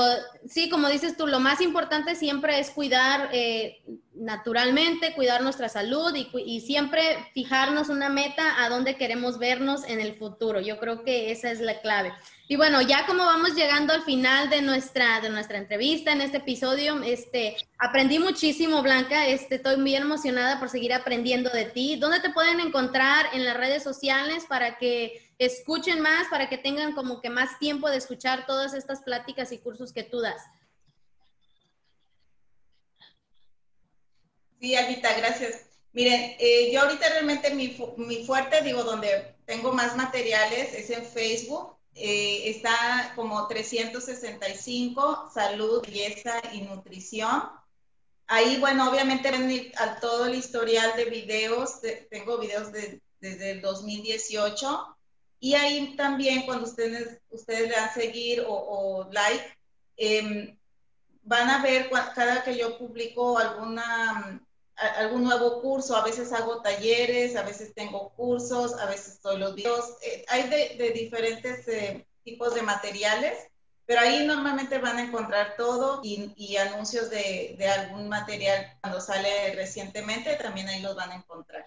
sí, 0.48 0.70
como 0.70 0.88
dices 0.88 1.18
tú, 1.18 1.28
lo 1.28 1.42
más 1.42 1.60
importante 1.60 2.16
siempre 2.16 2.58
es 2.58 2.72
cuidar 2.72 3.30
eh, 3.34 3.84
naturalmente, 4.14 5.14
cuidar 5.14 5.42
nuestra 5.42 5.68
salud 5.68 6.16
y, 6.16 6.30
y, 6.46 6.62
siempre 6.62 7.02
fijarnos 7.34 7.90
una 7.90 8.08
meta 8.08 8.64
a 8.64 8.70
dónde 8.70 8.96
queremos 8.96 9.40
vernos 9.40 9.84
en 9.84 10.00
el 10.00 10.16
futuro. 10.16 10.62
Yo 10.62 10.80
creo 10.80 11.04
que 11.04 11.32
esa 11.32 11.52
es 11.52 11.60
la 11.60 11.82
clave. 11.82 12.14
Y 12.48 12.56
bueno, 12.56 12.82
ya 12.82 13.06
como 13.06 13.26
vamos 13.26 13.56
llegando 13.56 13.92
al 13.92 14.04
final 14.04 14.50
de 14.50 14.62
nuestra, 14.62 15.20
de 15.20 15.30
nuestra 15.30 15.58
entrevista 15.58 16.14
en 16.14 16.22
este 16.22 16.38
episodio, 16.38 17.04
este, 17.04 17.58
aprendí 17.78 18.20
muchísimo, 18.20 18.82
Blanca. 18.82 19.28
Este, 19.28 19.56
estoy 19.56 19.76
muy 19.76 19.98
emocionada 19.98 20.60
por 20.60 20.70
seguir 20.70 20.94
aprendiendo 20.94 21.50
de 21.50 21.66
ti. 21.66 21.98
¿Dónde 21.98 22.22
te 22.22 22.30
pueden 22.30 22.62
encontrar 22.62 23.26
en 23.34 23.44
las 23.44 23.58
redes 23.58 23.84
sociales 23.84 24.46
para 24.48 24.78
que 24.78 25.27
escuchen 25.38 26.02
más, 26.02 26.28
para 26.30 26.50
que 26.50 26.58
tengan 26.58 26.94
como 26.94 27.22
que 27.22 27.30
más 27.30 27.60
tiempo 27.60 27.90
de 27.90 27.98
escuchar 27.98 28.46
todas 28.46 28.74
estas 28.74 29.02
pláticas 29.02 29.52
y 29.52 29.60
cursos 29.60 29.94
que 29.94 30.04
tú 30.04 30.20
das? 30.20 30.42
Sí, 34.60 34.76
Alita, 34.76 35.16
gracias. 35.18 35.66
Miren, 35.94 36.36
eh, 36.40 36.72
yo 36.72 36.82
ahorita 36.82 37.10
realmente 37.10 37.54
mi, 37.54 37.78
mi 37.98 38.26
fuerte, 38.26 38.62
digo, 38.62 38.84
donde 38.84 39.36
tengo 39.46 39.72
más 39.72 39.96
materiales 39.96 40.74
es 40.74 40.90
en 40.90 41.06
Facebook 41.06 41.78
eh, 42.00 42.50
está 42.52 43.12
como 43.16 43.48
365, 43.48 45.32
salud, 45.34 45.82
belleza 45.82 46.40
y 46.54 46.62
nutrición. 46.62 47.42
Ahí, 48.28 48.60
bueno, 48.60 48.88
obviamente 48.92 49.32
ven 49.32 49.72
a 49.78 50.00
todo 50.00 50.28
el 50.28 50.36
historial 50.36 50.96
de 50.96 51.06
videos, 51.06 51.82
tengo 52.12 52.38
videos 52.38 52.72
desde 53.20 53.52
el 53.52 53.62
2018 53.62 54.97
y 55.40 55.54
ahí 55.54 55.96
también 55.96 56.46
cuando 56.46 56.66
ustedes, 56.66 57.20
ustedes 57.30 57.70
le 57.70 57.76
dan 57.76 57.94
seguir 57.94 58.44
o, 58.48 59.08
like, 59.12 59.58
em, 59.98 60.58
van 61.24 61.50
a 61.50 61.62
ver 61.62 61.90
cada 62.16 62.44
que 62.44 62.58
yo 62.58 62.78
publico 62.78 63.38
alguna 63.38 64.42
algún 64.78 65.24
nuevo 65.24 65.62
curso, 65.62 65.96
a 65.96 66.04
veces 66.04 66.32
hago 66.32 66.62
talleres, 66.62 67.36
a 67.36 67.44
veces 67.44 67.74
tengo 67.74 68.10
cursos, 68.14 68.74
a 68.80 68.86
veces 68.86 69.20
doy 69.22 69.40
los 69.40 69.56
videos, 69.56 69.98
eh, 70.04 70.24
hay 70.30 70.50
de, 70.50 70.92
diferentes 70.92 71.68
eh, 71.68 72.06
tipos 72.24 72.54
de 72.54 72.62
materiales, 72.62 73.48
pero 73.86 74.02
ahí 74.02 74.26
normalmente 74.26 74.78
van 74.78 74.98
a 74.98 75.04
encontrar 75.04 75.56
todo 75.58 76.02
y, 76.04 76.58
anuncios 76.58 77.10
de, 77.10 77.56
de, 77.58 77.68
algún 77.68 78.08
material 78.08 78.78
cuando 78.82 79.02
sale 79.02 79.56
recientemente, 79.56 80.36
también 80.36 80.68
ahí 80.68 80.82
los 80.82 80.96
van 80.96 81.12
a 81.12 81.16
encontrar. 81.16 81.66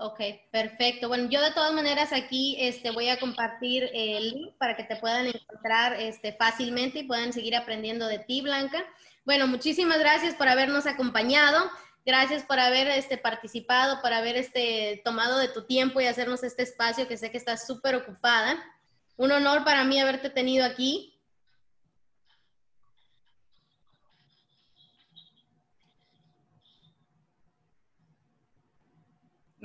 Ok, 0.00 0.20
perfecto. 0.52 1.08
Bueno, 1.08 1.28
yo 1.28 1.40
de 1.40 1.50
todas 1.50 1.72
maneras 1.72 2.12
aquí 2.12 2.56
este, 2.60 2.92
voy 2.92 3.08
a 3.08 3.18
compartir 3.18 3.90
el 3.92 4.30
link 4.30 4.54
para 4.56 4.76
que 4.76 4.84
te 4.84 4.94
puedan 4.94 5.26
encontrar 5.26 5.94
este, 6.00 6.32
fácilmente 6.34 7.00
y 7.00 7.02
puedan 7.02 7.32
seguir 7.32 7.56
aprendiendo 7.56 8.06
de 8.06 8.20
ti, 8.20 8.40
Blanca. 8.40 8.84
Bueno, 9.24 9.48
muchísimas 9.48 9.98
gracias 9.98 10.36
por 10.36 10.48
habernos 10.48 10.86
acompañado. 10.86 11.68
Gracias 12.06 12.44
por 12.44 12.60
haber 12.60 12.86
este, 12.86 13.18
participado, 13.18 14.00
por 14.00 14.12
haber 14.12 14.36
este, 14.36 15.02
tomado 15.04 15.36
de 15.36 15.48
tu 15.48 15.66
tiempo 15.66 16.00
y 16.00 16.06
hacernos 16.06 16.44
este 16.44 16.62
espacio 16.62 17.08
que 17.08 17.16
sé 17.16 17.32
que 17.32 17.38
estás 17.38 17.66
súper 17.66 17.96
ocupada. 17.96 18.56
Un 19.16 19.32
honor 19.32 19.64
para 19.64 19.82
mí 19.82 20.00
haberte 20.00 20.30
tenido 20.30 20.64
aquí. 20.64 21.17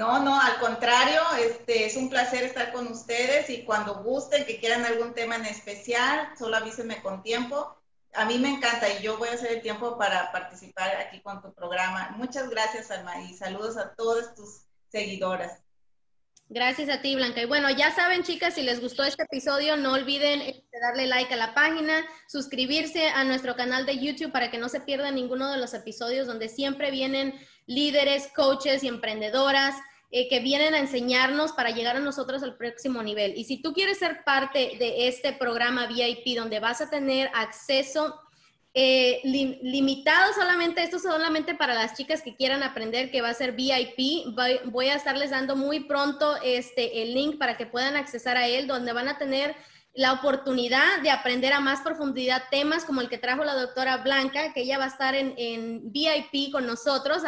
No, 0.03 0.19
no, 0.19 0.39
al 0.39 0.59
contrario, 0.59 1.21
este, 1.39 1.85
es 1.85 1.95
un 1.95 2.09
placer 2.09 2.43
estar 2.43 2.73
con 2.73 2.87
ustedes 2.87 3.49
y 3.49 3.63
cuando 3.63 4.03
gusten, 4.03 4.45
que 4.45 4.59
quieran 4.59 4.83
algún 4.85 5.13
tema 5.13 5.35
en 5.35 5.45
especial, 5.45 6.29
solo 6.37 6.57
avísenme 6.57 7.01
con 7.01 7.23
tiempo 7.23 7.77
a 8.13 8.25
mí 8.25 8.37
me 8.37 8.49
encanta 8.49 8.87
y 8.89 9.01
yo 9.01 9.17
voy 9.17 9.29
a 9.29 9.33
hacer 9.33 9.51
el 9.53 9.61
tiempo 9.61 9.97
para 9.97 10.31
participar 10.31 10.95
aquí 10.97 11.19
con 11.21 11.41
tu 11.41 11.53
programa. 11.53 12.13
Muchas 12.17 12.49
gracias, 12.49 12.91
Alma, 12.91 13.21
y 13.21 13.33
saludos 13.33 13.77
a 13.77 13.93
todas 13.95 14.35
tus 14.35 14.65
seguidoras. 14.89 15.63
Gracias 16.49 16.89
a 16.89 17.01
ti, 17.01 17.15
Blanca. 17.15 17.41
Y 17.41 17.45
bueno, 17.45 17.71
ya 17.71 17.95
saben, 17.95 18.21
chicas, 18.21 18.53
si 18.53 18.61
les 18.61 18.79
gustó 18.79 19.03
este 19.03 19.23
episodio, 19.23 19.77
no 19.77 19.93
olviden 19.93 20.41
este, 20.41 20.79
darle 20.79 21.07
like 21.07 21.33
a 21.33 21.37
la 21.37 21.55
página, 21.55 22.05
suscribirse 22.27 23.07
a 23.07 23.23
nuestro 23.23 23.55
canal 23.55 23.87
de 23.87 23.97
YouTube 23.97 24.31
para 24.31 24.51
que 24.51 24.59
no 24.59 24.69
se 24.69 24.81
pierdan 24.81 25.15
ninguno 25.15 25.51
de 25.51 25.57
los 25.57 25.73
episodios 25.73 26.27
donde 26.27 26.49
siempre 26.49 26.91
vienen 26.91 27.33
líderes, 27.65 28.27
coaches 28.35 28.83
y 28.83 28.87
emprendedoras 28.87 29.75
eh, 30.15 30.29
que 30.29 30.41
vienen 30.41 30.75
a 30.75 30.77
enseñarnos 30.77 31.53
para 31.53 31.71
llegar 31.71 31.95
a 31.95 31.99
nosotros 31.99 32.43
al 32.43 32.55
próximo 32.55 33.01
nivel. 33.01 33.33
Y 33.35 33.45
si 33.45 33.63
tú 33.63 33.73
quieres 33.73 33.97
ser 33.97 34.23
parte 34.23 34.75
de 34.77 35.07
este 35.07 35.33
programa 35.33 35.87
VIP 35.87 36.37
donde 36.37 36.59
vas 36.59 36.81
a 36.81 36.89
tener 36.91 37.31
acceso 37.33 38.21
eh, 38.75 39.21
limitado 39.23 40.31
solamente, 40.35 40.83
esto 40.83 40.99
solamente 40.99 41.55
para 41.55 41.73
las 41.73 41.95
chicas 41.97 42.21
que 42.21 42.35
quieran 42.35 42.61
aprender, 42.61 43.09
que 43.09 43.23
va 43.23 43.29
a 43.29 43.33
ser 43.33 43.53
VIP. 43.53 44.35
Voy, 44.65 44.89
a 44.89 44.93
estarles 44.93 45.31
dando 45.31 45.55
muy 45.55 45.79
pronto 45.79 46.35
este, 46.43 47.01
el 47.01 47.15
link 47.15 47.39
para 47.39 47.57
que 47.57 47.65
puedan 47.65 47.95
accesar 47.95 48.37
a 48.37 48.47
él, 48.47 48.67
donde 48.67 48.93
van 48.93 49.07
a 49.07 49.17
tener 49.17 49.55
la 49.95 50.13
oportunidad 50.13 51.01
de 51.03 51.11
aprender 51.11 51.53
a 51.53 51.59
más 51.59 51.81
profundidad 51.81 52.43
temas 52.49 52.83
como 52.83 53.01
el 53.01 53.09
que 53.09 53.19
trajo 53.19 53.43
la 53.43 53.53
doctora 53.53 53.97
Blanca, 53.97 54.51
que 54.51 54.61
ella 54.61 54.79
va 54.79 54.85
a 54.85 54.87
estar 54.87 55.13
en, 55.13 55.35
en 55.37 55.91
VIP 55.91 56.51
con 56.51 56.65
nosotros, 56.65 57.21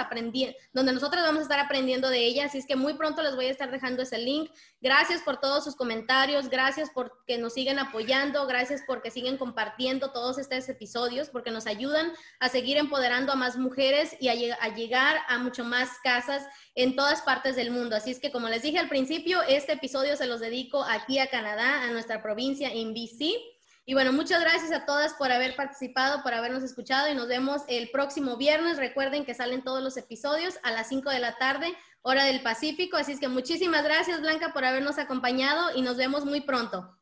donde 0.74 0.92
nosotros 0.94 1.24
vamos 1.24 1.40
a 1.40 1.44
estar 1.44 1.60
aprendiendo 1.60 2.10
de 2.10 2.26
ella. 2.26 2.46
Así 2.46 2.58
es 2.58 2.66
que 2.66 2.76
muy 2.76 2.96
pronto 2.96 3.22
les 3.22 3.36
voy 3.36 3.46
a 3.46 3.52
estar 3.52 3.70
dejando 3.70 4.02
ese 4.02 4.18
link. 4.18 4.50
Gracias 4.86 5.24
por 5.24 5.38
todos 5.38 5.64
sus 5.64 5.76
comentarios, 5.76 6.48
gracias 6.48 6.92
por 6.92 7.26
que 7.26 7.40
nos 7.40 7.56
siguen 7.56 7.80
apoyando, 7.80 8.46
gracias 8.46 8.84
porque 8.86 9.10
siguen 9.10 9.36
compartiendo 9.36 10.12
todos 10.12 10.38
estos 10.38 10.70
episodios, 10.70 11.32
porque 11.32 11.50
nos 11.50 11.66
ayudan 11.66 12.14
a 12.40 12.50
seguir 12.50 12.78
empoderando 12.78 13.32
a 13.32 13.36
más 13.36 13.58
mujeres 13.58 14.16
y 14.20 14.28
a, 14.28 14.56
a 14.62 14.76
llegar 14.76 15.18
a 15.28 15.40
mucho 15.40 15.64
más 15.64 15.90
casas 16.04 16.46
en 16.76 16.96
todas 16.96 17.24
partes 17.24 17.56
del 17.56 17.72
mundo. 17.72 17.96
Así 17.96 18.12
es 18.12 18.20
que, 18.20 18.32
como 18.32 18.48
les 18.48 18.62
dije 18.62 18.78
al 18.78 18.88
principio, 18.88 19.42
este 19.42 19.72
episodio 19.74 20.16
se 20.18 20.28
los 20.28 20.40
dedico 20.40 20.84
aquí 20.84 21.18
a 21.18 21.32
Canadá, 21.32 21.82
a 21.82 21.90
nuestra 21.90 22.22
provincia 22.22 22.70
en 22.72 22.94
BC. 22.94 23.42
Y 23.88 23.94
bueno, 23.96 24.14
muchas 24.14 24.42
gracias 24.42 24.72
a 24.72 24.86
todas 24.86 25.14
por 25.14 25.32
haber 25.32 25.56
participado, 25.56 26.22
por 26.22 26.36
habernos 26.36 26.62
escuchado 26.62 27.08
y 27.10 27.16
nos 27.16 27.28
vemos 27.28 27.64
el 27.70 27.90
próximo 27.90 28.38
viernes. 28.38 28.78
Recuerden 28.78 29.26
que 29.26 29.34
salen 29.34 29.64
todos 29.64 29.82
los 29.82 29.98
episodios 29.98 30.60
a 30.62 30.72
las 30.72 30.90
5 30.90 31.10
de 31.10 31.20
la 31.20 31.38
tarde, 31.40 31.76
hora 32.06 32.26
del 32.26 32.42
Pacífico. 32.42 32.98
Así 32.98 33.14
es 33.14 33.20
que 33.20 33.28
muchísimas 33.28 33.84
gracias, 33.84 34.22
Blanca, 34.22 34.54
por 34.54 34.64
habernos 34.64 35.00
acompañado 35.00 35.76
y 35.76 35.82
nos 35.82 35.98
vemos 35.98 36.24
muy 36.24 36.42
pronto. 36.42 36.96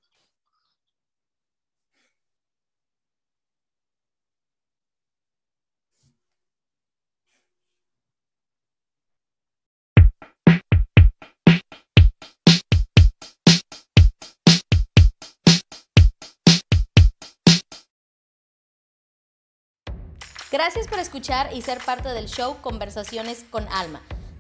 Gracias 20.50 20.88
por 20.88 21.00
escuchar 21.00 21.52
y 21.54 21.62
ser 21.64 21.80
parte 21.80 22.10
del 22.10 22.28
show 22.28 22.62
Conversaciones 22.62 23.44
con 23.50 23.68
Alma. 23.70 24.02